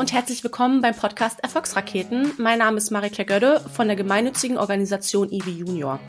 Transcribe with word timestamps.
und 0.00 0.14
herzlich 0.14 0.42
willkommen 0.42 0.80
beim 0.80 0.94
Podcast 0.94 1.40
Erfolgsraketen. 1.42 2.32
Mein 2.38 2.60
Name 2.60 2.78
ist 2.78 2.90
Marie-Claire 2.90 3.26
Gödde 3.26 3.60
von 3.68 3.86
der 3.86 3.96
gemeinnützigen 3.96 4.56
Organisation 4.56 5.30
IWI 5.30 5.50
Junior. 5.50 6.00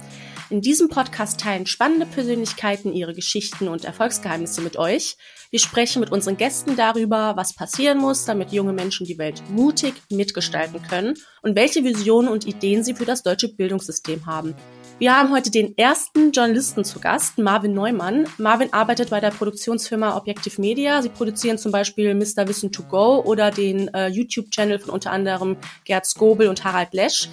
In 0.49 0.61
diesem 0.61 0.87
Podcast 0.87 1.41
teilen 1.41 1.65
spannende 1.65 2.05
Persönlichkeiten 2.05 2.93
ihre 2.93 3.13
Geschichten 3.13 3.67
und 3.67 3.83
Erfolgsgeheimnisse 3.83 4.61
mit 4.61 4.77
euch. 4.77 5.17
Wir 5.49 5.59
sprechen 5.59 5.99
mit 5.99 6.09
unseren 6.09 6.37
Gästen 6.37 6.77
darüber, 6.77 7.35
was 7.35 7.53
passieren 7.53 7.97
muss, 7.97 8.23
damit 8.23 8.53
junge 8.53 8.71
Menschen 8.71 9.05
die 9.05 9.17
Welt 9.17 9.43
mutig 9.49 9.95
mitgestalten 10.09 10.81
können 10.83 11.15
und 11.41 11.57
welche 11.57 11.83
Visionen 11.83 12.31
und 12.31 12.47
Ideen 12.47 12.85
sie 12.85 12.93
für 12.93 13.03
das 13.03 13.23
deutsche 13.23 13.49
Bildungssystem 13.49 14.25
haben. 14.25 14.55
Wir 15.01 15.17
haben 15.17 15.31
heute 15.31 15.49
den 15.49 15.75
ersten 15.79 16.31
Journalisten 16.31 16.85
zu 16.85 16.99
Gast, 16.99 17.39
Marvin 17.39 17.73
Neumann. 17.73 18.27
Marvin 18.37 18.71
arbeitet 18.71 19.09
bei 19.09 19.19
der 19.19 19.31
Produktionsfirma 19.31 20.15
Objective 20.15 20.61
Media. 20.61 21.01
Sie 21.01 21.09
produzieren 21.09 21.57
zum 21.57 21.71
Beispiel 21.71 22.13
Mr. 22.13 22.47
Wissen 22.47 22.71
to 22.71 22.83
Go 22.83 23.19
oder 23.25 23.49
den 23.49 23.91
äh, 23.95 24.09
YouTube-Channel 24.09 24.77
von 24.77 24.91
unter 24.91 25.09
anderem 25.09 25.57
Gerd 25.85 26.05
Skobel 26.05 26.47
und 26.47 26.63
Harald 26.63 26.93
Lesch. 26.93 27.29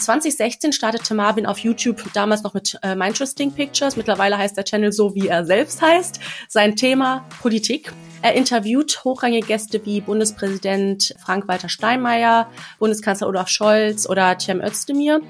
2016 0.00 0.72
startete 0.72 1.14
Marvin 1.14 1.46
auf 1.46 1.58
YouTube 1.58 2.02
damals 2.12 2.42
noch 2.42 2.54
mit 2.54 2.76
äh, 2.82 2.94
Interesting 2.94 3.52
Pictures. 3.52 3.94
Mittlerweile 3.96 4.36
heißt 4.36 4.56
der 4.56 4.64
Channel 4.64 4.90
so, 4.90 5.14
wie 5.14 5.28
er 5.28 5.44
selbst 5.44 5.80
heißt. 5.80 6.18
Sein 6.48 6.74
Thema 6.74 7.24
Politik. 7.40 7.92
Er 8.22 8.34
interviewt 8.34 9.04
hochrangige 9.04 9.46
Gäste 9.46 9.84
wie 9.84 10.00
Bundespräsident 10.00 11.14
Frank-Walter 11.24 11.68
Steinmeier, 11.68 12.50
Bundeskanzler 12.80 13.28
Olaf 13.28 13.48
Scholz 13.48 14.08
oder 14.08 14.36
Cem 14.40 14.60
Özdemir. 14.60 15.20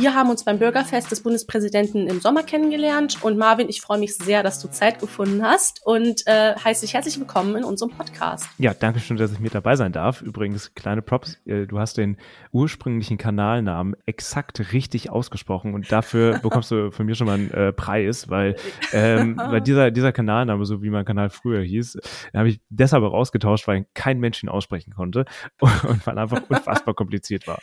Wir 0.00 0.14
haben 0.14 0.30
uns 0.30 0.44
beim 0.44 0.60
Bürgerfest 0.60 1.10
des 1.10 1.24
Bundespräsidenten 1.24 2.06
im 2.06 2.20
Sommer 2.20 2.44
kennengelernt. 2.44 3.20
Und 3.24 3.36
Marvin, 3.36 3.68
ich 3.68 3.80
freue 3.80 3.98
mich 3.98 4.14
sehr, 4.14 4.44
dass 4.44 4.60
du 4.60 4.68
Zeit 4.68 5.00
gefunden 5.00 5.42
hast. 5.42 5.84
Und 5.84 6.24
äh, 6.26 6.54
heiße 6.54 6.82
dich 6.82 6.94
herzlich 6.94 7.18
willkommen 7.18 7.56
in 7.56 7.64
unserem 7.64 7.90
Podcast. 7.90 8.48
Ja, 8.58 8.74
danke 8.74 9.00
schön, 9.00 9.16
dass 9.16 9.32
ich 9.32 9.40
mit 9.40 9.56
dabei 9.56 9.74
sein 9.74 9.90
darf. 9.90 10.22
Übrigens, 10.22 10.72
kleine 10.74 11.02
Props, 11.02 11.40
äh, 11.46 11.66
du 11.66 11.80
hast 11.80 11.98
den 11.98 12.16
ursprünglichen 12.52 13.18
Kanalnamen 13.18 13.96
exakt 14.06 14.72
richtig 14.72 15.10
ausgesprochen. 15.10 15.74
Und 15.74 15.90
dafür 15.90 16.38
bekommst 16.42 16.70
du 16.70 16.92
von 16.92 17.04
mir 17.04 17.16
schon 17.16 17.26
mal 17.26 17.34
einen 17.34 17.50
äh, 17.50 17.72
Preis, 17.72 18.30
weil, 18.30 18.54
ähm, 18.92 19.36
weil 19.36 19.62
dieser, 19.62 19.90
dieser 19.90 20.12
Kanalname, 20.12 20.64
so 20.64 20.80
wie 20.80 20.90
mein 20.90 21.06
Kanal 21.06 21.28
früher 21.28 21.62
hieß, 21.64 21.98
habe 22.32 22.50
ich 22.50 22.60
deshalb 22.68 23.02
auch 23.02 23.14
ausgetauscht, 23.14 23.66
weil 23.66 23.84
kein 23.94 24.20
Mensch 24.20 24.44
ihn 24.44 24.48
aussprechen 24.48 24.92
konnte. 24.94 25.24
Und 25.60 26.06
weil 26.06 26.16
einfach 26.16 26.48
unfassbar 26.48 26.94
kompliziert 26.94 27.48
war 27.48 27.58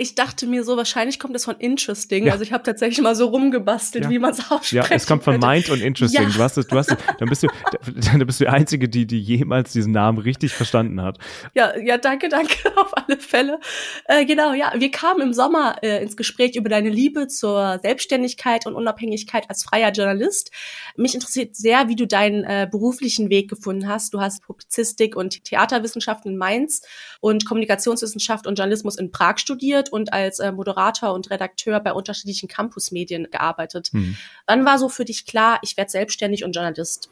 ich 0.00 0.14
dachte 0.14 0.46
mir 0.46 0.64
so, 0.64 0.78
wahrscheinlich 0.78 1.18
kommt 1.18 1.36
es 1.36 1.44
von 1.44 1.56
Interesting. 1.56 2.24
Ja. 2.24 2.32
Also 2.32 2.42
ich 2.42 2.54
habe 2.54 2.62
tatsächlich 2.62 3.02
mal 3.02 3.14
so 3.14 3.26
rumgebastelt, 3.26 4.04
ja. 4.06 4.10
wie 4.10 4.18
man 4.18 4.30
es 4.30 4.38
ausspricht. 4.50 4.72
Ja, 4.72 4.86
es 4.88 5.06
kommt 5.06 5.24
von 5.24 5.38
Mind 5.38 5.68
und 5.68 5.82
Interesting. 5.82 6.22
Ja. 6.22 6.30
Du 6.30 6.42
hast 6.42 6.56
es, 6.56 6.66
du 6.66 6.76
hast 6.78 6.90
es, 6.90 6.96
dann 7.18 7.28
bist 7.28 7.42
du, 7.42 7.48
dann 8.10 8.26
bist 8.26 8.40
du 8.40 8.44
die 8.44 8.48
Einzige, 8.48 8.88
die, 8.88 9.06
die 9.06 9.20
jemals 9.20 9.72
diesen 9.72 9.92
Namen 9.92 10.16
richtig 10.16 10.54
verstanden 10.54 11.02
hat. 11.02 11.18
Ja, 11.52 11.76
ja, 11.76 11.98
danke, 11.98 12.30
danke, 12.30 12.56
auf 12.76 12.96
alle 12.96 13.18
Fälle. 13.18 13.60
Äh, 14.06 14.24
genau, 14.24 14.54
ja, 14.54 14.72
wir 14.74 14.90
kamen 14.90 15.20
im 15.20 15.32
Sommer 15.34 15.76
äh, 15.82 16.02
ins 16.02 16.16
Gespräch 16.16 16.56
über 16.56 16.70
deine 16.70 16.88
Liebe 16.88 17.28
zur 17.28 17.78
Selbstständigkeit 17.82 18.66
und 18.66 18.76
Unabhängigkeit 18.76 19.50
als 19.50 19.64
freier 19.64 19.92
Journalist. 19.92 20.50
Mich 20.96 21.12
interessiert 21.12 21.56
sehr, 21.56 21.88
wie 21.88 21.96
du 21.96 22.06
deinen 22.06 22.44
äh, 22.44 22.66
beruflichen 22.70 23.28
Weg 23.28 23.50
gefunden 23.50 23.86
hast. 23.86 24.14
Du 24.14 24.20
hast 24.22 24.42
Publizistik 24.44 25.14
und 25.14 25.44
Theaterwissenschaften 25.44 26.32
in 26.32 26.38
Mainz 26.38 26.80
und 27.20 27.44
Kommunikationswissenschaft 27.44 28.46
und 28.46 28.58
Journalismus 28.58 28.96
in 28.96 29.10
Prag 29.10 29.36
studiert 29.36 29.89
und 29.92 30.12
als 30.12 30.38
äh, 30.38 30.52
Moderator 30.52 31.12
und 31.12 31.30
Redakteur 31.30 31.80
bei 31.80 31.92
unterschiedlichen 31.92 32.48
Campusmedien 32.48 33.28
gearbeitet. 33.30 33.90
Mhm. 33.92 34.16
Wann 34.46 34.64
war 34.64 34.78
so 34.78 34.88
für 34.88 35.04
dich 35.04 35.26
klar, 35.26 35.58
ich 35.62 35.76
werde 35.76 35.90
selbstständig 35.90 36.44
und 36.44 36.54
Journalist? 36.54 37.10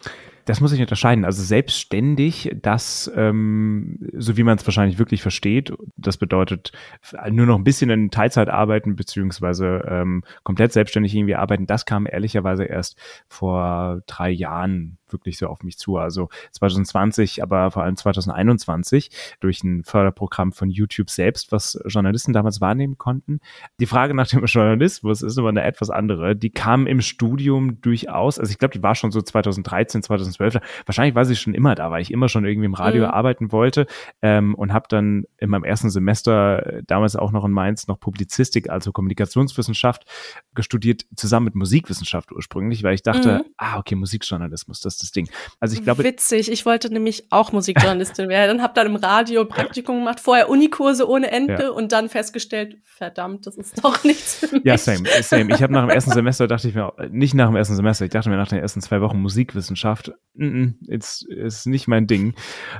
Das 0.49 0.63
muss 0.63 0.73
ich 0.73 0.81
unterscheiden. 0.81 1.27
Also 1.27 1.43
selbstständig, 1.43 2.57
das, 2.63 3.13
ähm, 3.15 3.99
so 4.15 4.39
wie 4.39 4.45
man 4.45 4.56
es 4.56 4.67
wahrscheinlich 4.67 4.99
wirklich 4.99 5.21
versteht, 5.21 5.75
das 5.99 6.17
bedeutet 6.17 6.72
nur 7.31 7.45
noch 7.45 7.56
ein 7.56 7.65
bisschen 7.65 7.91
in 7.91 8.11
Teilzeit 8.11 8.49
arbeiten, 8.49 8.97
beziehungsweise 8.97 9.84
ähm, 9.87 10.25
komplett 10.45 10.72
selbstständig 10.72 11.15
irgendwie 11.15 11.34
arbeiten, 11.34 11.67
das 11.67 11.84
kam 11.84 12.06
ehrlicherweise 12.11 12.65
erst 12.65 12.99
vor 13.28 14.00
drei 14.06 14.31
Jahren 14.31 14.97
wirklich 15.12 15.39
so 15.39 15.47
auf 15.49 15.62
mich 15.62 15.78
zu. 15.78 15.97
Also 15.97 16.28
2020, 16.53 17.43
aber 17.43 17.71
vor 17.71 17.83
allem 17.83 17.97
2021 17.97 19.11
durch 19.41 19.62
ein 19.62 19.84
Förderprogramm 19.84 20.53
von 20.53 20.71
YouTube 20.71 21.11
selbst, 21.11 21.53
was 21.53 21.78
Journalisten 21.87 22.33
damals 22.33 22.61
wahrnehmen 22.61 22.99
konnten. 22.99 23.41
Die 23.81 23.87
Frage 23.87 24.15
nach 24.15 24.28
dem 24.28 24.45
Journalismus 24.45 25.22
ist 25.22 25.39
aber 25.39 25.49
eine 25.49 25.62
etwas 25.62 25.91
andere. 25.91 26.37
Die 26.37 26.51
kam 26.51 26.87
im 26.87 27.01
Studium 27.01 27.81
durchaus, 27.81 28.39
also 28.39 28.51
ich 28.51 28.59
glaube, 28.59 28.75
die 28.75 28.83
war 28.83 28.95
schon 28.95 29.11
so 29.11 29.21
2013, 29.21 30.03
2012. 30.38 30.87
Wahrscheinlich 30.87 31.15
war 31.15 31.25
sie 31.25 31.37
schon 31.37 31.54
immer 31.54 31.75
da, 31.75 31.91
weil 31.91 32.03
ich 32.03 32.10
immer 32.10 32.28
schon 32.28 32.44
irgendwie 32.44 32.66
im 32.66 32.75
Radio 32.75 33.04
mhm. 33.04 33.10
arbeiten 33.10 33.53
wollte 33.53 33.87
ähm, 34.22 34.54
und 34.54 34.72
habe 34.72 34.87
dann 34.88 35.25
in 35.38 35.50
meinem 35.50 35.65
ersten 35.65 35.91
Semester 35.91 36.66
äh, 36.66 36.82
damals 36.87 37.16
auch 37.16 37.32
noch 37.32 37.44
in 37.44 37.53
Mainz 37.53 37.87
noch 37.88 38.00
Publizistik, 38.00 38.71
also 38.71 38.93
Kommunikationswissenschaft 38.93 40.04
gestudiert, 40.54 41.04
zusammen 41.16 41.44
mit 41.44 41.54
Musikwissenschaft 41.54 42.32
ursprünglich, 42.32 42.82
weil 42.82 42.94
ich 42.94 43.03
dachte, 43.03 43.44
mhm. 43.44 43.54
ah, 43.56 43.78
okay, 43.78 43.94
Musikjournalismus, 43.94 44.81
das 44.81 44.94
ist 44.94 45.03
das 45.03 45.10
Ding. 45.12 45.28
Also 45.60 45.77
ich 45.77 45.82
glaube. 45.82 46.04
Witzig, 46.04 46.50
ich 46.50 46.65
wollte 46.65 46.93
nämlich 46.93 47.27
auch 47.31 47.53
Musikjournalistin 47.53 48.28
werden, 48.28 48.62
habe 48.62 48.75
dann 48.75 48.87
im 48.87 48.97
Radio 48.97 49.44
Praktikum 49.44 49.98
gemacht, 49.98 50.21
vorher 50.21 50.48
Unikurse 50.48 51.09
ohne 51.09 51.31
Ende 51.31 51.62
ja. 51.65 51.71
und 51.71 51.93
dann 51.93 52.09
festgestellt, 52.09 52.78
verdammt, 52.82 53.47
das 53.47 53.56
ist 53.56 53.84
doch 53.84 54.04
nichts 54.04 54.37
für 54.37 54.54
mich. 54.54 54.65
Ja, 54.65 54.78
same, 54.78 55.09
same. 55.22 55.54
Ich 55.54 55.62
habe 55.62 55.72
nach 55.72 55.87
dem 55.87 55.91
ersten 55.91 56.12
Semester 56.12 56.47
dachte 56.47 56.69
ich 56.69 56.75
mir, 56.75 56.93
nicht 57.10 57.34
nach 57.34 57.48
dem 57.48 57.56
ersten 57.56 57.75
Semester, 57.77 58.04
ich 58.04 58.10
dachte 58.10 58.28
mir 58.28 58.37
nach 58.37 58.48
den 58.48 58.59
ersten 58.59 58.81
zwei 58.81 59.00
Wochen 59.00 59.21
Musikwissenschaft, 59.21 60.12
mm, 60.34 60.66
ist, 60.87 61.27
nicht 61.66 61.89
mein 61.89 62.06
Ding. 62.06 62.34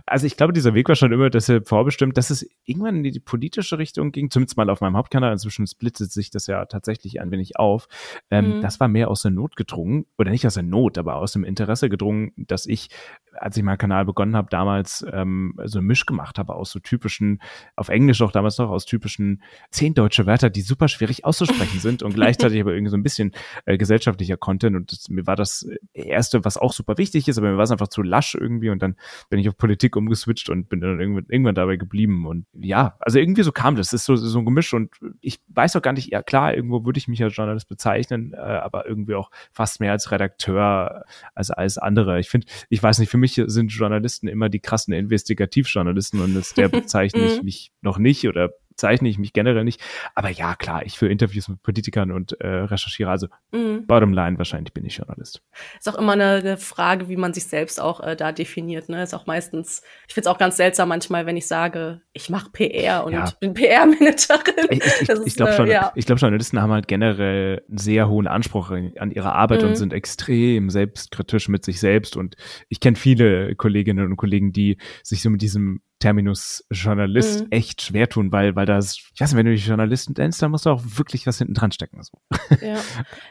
Also 0.07 0.27
ich 0.27 0.37
glaube, 0.37 0.53
dieser 0.53 0.75
Weg 0.75 0.89
war 0.89 0.97
schon 0.97 1.13
immer 1.13 1.31
deshalb 1.31 1.69
vorbestimmt, 1.69 2.17
dass 2.17 2.31
es 2.31 2.49
irgendwann 2.65 3.05
in 3.05 3.13
die 3.13 3.21
politische 3.21 3.79
Richtung 3.79 4.13
ging, 4.13 4.31
zumindest 4.31 4.57
mal 4.57 4.71
auf 4.71 4.81
meinem 4.81 4.97
Hauptkanal, 4.97 5.33
inzwischen 5.33 5.67
splittet 5.67 6.13
sich 6.13 6.31
das 6.31 6.47
ja 6.47 6.65
tatsächlich 6.67 7.21
ein 7.21 7.31
wenig 7.31 7.59
auf. 7.59 7.89
Ähm, 8.31 8.59
mhm. 8.59 8.63
Das 8.63 8.81
war 8.81 8.89
mehr 8.89 9.09
aus 9.09 9.23
der 9.23 9.31
Not 9.31 9.57
gedrungen, 9.57 10.07
oder 10.19 10.31
nicht 10.31 10.47
aus 10.47 10.55
der 10.55 10.63
Not, 10.63 10.99
aber 10.99 11.17
aus 11.17 11.33
dem 11.33 11.45
Interesse 11.45 11.89
gedrungen, 11.89 12.33
dass 12.37 12.67
ich, 12.67 12.89
als 13.33 13.57
ich 13.57 13.63
meinen 13.63 13.79
Kanal 13.79 14.05
begonnen 14.05 14.37
habe, 14.37 14.49
damals 14.51 15.05
ähm, 15.13 15.55
so 15.65 15.79
ein 15.79 15.85
Misch 15.85 16.07
gemacht 16.07 16.39
habe 16.39 16.55
aus 16.55 16.71
so 16.71 16.79
typischen, 16.79 17.41
auf 17.77 17.89
Englisch 17.89 18.21
auch 18.23 18.33
damals 18.33 18.59
noch, 18.59 18.71
aus 18.71 18.85
typischen 18.85 19.43
zehn 19.71 19.95
deutsche 19.95 20.27
Wörter, 20.27 20.51
die 20.51 20.63
super 20.63 20.89
schwierig 20.89 21.25
auszusprechen 21.25 21.81
sind 21.81 22.03
und 22.03 22.15
gleichzeitig 22.15 22.61
aber 22.61 22.73
irgendwie 22.73 22.91
so 22.91 22.97
ein 22.97 23.03
bisschen 23.03 23.33
äh, 23.65 23.79
gesellschaftlicher 23.79 24.37
Content. 24.37 24.77
Und 24.77 24.93
das, 24.93 25.09
mir 25.09 25.27
war 25.27 25.37
das 25.37 25.69
Erste, 25.93 26.45
was 26.45 26.57
auch 26.57 26.73
super 26.73 26.99
wichtig 26.99 27.28
ist, 27.29 27.39
aber 27.39 27.51
mir 27.51 27.57
war 27.57 27.65
es 27.65 27.71
einfach 27.71 27.89
zu 27.89 28.03
lasch 28.03 28.35
irgendwie 28.35 28.71
und 28.71 28.83
dann 28.83 28.97
bin 29.29 29.39
ich 29.39 29.49
auf 29.49 29.57
Politik 29.57 29.97
umgeswitcht 29.97 30.49
und 30.49 30.69
bin 30.69 30.81
dann 30.81 30.99
irgendwann, 30.99 31.27
irgendwann 31.29 31.55
dabei 31.55 31.77
geblieben. 31.77 32.27
Und 32.27 32.47
ja, 32.55 32.97
also 33.01 33.19
irgendwie 33.19 33.43
so 33.43 33.53
kam 33.53 33.77
das. 33.77 33.91
Das 33.91 34.01
ist 34.01 34.07
so, 34.07 34.17
so 34.17 34.39
ein 34.39 34.45
Gemisch 34.45 34.73
und 34.73 34.91
ich 35.21 35.41
weiß 35.49 35.77
auch 35.77 35.83
gar 35.83 35.93
nicht, 35.93 36.11
ja 36.11 36.23
klar, 36.23 36.55
irgendwo 36.55 36.85
würde 36.85 36.99
ich 36.99 37.07
mich 37.07 37.23
als 37.23 37.37
Journalist 37.37 37.69
bezeichnen, 37.69 38.33
äh, 38.33 38.39
aber 38.39 38.87
irgendwie 38.87 39.15
auch 39.15 39.31
fast 39.53 39.81
mehr 39.81 39.93
als 39.93 40.11
Redakteur 40.11 41.05
als 41.35 41.51
alles 41.51 41.79
andere 41.79 41.99
andere. 41.99 42.21
Ich 42.21 42.29
finde, 42.29 42.47
ich 42.69 42.83
weiß 42.83 42.99
nicht, 42.99 43.11
für 43.11 43.19
mich 43.19 43.41
sind 43.47 43.73
Journalisten 43.73 44.29
immer 44.29 44.49
die 44.49 44.61
krassen 44.61 44.95
Investigativjournalisten 44.95 46.21
und 46.21 46.35
das, 46.35 46.55
der 46.55 46.69
bezeichne 46.69 47.21
ich 47.21 47.43
mich 47.43 47.73
noch 47.83 47.99
nicht 47.99 48.27
oder 48.29 48.51
zeichne 48.79 49.09
ich 49.09 49.19
mich 49.19 49.33
generell 49.33 49.65
nicht. 49.65 49.81
Aber 50.15 50.31
ja, 50.31 50.55
klar, 50.55 50.87
ich 50.87 50.97
führe 50.97 51.13
Interviews 51.13 51.49
mit 51.49 51.63
Politikern 51.63 52.11
und 52.11 52.41
äh, 52.41 52.47
recherchiere. 52.47 53.11
Also 53.11 53.27
mhm. 53.53 53.87
bottom 53.87 54.13
line, 54.13 54.39
wahrscheinlich 54.39 54.73
bin 54.73 54.85
ich 54.87 54.97
Journalist. 54.97 55.43
Ist 55.79 55.89
auch 55.89 55.97
immer 55.97 56.13
eine, 56.13 56.37
eine 56.37 56.57
Frage, 56.57 57.09
wie 57.09 57.17
man 57.17 57.35
sich 57.35 57.45
selbst 57.45 57.81
auch 57.81 58.01
äh, 58.01 58.17
da 58.17 58.33
definiert. 58.33 58.89
Ne? 58.89 59.03
Ist 59.03 59.15
auch 59.15 59.27
meistens, 59.27 59.83
ich 60.07 60.15
finde 60.15 60.29
es 60.29 60.35
auch 60.35 60.39
ganz 60.39 60.57
seltsam 60.57 60.89
manchmal, 60.89 61.27
wenn 61.27 61.37
ich 61.37 61.47
sage, 61.47 62.01
ich 62.13 62.31
mache 62.31 62.51
PR 62.51 63.05
und 63.05 63.13
ja. 63.13 63.31
bin 63.41 63.55
PR-Managerin. 63.55 64.69
Ich, 64.71 64.83
ich, 65.03 65.09
ich 65.27 65.37
glaube 65.37 65.53
schon, 65.53 65.69
äh, 65.69 65.73
ja. 65.73 65.93
ich 65.95 66.07
glaube, 66.07 66.21
Journalisten 66.21 66.61
haben 66.61 66.73
halt 66.73 66.89
generell 66.89 67.63
einen 67.69 67.79
sehr 67.79 68.09
hohen 68.09 68.27
Anspruch 68.27 68.71
an 68.71 69.11
ihre 69.11 69.33
Arbeit 69.33 69.63
mhm. 69.63 69.69
und 69.69 69.77
sind 69.77 69.93
extrem 69.93 70.71
selbstkritisch 70.71 71.49
mit 71.49 71.65
sich 71.65 71.81
selbst. 71.81 72.17
Und 72.17 72.37
ich 72.69 72.81
kenne 72.81 72.97
viele 72.97 73.55
Kolleginnen 73.57 74.07
und 74.07 74.17
Kollegen, 74.17 74.53
die 74.53 74.79
sich 75.03 75.23
so 75.23 75.31
mit 75.31 75.43
diesem 75.43 75.83
Terminus 75.99 76.65
Journalist 76.71 77.43
mhm. 77.43 77.47
echt 77.51 77.83
schwer 77.83 78.09
tun, 78.09 78.31
weil, 78.31 78.55
weil 78.55 78.67
das, 78.67 78.97
ich 79.15 79.21
weiß 79.21 79.33
nicht, 79.33 79.39
wenn 79.39 79.47
du 79.47 79.53
dich 79.53 79.67
Journalisten 79.67 80.15
nennst, 80.17 80.41
dann 80.41 80.51
musst 80.51 80.67
du 80.67 80.71
auch 80.71 80.83
wirklich 80.85 81.27
was 81.27 81.39
hinten 81.39 81.55
dran 81.55 81.73
stecken. 81.73 82.03
So. 82.03 82.19
Ja. 82.61 82.81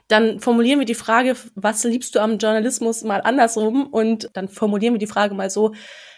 Dann 0.08 0.40
formulieren 0.40 0.80
wir 0.80 0.86
die 0.86 0.96
Frage, 0.96 1.36
was 1.56 1.84
liebst 1.84 2.16
du 2.16 2.20
am 2.20 2.38
Journalismus 2.38 3.04
mal 3.04 3.22
andersrum 3.22 3.88
und 3.88 4.30
dann 4.34 4.48
formulieren 4.48 4.94
wir 4.94 5.00
die 5.00 5.08
Frage 5.08 5.36
mal 5.36 5.50
so, 5.50 5.74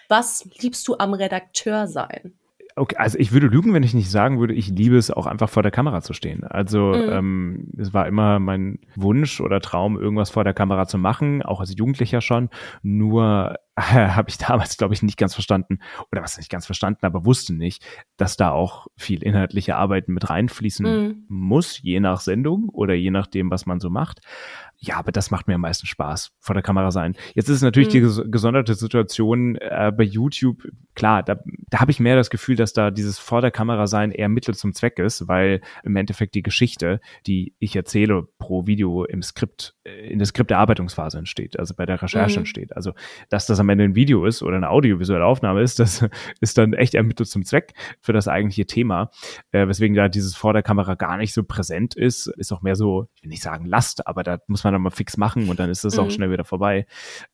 was 0.10 0.48
liebst 0.60 0.88
du 0.88 0.98
am 0.98 1.14
Redakteur 1.14 1.88
sein? 1.88 2.34
Okay, 2.80 2.96
also 2.98 3.18
ich 3.20 3.34
würde 3.34 3.48
lügen, 3.48 3.74
wenn 3.74 3.84
ich 3.84 3.94
nicht 3.94 4.10
sagen 4.10 4.40
würde, 4.40 4.54
ich 4.54 4.70
liebe 4.70 4.96
es 4.96 5.12
auch 5.12 5.26
einfach 5.26 5.50
vor 5.50 5.64
der 5.64 5.72
Kamera 5.72 6.02
zu 6.02 6.14
stehen. 6.14 6.46
Also 6.46 6.94
mhm. 6.94 7.10
ähm, 7.10 7.68
es 7.78 7.94
war 7.94 8.08
immer 8.08 8.40
mein 8.40 8.80
Wunsch 8.96 9.42
oder 9.42 9.60
Traum, 9.60 10.00
irgendwas 10.00 10.30
vor 10.30 10.46
der 10.46 10.54
Kamera 10.54 10.88
zu 10.88 10.98
machen, 10.98 11.42
auch 11.42 11.60
als 11.60 11.76
Jugendlicher 11.78 12.22
schon. 12.22 12.50
Nur 12.82 13.58
habe 13.78 14.30
ich 14.30 14.38
damals, 14.38 14.78
glaube 14.78 14.94
ich, 14.94 15.04
nicht 15.04 15.18
ganz 15.18 15.34
verstanden, 15.34 15.80
oder 16.10 16.22
was 16.22 16.38
nicht 16.38 16.50
ganz 16.50 16.66
verstanden, 16.66 17.06
aber 17.06 17.26
wusste 17.26 17.54
nicht, 17.54 17.86
dass 18.16 18.38
da 18.38 18.52
auch 18.52 18.88
viel 18.96 19.24
inhaltliche 19.24 19.76
Arbeiten 19.76 20.14
mit 20.14 20.30
reinfließen 20.30 20.86
mhm. 20.86 21.26
muss, 21.28 21.82
je 21.82 22.00
nach 22.00 22.22
Sendung 22.22 22.70
oder 22.70 22.94
je 22.94 23.12
nachdem, 23.12 23.52
was 23.52 23.66
man 23.66 23.82
so 23.82 23.90
macht. 23.90 24.22
Ja, 24.82 24.96
aber 24.96 25.12
das 25.12 25.30
macht 25.30 25.48
mir 25.48 25.56
am 25.56 25.62
meisten 25.62 25.88
Spaß, 25.88 26.32
vor 26.40 26.54
der 26.54 26.64
Kamera 26.64 26.92
sein. 26.92 27.16
Jetzt 27.36 27.50
ist 27.50 27.58
es 27.58 27.62
natürlich 27.62 27.94
mhm. 27.94 28.24
die 28.24 28.32
gesonderte 28.32 28.76
Situation 28.76 29.58
äh, 29.58 29.92
bei 29.96 30.04
YouTube. 30.04 30.64
Klar, 30.96 31.22
da, 31.22 31.38
da 31.70 31.82
habe 31.82 31.92
ich 31.92 32.00
mehr 32.00 32.16
das 32.16 32.30
Gefühl, 32.30 32.56
dass 32.56 32.72
da 32.72 32.90
dieses 32.90 33.20
vor 33.20 33.42
der 33.42 33.52
Kamera 33.52 33.88
sein 33.88 34.12
eher 34.12 34.30
Mittel 34.30 34.56
zum 34.56 34.74
Zweck 34.74 34.98
ist, 35.00 35.28
weil 35.28 35.60
im 35.84 35.98
Endeffekt 35.98 36.34
die 36.34 36.44
Geschichte, 36.44 37.02
die 37.28 37.54
ich 37.60 37.76
erzähle 37.76 38.26
pro 38.38 38.68
Video 38.68 39.04
im 39.04 39.22
Skript, 39.22 39.76
äh, 39.84 40.10
in 40.10 40.18
der 40.18 40.28
Skripterarbeitungsphase 40.28 41.18
entsteht, 41.18 41.60
also 41.60 41.76
bei 41.76 41.86
der 41.86 42.02
Recherche 42.02 42.40
mhm. 42.40 42.44
entsteht. 42.44 42.74
Also, 42.78 42.94
dass 43.28 43.48
das 43.48 43.60
am 43.60 43.68
Ende 43.68 43.84
ein 43.84 43.96
Video 43.96 44.24
ist 44.24 44.42
oder 44.42 44.56
eine 44.56 44.70
audiovisuelle 44.70 45.26
Aufnahme 45.26 45.62
ist, 45.62 45.80
das 45.80 46.06
ist 46.40 46.58
dann 46.58 46.72
echt 46.72 46.96
eher 46.96 47.04
Mittel 47.04 47.26
zum 47.26 47.44
Zweck 47.44 47.74
für 48.00 48.14
das 48.14 48.30
eigentliche 48.30 48.66
Thema. 48.66 49.12
Äh, 49.52 49.68
weswegen 49.68 49.94
da 49.94 50.08
dieses 50.08 50.38
vor 50.38 50.54
der 50.54 50.64
Kamera 50.64 50.96
gar 50.96 51.18
nicht 51.18 51.34
so 51.34 51.44
präsent 51.44 51.96
ist, 51.96 52.28
ist 52.38 52.54
auch 52.54 52.62
mehr 52.62 52.78
so, 52.78 53.08
ich 53.16 53.24
will 53.24 53.30
nicht 53.30 53.44
sagen 53.44 53.66
Last, 53.66 54.08
aber 54.08 54.24
da 54.24 54.40
muss 54.48 54.64
man 54.64 54.69
man 54.70 54.74
dann 54.74 54.82
mal 54.82 54.90
fix 54.92 55.18
machen 55.18 55.50
und 55.50 55.60
dann 55.60 55.70
ist 55.70 55.84
es 55.84 55.96
mhm. 55.96 56.04
auch 56.04 56.12
schnell 56.12 56.32
wieder 56.32 56.44
vorbei. 56.44 56.86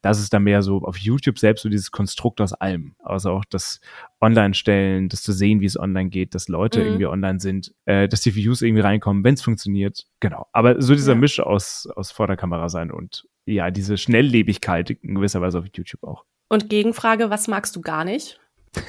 Das 0.01 0.19
ist 0.19 0.33
dann 0.33 0.43
mehr 0.43 0.61
so 0.61 0.81
auf 0.81 0.97
YouTube 0.97 1.39
selbst 1.39 1.61
so 1.61 1.69
dieses 1.69 1.91
Konstrukt 1.91 2.41
aus 2.41 2.53
allem. 2.53 2.95
Also 2.99 3.31
auch 3.31 3.45
das 3.49 3.79
Online-Stellen, 4.21 5.09
das 5.09 5.21
zu 5.21 5.31
sehen, 5.31 5.61
wie 5.61 5.65
es 5.65 5.79
online 5.79 6.09
geht, 6.09 6.35
dass 6.35 6.47
Leute 6.47 6.79
mhm. 6.79 6.85
irgendwie 6.85 7.07
online 7.07 7.39
sind, 7.39 7.73
äh, 7.85 8.07
dass 8.07 8.21
die 8.21 8.35
Views 8.35 8.61
irgendwie 8.61 8.81
reinkommen, 8.81 9.23
wenn 9.23 9.35
es 9.35 9.41
funktioniert. 9.41 10.05
Genau. 10.19 10.47
Aber 10.51 10.81
so 10.81 10.93
dieser 10.93 11.13
ja. 11.13 11.19
Misch 11.19 11.39
aus, 11.39 11.87
aus 11.95 12.11
Vorderkamera 12.11 12.69
sein 12.69 12.91
und 12.91 13.27
ja, 13.45 13.69
diese 13.69 13.97
Schnelllebigkeit 13.97 14.89
in 14.89 15.15
gewisser 15.15 15.41
Weise 15.41 15.59
auf 15.59 15.65
YouTube 15.73 16.03
auch. 16.03 16.25
Und 16.49 16.69
Gegenfrage, 16.69 17.29
was 17.29 17.47
magst 17.47 17.75
du 17.75 17.81
gar 17.81 18.05
nicht? 18.05 18.39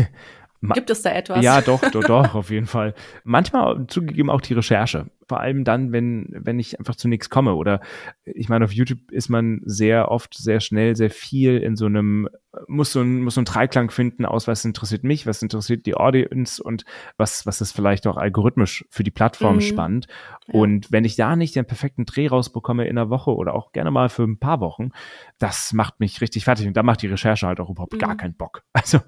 Gibt 0.60 0.90
es 0.90 1.02
da 1.02 1.10
etwas? 1.10 1.44
Ja, 1.44 1.60
doch, 1.60 1.80
doch, 1.92 2.04
doch, 2.04 2.34
auf 2.34 2.50
jeden 2.50 2.66
Fall. 2.66 2.94
Manchmal 3.24 3.86
zugegeben 3.86 4.30
auch 4.30 4.40
die 4.40 4.54
Recherche. 4.54 5.06
Vor 5.28 5.40
allem 5.40 5.64
dann, 5.64 5.92
wenn, 5.92 6.28
wenn 6.30 6.58
ich 6.60 6.78
einfach 6.78 6.94
zu 6.94 7.08
nichts 7.08 7.30
komme. 7.30 7.54
Oder 7.54 7.80
ich 8.24 8.48
meine, 8.48 8.64
auf 8.64 8.72
YouTube 8.72 9.10
ist 9.10 9.28
man 9.28 9.60
sehr 9.64 10.10
oft, 10.10 10.34
sehr 10.34 10.60
schnell, 10.60 10.94
sehr 10.94 11.10
viel 11.10 11.58
in 11.58 11.76
so 11.76 11.86
einem, 11.86 12.28
muss 12.68 12.92
so 12.92 13.00
ein, 13.00 13.22
muss 13.22 13.34
so 13.34 13.40
ein 13.40 13.44
Dreiklang 13.44 13.90
finden 13.90 14.24
aus, 14.24 14.46
was 14.46 14.64
interessiert 14.64 15.02
mich, 15.02 15.26
was 15.26 15.42
interessiert 15.42 15.84
die 15.84 15.96
Audience 15.96 16.62
und 16.62 16.84
was, 17.16 17.44
was 17.44 17.60
ist 17.60 17.72
vielleicht 17.72 18.06
auch 18.06 18.16
algorithmisch 18.16 18.84
für 18.88 19.02
die 19.02 19.10
Plattform 19.10 19.56
mhm. 19.56 19.62
spannend. 19.62 20.06
Ja. 20.46 20.54
Und 20.54 20.92
wenn 20.92 21.04
ich 21.04 21.16
da 21.16 21.34
nicht 21.34 21.56
den 21.56 21.66
perfekten 21.66 22.06
Dreh 22.06 22.28
rausbekomme 22.28 22.84
in 22.84 22.96
einer 22.96 23.10
Woche 23.10 23.34
oder 23.34 23.54
auch 23.54 23.72
gerne 23.72 23.90
mal 23.90 24.08
für 24.08 24.22
ein 24.22 24.38
paar 24.38 24.60
Wochen, 24.60 24.90
das 25.38 25.72
macht 25.72 25.98
mich 25.98 26.20
richtig 26.20 26.44
fertig. 26.44 26.68
Und 26.68 26.76
da 26.76 26.84
macht 26.84 27.02
die 27.02 27.08
Recherche 27.08 27.48
halt 27.48 27.58
auch 27.58 27.70
überhaupt 27.70 27.94
mhm. 27.94 27.98
gar 27.98 28.16
keinen 28.16 28.36
Bock. 28.36 28.62
Also 28.72 29.00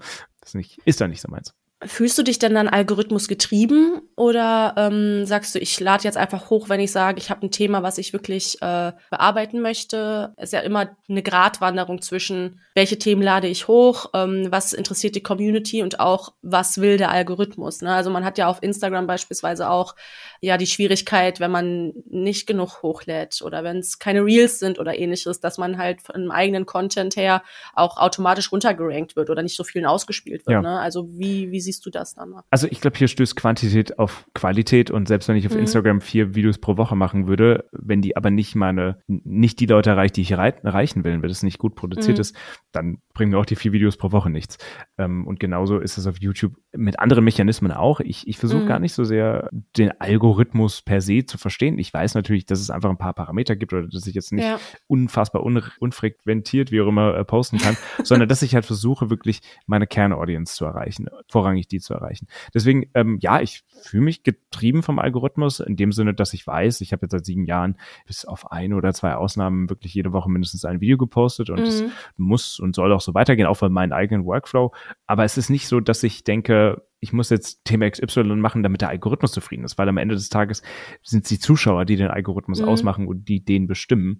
ist 0.49 0.55
nicht, 0.55 0.79
ist 0.85 1.01
da 1.01 1.07
nicht 1.07 1.21
so 1.21 1.29
meins. 1.29 1.53
Fühlst 1.85 2.17
du 2.17 2.23
dich 2.23 2.39
denn 2.39 2.55
dann 2.55 2.67
Algorithmus 2.67 3.29
getrieben 3.29 4.01
oder 4.17 4.73
ähm, 4.75 5.25
sagst 5.25 5.55
du, 5.55 5.59
ich 5.59 5.79
lade 5.79 6.03
jetzt 6.03 6.17
einfach 6.17 6.49
hoch, 6.49 6.67
wenn 6.67 6.81
ich 6.81 6.91
sage, 6.91 7.19
ich 7.19 7.29
habe 7.29 7.45
ein 7.45 7.51
Thema, 7.51 7.83
was 7.83 7.97
ich 7.97 8.11
wirklich 8.11 8.61
äh, 8.61 8.91
bearbeiten 9.09 9.61
möchte? 9.61 10.33
Es 10.35 10.49
ist 10.49 10.53
ja 10.53 10.59
immer 10.59 10.89
eine 11.07 11.23
Gratwanderung 11.23 12.01
zwischen, 12.01 12.59
welche 12.75 12.99
Themen 12.99 13.21
lade 13.21 13.47
ich 13.47 13.69
hoch, 13.69 14.07
ähm, 14.13 14.47
was 14.49 14.73
interessiert 14.73 15.15
die 15.15 15.23
Community 15.23 15.81
und 15.81 16.01
auch, 16.01 16.33
was 16.41 16.81
will 16.81 16.97
der 16.97 17.11
Algorithmus. 17.11 17.81
Ne? 17.81 17.93
Also 17.93 18.09
man 18.09 18.25
hat 18.25 18.37
ja 18.37 18.47
auf 18.47 18.61
Instagram 18.61 19.07
beispielsweise 19.07 19.69
auch 19.69 19.95
ja 20.41 20.57
die 20.57 20.67
Schwierigkeit, 20.67 21.39
wenn 21.39 21.51
man 21.51 21.93
nicht 22.09 22.45
genug 22.45 22.83
hochlädt 22.83 23.41
oder 23.41 23.63
wenn 23.63 23.77
es 23.77 23.99
keine 23.99 24.25
Reels 24.25 24.59
sind 24.59 24.79
oder 24.79 24.99
ähnliches, 24.99 25.39
dass 25.39 25.57
man 25.57 25.77
halt 25.77 26.01
von 26.01 26.15
einem 26.15 26.31
eigenen 26.31 26.65
Content 26.65 27.15
her 27.15 27.41
auch 27.73 27.95
automatisch 27.95 28.51
runtergerankt 28.51 29.15
wird 29.15 29.29
oder 29.29 29.43
nicht 29.43 29.55
so 29.55 29.63
vielen 29.63 29.85
ausgespielt 29.85 30.45
wird. 30.45 30.55
Ja. 30.55 30.61
Ne? 30.61 30.77
Also 30.77 31.07
wie, 31.17 31.51
wie 31.51 31.68
siehst 31.69 31.85
du 31.85 31.91
das 31.91 32.15
dann? 32.15 32.33
Also 32.49 32.67
ich 32.69 32.81
glaube, 32.81 32.97
hier 32.97 33.07
stößt 33.07 33.35
Quantität 33.35 33.99
auf 33.99 34.25
Qualität 34.33 34.89
und 34.89 35.07
selbst 35.07 35.27
wenn 35.27 35.35
ich 35.35 35.45
auf 35.45 35.53
mhm. 35.53 35.59
Instagram 35.59 36.01
vier 36.01 36.33
Videos 36.33 36.57
pro 36.57 36.77
Woche 36.77 36.95
machen 36.95 37.27
würde, 37.27 37.69
wenn 37.71 38.01
die 38.01 38.17
aber 38.17 38.31
nicht 38.31 38.55
meine, 38.55 38.99
nicht 39.07 39.59
die 39.59 39.67
Leute 39.67 39.91
erreicht, 39.91 40.15
die 40.17 40.21
ich 40.21 40.31
erreichen 40.31 41.03
will, 41.03 41.21
wenn 41.21 41.29
es 41.29 41.43
nicht 41.43 41.59
gut 41.59 41.75
produziert 41.75 42.17
mhm. 42.17 42.21
ist, 42.21 42.35
dann 42.71 42.97
bringen 43.13 43.31
mir 43.31 43.37
auch 43.37 43.45
die 43.45 43.55
vier 43.55 43.71
Videos 43.71 43.97
pro 43.97 44.11
Woche 44.11 44.29
nichts. 44.29 44.57
Ähm, 44.97 45.27
und 45.27 45.39
genauso 45.39 45.79
ist 45.79 45.97
es 45.97 46.07
auf 46.07 46.19
YouTube 46.19 46.55
mit 46.71 46.99
anderen 46.99 47.23
Mechanismen 47.23 47.71
auch. 47.71 47.99
Ich, 47.99 48.27
ich 48.27 48.37
versuche 48.37 48.63
mhm. 48.63 48.67
gar 48.67 48.79
nicht 48.79 48.93
so 48.93 49.03
sehr 49.03 49.49
den 49.77 49.91
Algorithmus 49.99 50.81
per 50.81 51.01
se 51.01 51.25
zu 51.25 51.37
verstehen. 51.37 51.77
Ich 51.77 51.93
weiß 51.93 52.15
natürlich, 52.15 52.45
dass 52.45 52.59
es 52.59 52.69
einfach 52.69 52.89
ein 52.89 52.97
paar 52.97 53.13
Parameter 53.13 53.55
gibt 53.55 53.73
oder 53.73 53.87
dass 53.87 54.07
ich 54.07 54.15
jetzt 54.15 54.31
nicht 54.31 54.45
ja. 54.45 54.59
unfassbar 54.87 55.43
un 55.43 55.61
unfrequentiert, 55.79 56.71
wie 56.71 56.81
auch 56.81 56.87
immer, 56.87 57.15
äh, 57.15 57.25
posten 57.25 57.57
kann, 57.57 57.77
sondern 58.03 58.29
dass 58.29 58.41
ich 58.41 58.55
halt 58.55 58.65
versuche, 58.65 59.09
wirklich 59.09 59.41
meine 59.65 59.87
Kernaudience 59.87 60.55
zu 60.55 60.65
erreichen, 60.65 61.07
vorrangig 61.27 61.58
die 61.67 61.79
zu 61.79 61.93
erreichen. 61.93 62.27
Deswegen, 62.53 62.89
ähm, 62.93 63.17
ja, 63.21 63.41
ich 63.41 63.63
fühle 63.83 64.03
mich 64.03 64.23
getrieben 64.23 64.83
vom 64.83 64.99
Algorithmus 64.99 65.59
in 65.59 65.75
dem 65.75 65.91
Sinne, 65.91 66.13
dass 66.13 66.33
ich 66.33 66.45
weiß, 66.45 66.81
ich 66.81 66.93
habe 66.93 67.05
jetzt 67.05 67.11
seit 67.11 67.25
sieben 67.25 67.45
Jahren 67.45 67.77
bis 68.05 68.25
auf 68.25 68.51
ein 68.51 68.73
oder 68.73 68.93
zwei 68.93 69.15
Ausnahmen 69.15 69.69
wirklich 69.69 69.93
jede 69.93 70.13
Woche 70.13 70.29
mindestens 70.29 70.65
ein 70.65 70.81
Video 70.81 70.97
gepostet 70.97 71.49
und 71.49 71.59
es 71.59 71.83
mhm. 71.83 71.91
muss 72.17 72.59
und 72.59 72.75
soll 72.75 72.93
auch 72.93 73.01
so 73.01 73.13
weitergehen, 73.13 73.47
auch 73.47 73.55
für 73.55 73.69
meinen 73.69 73.93
eigenen 73.93 74.25
Workflow. 74.25 74.73
Aber 75.07 75.23
es 75.23 75.37
ist 75.37 75.49
nicht 75.49 75.67
so, 75.67 75.79
dass 75.79 76.03
ich 76.03 76.23
denke, 76.23 76.83
ich 76.99 77.13
muss 77.13 77.29
jetzt 77.29 77.63
Thema 77.63 77.89
XY 77.89 78.23
machen, 78.35 78.63
damit 78.63 78.81
der 78.81 78.89
Algorithmus 78.89 79.31
zufrieden 79.31 79.63
ist, 79.63 79.77
weil 79.77 79.87
am 79.87 79.97
Ende 79.97 80.15
des 80.15 80.29
Tages 80.29 80.61
sind 81.01 81.23
es 81.23 81.29
die 81.29 81.39
Zuschauer, 81.39 81.85
die 81.85 81.95
den 81.95 82.09
Algorithmus 82.09 82.61
mhm. 82.61 82.67
ausmachen 82.67 83.07
und 83.07 83.29
die 83.29 83.43
den 83.43 83.67
bestimmen. 83.67 84.19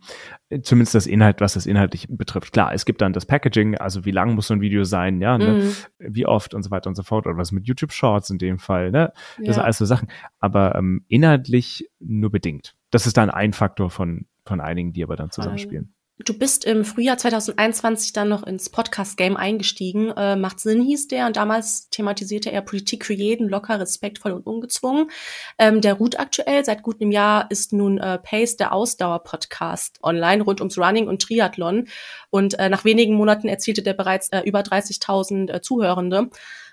Zumindest 0.61 0.95
das 0.95 1.07
Inhalt, 1.07 1.41
was 1.41 1.53
das 1.53 1.65
inhaltlich 1.65 2.07
betrifft. 2.09 2.53
Klar, 2.53 2.73
es 2.73 2.85
gibt 2.85 3.01
dann 3.01 3.13
das 3.13 3.25
Packaging, 3.25 3.77
also 3.77 4.05
wie 4.05 4.11
lang 4.11 4.35
muss 4.35 4.47
so 4.47 4.53
ein 4.53 4.61
Video 4.61 4.83
sein, 4.83 5.21
ja, 5.21 5.37
ne? 5.37 5.53
mhm. 5.99 6.15
wie 6.15 6.25
oft 6.25 6.53
und 6.53 6.63
so 6.63 6.71
weiter 6.71 6.89
und 6.89 6.95
so 6.95 7.03
fort, 7.03 7.27
oder 7.27 7.37
was 7.37 7.51
mit 7.51 7.67
YouTube 7.67 7.91
Shorts 7.91 8.29
in 8.29 8.37
dem 8.37 8.59
Fall, 8.59 8.91
ne? 8.91 9.11
Das 9.37 9.47
ja. 9.47 9.53
sind 9.53 9.63
alles 9.63 9.77
so 9.77 9.85
Sachen. 9.85 10.09
Aber 10.39 10.75
ähm, 10.75 11.03
inhaltlich 11.07 11.89
nur 11.99 12.31
bedingt. 12.31 12.75
Das 12.91 13.05
ist 13.07 13.17
dann 13.17 13.29
ein 13.29 13.53
Faktor 13.53 13.89
von, 13.89 14.25
von 14.45 14.61
einigen, 14.61 14.93
die 14.93 15.03
aber 15.03 15.15
dann 15.15 15.31
zusammenspielen. 15.31 15.93
Du 16.25 16.37
bist 16.37 16.65
im 16.65 16.83
Frühjahr 16.83 17.17
2021 17.17 18.11
dann 18.11 18.27
noch 18.27 18.43
ins 18.45 18.69
Podcast-Game 18.69 19.37
eingestiegen. 19.37 20.11
Äh, 20.17 20.35
Macht 20.35 20.59
Sinn 20.59 20.81
hieß 20.81 21.07
der 21.07 21.27
und 21.27 21.37
damals 21.37 21.89
thematisierte 21.91 22.51
er 22.51 22.61
Politik 22.61 23.05
für 23.05 23.13
jeden, 23.13 23.47
locker, 23.47 23.79
respektvoll 23.79 24.33
und 24.33 24.45
ungezwungen. 24.45 25.09
Ähm, 25.57 25.79
der 25.79 25.93
ruht 25.93 26.19
aktuell. 26.19 26.65
Seit 26.65 26.83
gut 26.83 26.99
einem 26.99 27.11
Jahr 27.11 27.49
ist 27.49 27.71
nun 27.71 27.99
äh, 27.99 28.17
Pace 28.19 28.57
der 28.57 28.73
Ausdauer-Podcast 28.73 29.99
online 30.03 30.43
rund 30.43 30.59
ums 30.59 30.77
Running 30.77 31.07
und 31.07 31.21
Triathlon. 31.21 31.87
Und 32.29 32.59
äh, 32.59 32.67
nach 32.67 32.83
wenigen 32.83 33.15
Monaten 33.15 33.47
erzielte 33.47 33.81
der 33.81 33.93
bereits 33.93 34.27
äh, 34.29 34.41
über 34.41 34.59
30.000 34.59 35.49
äh, 35.49 35.61
Zuhörende. 35.61 36.29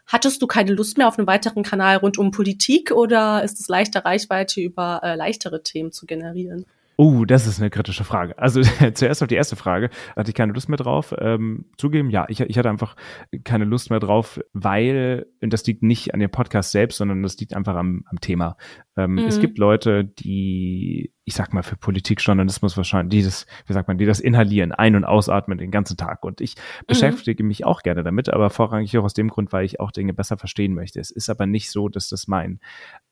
Hattest 0.08 0.42
du 0.42 0.48
keine 0.48 0.72
Lust 0.72 0.98
mehr 0.98 1.06
auf 1.06 1.18
einen 1.18 1.28
weiteren 1.28 1.62
Kanal 1.62 1.98
rund 1.98 2.18
um 2.18 2.32
Politik 2.32 2.90
oder 2.90 3.44
ist 3.44 3.60
es 3.60 3.68
leichter, 3.68 4.04
Reichweite 4.04 4.60
über 4.60 5.02
äh, 5.04 5.14
leichtere 5.14 5.62
Themen 5.62 5.92
zu 5.92 6.04
generieren? 6.04 6.66
Oh, 6.98 7.26
das 7.26 7.46
ist 7.46 7.60
eine 7.60 7.68
kritische 7.68 8.04
Frage. 8.04 8.38
Also 8.38 8.62
zuerst 8.94 9.22
auf 9.22 9.28
die 9.28 9.34
erste 9.34 9.54
Frage, 9.54 9.90
hatte 10.16 10.30
ich 10.30 10.34
keine 10.34 10.54
Lust 10.54 10.70
mehr 10.70 10.78
drauf. 10.78 11.14
Ähm, 11.18 11.66
zugeben, 11.76 12.08
ja, 12.08 12.24
ich, 12.28 12.40
ich 12.40 12.56
hatte 12.56 12.70
einfach 12.70 12.96
keine 13.44 13.66
Lust 13.66 13.90
mehr 13.90 14.00
drauf, 14.00 14.40
weil, 14.54 15.26
und 15.42 15.52
das 15.52 15.66
liegt 15.66 15.82
nicht 15.82 16.14
an 16.14 16.20
dem 16.20 16.30
Podcast 16.30 16.72
selbst, 16.72 16.96
sondern 16.96 17.22
das 17.22 17.36
liegt 17.36 17.54
einfach 17.54 17.74
am, 17.74 18.04
am 18.06 18.18
Thema. 18.20 18.56
Ähm, 18.96 19.12
mhm. 19.12 19.18
Es 19.18 19.40
gibt 19.40 19.58
Leute, 19.58 20.04
die, 20.04 21.12
ich 21.24 21.34
sag 21.34 21.52
mal, 21.52 21.62
für 21.62 21.76
Politikjournalismus 21.76 22.78
wahrscheinlich, 22.78 23.20
die 23.20 23.24
das, 23.24 23.46
wie 23.66 23.74
sagt 23.74 23.88
man, 23.88 23.98
die 23.98 24.06
das 24.06 24.20
inhalieren, 24.20 24.72
ein- 24.72 24.96
und 24.96 25.04
ausatmen 25.04 25.58
den 25.58 25.70
ganzen 25.70 25.98
Tag. 25.98 26.24
Und 26.24 26.40
ich 26.40 26.56
mhm. 26.56 26.86
beschäftige 26.86 27.44
mich 27.44 27.66
auch 27.66 27.82
gerne 27.82 28.04
damit, 28.04 28.30
aber 28.30 28.48
vorrangig 28.48 28.96
auch 28.96 29.04
aus 29.04 29.14
dem 29.14 29.28
Grund, 29.28 29.52
weil 29.52 29.66
ich 29.66 29.80
auch 29.80 29.92
Dinge 29.92 30.14
besser 30.14 30.38
verstehen 30.38 30.72
möchte. 30.72 30.98
Es 30.98 31.10
ist 31.10 31.28
aber 31.28 31.46
nicht 31.46 31.70
so, 31.70 31.90
dass 31.90 32.08
das 32.08 32.26
mein, 32.26 32.58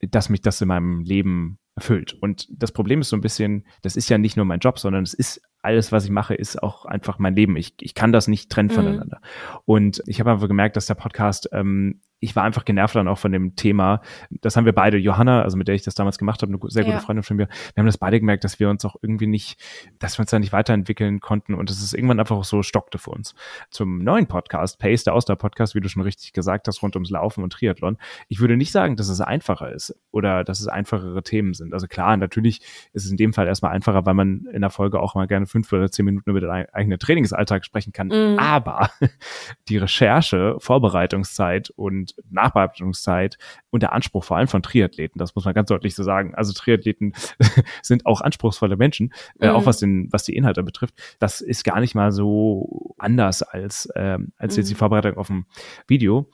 dass 0.00 0.30
mich 0.30 0.40
das 0.40 0.62
in 0.62 0.68
meinem 0.68 1.02
Leben 1.02 1.59
erfüllt. 1.76 2.16
Und 2.21 2.47
das 2.50 2.73
Problem 2.73 3.00
ist 3.00 3.09
so 3.09 3.16
ein 3.16 3.21
bisschen, 3.21 3.66
das 3.83 3.97
ist 3.97 4.09
ja 4.09 4.19
nicht 4.19 4.37
nur 4.37 4.47
mein 4.47 4.61
Job, 4.61 4.78
sondern 4.78 5.02
es 5.02 5.14
ist 5.14 5.43
alles, 5.64 5.92
was 5.92 6.04
ich 6.04 6.11
mache, 6.11 6.35
ist 6.35 6.62
auch 6.62 6.85
einfach 6.85 7.18
mein 7.18 7.35
Leben. 7.35 7.56
Ich, 7.56 7.75
ich 7.80 7.94
kann 7.94 8.12
das 8.12 8.28
nicht 8.28 8.50
trennen 8.50 8.68
mhm. 8.68 8.75
voneinander. 8.75 9.21
Und 9.64 10.02
ich 10.06 10.21
habe 10.21 10.30
einfach 10.30 10.49
gemerkt, 10.49 10.76
dass 10.76 10.87
der 10.87 10.94
Podcast 10.94 11.49
ähm, 11.52 12.00
ich 12.25 12.35
war 12.35 12.42
einfach 12.42 12.64
genervt 12.64 12.97
dann 12.97 13.06
auch 13.06 13.18
von 13.18 13.33
dem 13.33 13.54
Thema. 13.54 14.00
Das 14.30 14.56
haben 14.56 14.64
wir 14.64 14.73
beide, 14.73 14.97
Johanna, 14.97 15.42
also 15.42 15.59
mit 15.59 15.68
der 15.68 15.75
ich 15.75 15.83
das 15.83 15.94
damals 15.94 16.16
gemacht 16.16 16.40
habe, 16.40 16.52
eine 16.52 16.71
sehr 16.71 16.85
gute 16.85 16.97
ja. 16.97 17.00
Freundin 17.00 17.23
von 17.23 17.37
mir, 17.37 17.49
wir 17.49 17.80
haben 17.80 17.87
das 17.87 17.99
beide 17.99 18.18
gemerkt, 18.18 18.44
dass 18.44 18.59
wir 18.59 18.71
uns 18.71 18.85
auch 18.85 18.97
irgendwie 19.02 19.26
nicht, 19.26 19.62
dass 19.99 20.16
wir 20.16 20.23
uns 20.23 20.30
da 20.30 20.38
nicht 20.38 20.52
weiterentwickeln 20.52 21.21
konnten 21.21 21.54
und 21.54 21.68
dass 21.68 21.83
es 21.83 21.92
irgendwann 21.92 22.18
einfach 22.18 22.37
auch 22.37 22.44
so 22.44 22.62
stockte 22.62 22.97
für 22.97 23.11
uns. 23.11 23.35
Zum 23.71 23.99
neuen 23.99 24.26
Podcast, 24.26 24.78
Pace, 24.78 25.04
der 25.04 25.14
Ausdauer-Podcast, 25.14 25.75
wie 25.75 25.80
du 25.80 25.88
schon 25.88 26.02
richtig 26.02 26.33
gesagt 26.33 26.66
hast, 26.66 26.83
rund 26.83 26.97
ums 26.97 27.11
Laufen 27.11 27.44
und 27.44 27.52
Triathlon. 27.52 27.99
Ich 28.28 28.40
würde 28.40 28.56
nicht 28.56 28.73
sagen, 28.73 28.97
dass 28.97 29.11
es 29.11 29.21
einfacher 29.21 29.71
ist 29.73 29.94
oder 30.11 30.44
dass 30.44 30.61
es 30.61 30.68
einfachere 30.68 31.23
Themen 31.23 31.52
sind. 31.52 31.75
Also 31.75 31.87
klar, 31.87 32.16
natürlich 32.16 32.62
ist 32.94 33.04
es 33.04 33.11
in 33.11 33.18
dem 33.18 33.35
Fall 33.35 33.47
erstmal 33.47 33.73
einfacher, 33.73 34.06
weil 34.06 34.14
man 34.14 34.47
in 34.50 34.62
der 34.62 34.71
Folge 34.71 34.99
auch 34.99 35.14
mal 35.14 35.26
gerne 35.26 35.47
fünf 35.54 35.73
oder 35.73 35.88
zehn 35.88 36.04
Minuten 36.04 36.28
über 36.28 36.40
den 36.40 36.50
eigenen 36.50 36.99
Trainingsalltag 36.99 37.64
sprechen 37.64 37.92
kann. 37.92 38.08
Mhm. 38.08 38.40
Aber 38.40 38.90
die 39.68 39.76
Recherche, 39.76 40.56
Vorbereitungszeit 40.58 41.70
und 41.70 42.16
Nachbearbeitungszeit 42.28 43.38
und 43.70 43.84
der 43.84 43.92
Anspruch 43.92 44.25
vor 44.25 44.37
allem 44.37 44.49
von 44.49 44.64
Triathleten, 44.64 45.20
das 45.20 45.37
muss 45.37 45.44
man 45.44 45.54
ganz 45.54 45.68
deutlich 45.68 45.94
so 45.94 46.02
sagen. 46.02 46.34
Also 46.34 46.52
Triathleten 46.52 47.12
sind 47.82 48.04
auch 48.04 48.20
anspruchsvolle 48.20 48.76
Menschen, 48.76 49.14
äh, 49.38 49.49
auch 49.49 49.61
mhm. 49.61 49.66
was 49.66 49.78
den, 49.78 50.08
was 50.11 50.25
die 50.25 50.34
Inhalte 50.34 50.64
betrifft. 50.64 50.94
Das 51.20 51.40
ist 51.40 51.62
gar 51.62 51.78
nicht 51.78 51.94
mal 51.94 52.11
so 52.11 52.96
anders 52.99 53.42
als, 53.42 53.88
ähm, 53.94 54.32
als 54.37 54.56
jetzt 54.56 54.70
die 54.70 54.75
mhm. 54.75 54.78
Vorbereitung 54.78 55.16
auf 55.16 55.28
dem 55.28 55.46
Video. 55.87 56.28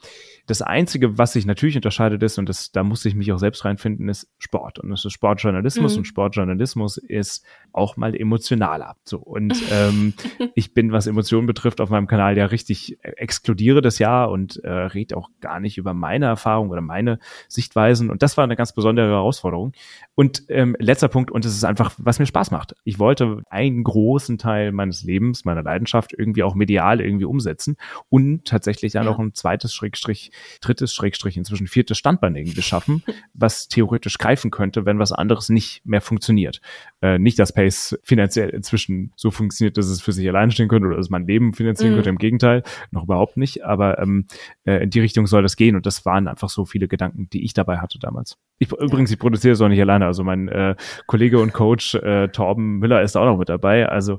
Das 0.50 0.62
Einzige, 0.62 1.16
was 1.16 1.34
sich 1.34 1.46
natürlich 1.46 1.76
unterscheidet 1.76 2.24
ist, 2.24 2.36
und 2.36 2.48
das, 2.48 2.72
da 2.72 2.82
musste 2.82 3.08
ich 3.08 3.14
mich 3.14 3.30
auch 3.30 3.38
selbst 3.38 3.64
reinfinden, 3.64 4.08
ist 4.08 4.28
Sport. 4.40 4.80
Und 4.80 4.90
es 4.90 5.04
ist 5.04 5.12
Sportjournalismus 5.12 5.92
mhm. 5.92 5.98
und 5.98 6.04
Sportjournalismus 6.06 6.96
ist 6.96 7.46
auch 7.72 7.96
mal 7.96 8.16
emotionaler. 8.16 8.96
So. 9.04 9.18
Und 9.18 9.54
ähm, 9.70 10.12
ich 10.56 10.74
bin, 10.74 10.90
was 10.90 11.06
Emotionen 11.06 11.46
betrifft, 11.46 11.80
auf 11.80 11.90
meinem 11.90 12.08
Kanal 12.08 12.36
ja 12.36 12.46
richtig 12.46 12.98
exkludiere 13.00 13.80
das 13.80 14.00
Jahr 14.00 14.28
und 14.28 14.56
äh, 14.64 14.68
rede 14.68 15.16
auch 15.16 15.28
gar 15.40 15.60
nicht 15.60 15.78
über 15.78 15.94
meine 15.94 16.26
Erfahrung 16.26 16.70
oder 16.70 16.80
meine 16.80 17.20
Sichtweisen. 17.46 18.10
Und 18.10 18.24
das 18.24 18.36
war 18.36 18.42
eine 18.42 18.56
ganz 18.56 18.72
besondere 18.72 19.06
Herausforderung. 19.06 19.70
Und 20.16 20.42
ähm, 20.48 20.74
letzter 20.80 21.06
Punkt, 21.06 21.30
und 21.30 21.44
es 21.44 21.54
ist 21.54 21.62
einfach, 21.62 21.94
was 21.96 22.18
mir 22.18 22.26
Spaß 22.26 22.50
macht. 22.50 22.74
Ich 22.82 22.98
wollte 22.98 23.44
einen 23.50 23.84
großen 23.84 24.36
Teil 24.36 24.72
meines 24.72 25.04
Lebens, 25.04 25.44
meiner 25.44 25.62
Leidenschaft 25.62 26.12
irgendwie 26.12 26.42
auch 26.42 26.56
medial 26.56 27.00
irgendwie 27.00 27.26
umsetzen 27.26 27.76
und 28.08 28.46
tatsächlich 28.46 28.94
dann 28.94 29.04
ja. 29.04 29.12
auch 29.12 29.20
ein 29.20 29.32
zweites 29.32 29.72
Schrägstrich 29.72 30.32
drittes, 30.60 30.94
Schrägstrich 30.94 31.36
inzwischen 31.36 31.66
viertes 31.66 31.98
Standbein 31.98 32.36
irgendwie 32.36 32.62
schaffen, 32.62 33.02
was 33.34 33.68
theoretisch 33.68 34.18
greifen 34.18 34.50
könnte, 34.50 34.86
wenn 34.86 34.98
was 34.98 35.12
anderes 35.12 35.48
nicht 35.48 35.84
mehr 35.84 36.00
funktioniert. 36.00 36.60
Äh, 37.02 37.18
nicht, 37.18 37.38
dass 37.38 37.52
Pace 37.52 37.98
finanziell 38.02 38.50
inzwischen 38.50 39.12
so 39.16 39.30
funktioniert, 39.30 39.78
dass 39.78 39.86
es 39.86 40.02
für 40.02 40.12
sich 40.12 40.28
alleine 40.28 40.52
stehen 40.52 40.68
könnte 40.68 40.88
oder 40.88 40.96
dass 40.96 41.08
mein 41.08 41.26
Leben 41.26 41.54
finanzieren 41.54 41.92
mhm. 41.92 41.96
könnte. 41.96 42.10
Im 42.10 42.18
Gegenteil, 42.18 42.62
noch 42.90 43.04
überhaupt 43.04 43.36
nicht. 43.36 43.64
Aber 43.64 43.98
ähm, 43.98 44.26
äh, 44.64 44.82
in 44.82 44.90
die 44.90 45.00
Richtung 45.00 45.26
soll 45.26 45.42
das 45.42 45.56
gehen. 45.56 45.76
Und 45.76 45.86
das 45.86 46.04
waren 46.04 46.28
einfach 46.28 46.50
so 46.50 46.64
viele 46.64 46.88
Gedanken, 46.88 47.30
die 47.30 47.44
ich 47.44 47.54
dabei 47.54 47.78
hatte 47.78 47.98
damals. 47.98 48.36
Ich, 48.58 48.70
übrigens, 48.70 49.10
ich 49.10 49.18
produziere 49.18 49.54
es 49.54 49.60
auch 49.62 49.68
nicht 49.68 49.80
alleine. 49.80 50.04
Also 50.04 50.24
mein 50.24 50.48
äh, 50.48 50.76
Kollege 51.06 51.38
und 51.38 51.54
Coach 51.54 51.94
äh, 51.94 52.28
Torben 52.28 52.78
Müller 52.78 53.00
ist 53.00 53.16
auch 53.16 53.24
noch 53.24 53.38
mit 53.38 53.48
dabei. 53.48 53.88
Also 53.88 54.18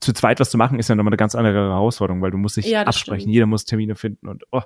zu 0.00 0.12
zweit 0.12 0.38
was 0.40 0.50
zu 0.50 0.58
machen, 0.58 0.78
ist 0.78 0.88
ja 0.88 0.94
nochmal 0.94 1.12
eine 1.12 1.16
ganz 1.16 1.34
andere 1.34 1.54
Herausforderung, 1.54 2.20
weil 2.20 2.30
du 2.30 2.38
musst 2.38 2.58
dich 2.58 2.66
ja, 2.66 2.82
absprechen. 2.82 3.22
Stimmt. 3.22 3.34
Jeder 3.34 3.46
muss 3.46 3.64
Termine 3.64 3.94
finden 3.94 4.28
und 4.28 4.44
oh, 4.52 4.62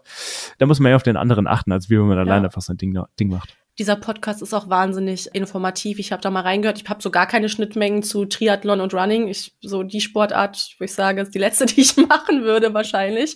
da 0.59 0.67
muss 0.67 0.81
man 0.81 0.91
ja 0.91 0.97
auf 0.97 1.05
den 1.05 1.17
anderen 1.17 1.47
achten, 1.47 1.71
als 1.71 1.89
wie 1.91 1.99
wenn 1.99 2.07
man 2.07 2.17
ja. 2.17 2.25
alleine 2.25 2.47
einfach 2.47 2.63
sein 2.63 2.77
Ding, 2.77 2.99
Ding 3.19 3.29
macht. 3.31 3.57
Dieser 3.83 3.97
Podcast 3.97 4.43
ist 4.43 4.55
auch 4.55 4.69
wahnsinnig 4.69 5.35
informativ. 5.35 5.99
Ich 5.99 6.13
habe 6.13 6.23
da 6.23 6.31
mal 6.31 6.43
reingehört. 6.43 6.81
Ich 6.81 6.89
habe 6.89 7.03
so 7.03 7.11
gar 7.11 7.27
keine 7.27 7.49
Schnittmengen 7.49 8.05
zu 8.05 8.27
Triathlon 8.27 8.81
und 8.81 8.95
Running. 8.95 9.27
Ich, 9.27 9.57
so 9.61 9.83
die 9.83 10.01
Sportart, 10.01 10.77
wo 10.79 10.85
ich 10.85 10.95
sage, 10.95 11.21
ist 11.23 11.35
die 11.35 11.41
letzte, 11.41 11.67
die 11.67 11.81
ich 11.81 11.97
machen 11.97 12.45
würde 12.45 12.75
wahrscheinlich. 12.75 13.35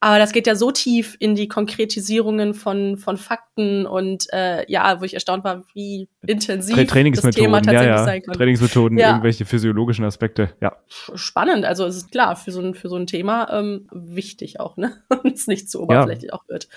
Aber 0.00 0.18
das 0.18 0.32
geht 0.32 0.46
ja 0.46 0.56
so 0.56 0.72
tief 0.72 1.16
in 1.20 1.34
die 1.34 1.48
Konkretisierungen 1.48 2.52
von, 2.52 2.98
von 2.98 3.16
Fakten 3.16 3.86
und 3.86 4.30
äh, 4.30 4.70
ja, 4.70 5.00
wo 5.00 5.04
ich 5.04 5.14
erstaunt 5.14 5.42
war, 5.42 5.64
wie 5.72 6.10
intensiv 6.26 6.76
das 6.76 7.34
Thema 7.34 7.62
tatsächlich 7.62 7.88
ja, 7.88 7.96
ja. 7.96 8.04
sein 8.04 8.20
kann. 8.20 8.34
Trainingsmethoden, 8.34 8.98
ja. 8.98 9.08
irgendwelche 9.08 9.46
physiologischen 9.46 10.04
Aspekte, 10.04 10.50
ja. 10.60 10.76
Spannend, 11.14 11.64
also 11.64 11.86
es 11.86 11.96
ist 11.96 12.10
klar, 12.10 12.36
für 12.36 12.52
so 12.52 12.60
ein, 12.60 12.74
für 12.74 12.90
so 12.90 12.96
ein 12.96 13.06
Thema 13.06 13.48
ähm, 13.50 13.88
wichtig 13.90 14.60
auch, 14.60 14.76
ne? 14.76 15.02
Und 15.24 15.34
es 15.34 15.46
nicht 15.46 15.70
zu 15.70 15.80
oberflächlich 15.80 16.34
auch 16.34 16.46
wird. 16.46 16.68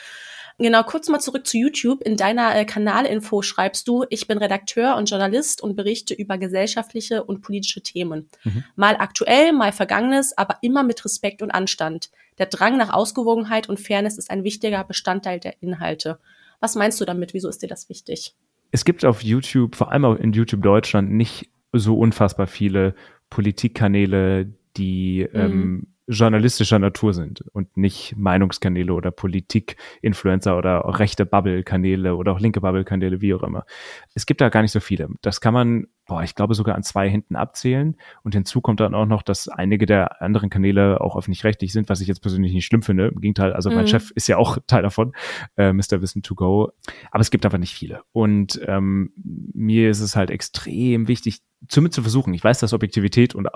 Genau, 0.62 0.84
kurz 0.84 1.10
mal 1.10 1.20
zurück 1.20 1.48
zu 1.48 1.58
YouTube. 1.58 2.04
In 2.04 2.18
deiner 2.18 2.56
äh, 2.56 2.66
Kanalinfo 2.66 3.42
schreibst 3.42 3.88
du, 3.88 4.06
ich 4.10 4.28
bin 4.28 4.38
Redakteur 4.38 4.96
und 4.96 5.10
Journalist 5.10 5.62
und 5.64 5.76
berichte 5.76 6.14
über 6.14 6.38
gesellschaftliche 6.38 7.24
und 7.24 7.42
politische 7.42 7.82
Themen. 7.82 8.30
Mhm. 8.44 8.64
Mal 8.76 8.96
aktuell, 8.98 9.54
mal 9.54 9.72
vergangenes, 9.72 10.38
aber 10.38 10.60
immer 10.62 10.84
mit 10.84 11.04
Respekt 11.04 11.42
und 11.42 11.50
Anstand. 11.50 12.12
Der 12.38 12.46
Drang 12.46 12.78
nach 12.78 12.94
Ausgewogenheit 12.94 13.70
und 13.70 13.80
Fairness 13.80 14.20
ist 14.20 14.30
ein 14.30 14.44
wichtiger 14.44 14.84
Bestandteil 14.84 15.40
der 15.40 15.62
Inhalte. 15.64 16.20
Was 16.60 16.76
meinst 16.76 17.02
du 17.02 17.06
damit? 17.06 17.34
Wieso 17.34 17.50
ist 17.50 17.64
dir 17.64 17.68
das 17.68 17.90
wichtig? 17.90 18.36
Es 18.70 18.86
gibt 18.86 19.04
auf 19.04 19.24
YouTube, 19.24 19.76
vor 19.76 19.92
allem 19.92 20.06
auch 20.06 20.16
in 20.16 20.32
YouTube 20.32 20.62
Deutschland, 20.62 21.12
nicht 21.12 21.50
so 21.74 21.98
unfassbar 21.98 22.46
viele 22.46 22.94
Politikkanäle, 23.32 24.54
die 24.78 25.28
mhm. 25.34 25.40
ähm, 25.40 25.88
journalistischer 26.08 26.80
Natur 26.80 27.14
sind 27.14 27.44
und 27.54 27.78
nicht 27.78 28.16
Meinungskanäle 28.18 28.94
oder 28.94 29.12
Politik-Influencer 29.12 30.58
oder 30.58 30.84
rechte 31.00 31.26
Bubble-Kanäle 31.26 32.16
oder 32.16 32.34
auch 32.34 32.40
linke 32.40 32.62
Bubble-Kanäle, 32.62 33.22
wie 33.22 33.34
auch 33.34 33.44
immer. 33.44 33.66
Es 34.14 34.26
gibt 34.26 34.42
da 34.42 34.50
gar 34.50 34.62
nicht 34.62 34.72
so 34.72 34.80
viele. 34.80 35.10
Das 35.22 35.42
kann 35.42 35.54
man, 35.54 35.88
boah, 36.08 36.24
ich 36.24 36.36
glaube 36.36 36.56
sogar 36.56 36.76
an 36.76 36.84
zwei 36.84 37.10
Händen 37.10 37.36
abzählen. 37.36 37.96
Und 38.24 38.34
hinzu 38.34 38.62
kommt 38.62 38.80
dann 38.80 38.96
auch 38.96 39.06
noch, 39.06 39.22
dass 39.22 39.48
einige 39.48 39.86
der 39.86 40.22
anderen 40.22 40.50
Kanäle 40.50 41.02
auch 41.02 41.16
öffentlich-rechtlich 41.16 41.72
sind, 41.72 41.88
was 41.88 42.02
ich 42.02 42.08
jetzt 42.08 42.22
persönlich 42.22 42.54
nicht 42.54 42.66
schlimm 42.66 42.82
finde. 42.82 43.08
Im 43.08 43.22
Gegenteil, 43.22 43.54
also 43.54 43.70
mhm. 43.70 43.76
mein 43.78 43.88
Chef 43.88 44.12
ist 44.12 44.28
ja 44.28 44.38
auch 44.38 44.58
Teil 44.68 44.82
davon, 44.82 45.14
äh, 45.56 45.72
Mr. 45.72 46.02
Wissen 46.02 46.24
to 46.24 46.36
go. 46.36 46.72
Aber 47.12 47.22
es 47.22 47.32
gibt 47.32 47.46
einfach 47.46 47.60
nicht 47.60 47.74
viele. 47.74 48.02
Und 48.12 48.60
ähm, 48.66 49.12
mir 49.16 49.90
ist 49.90 50.02
es 50.02 50.16
halt 50.16 50.32
extrem 50.32 51.08
wichtig, 51.08 51.42
zumindest 51.68 51.96
zu 51.96 52.02
versuchen. 52.02 52.34
Ich 52.34 52.44
weiß, 52.44 52.60
dass 52.60 52.74
Objektivität 52.74 53.36
und 53.36 53.48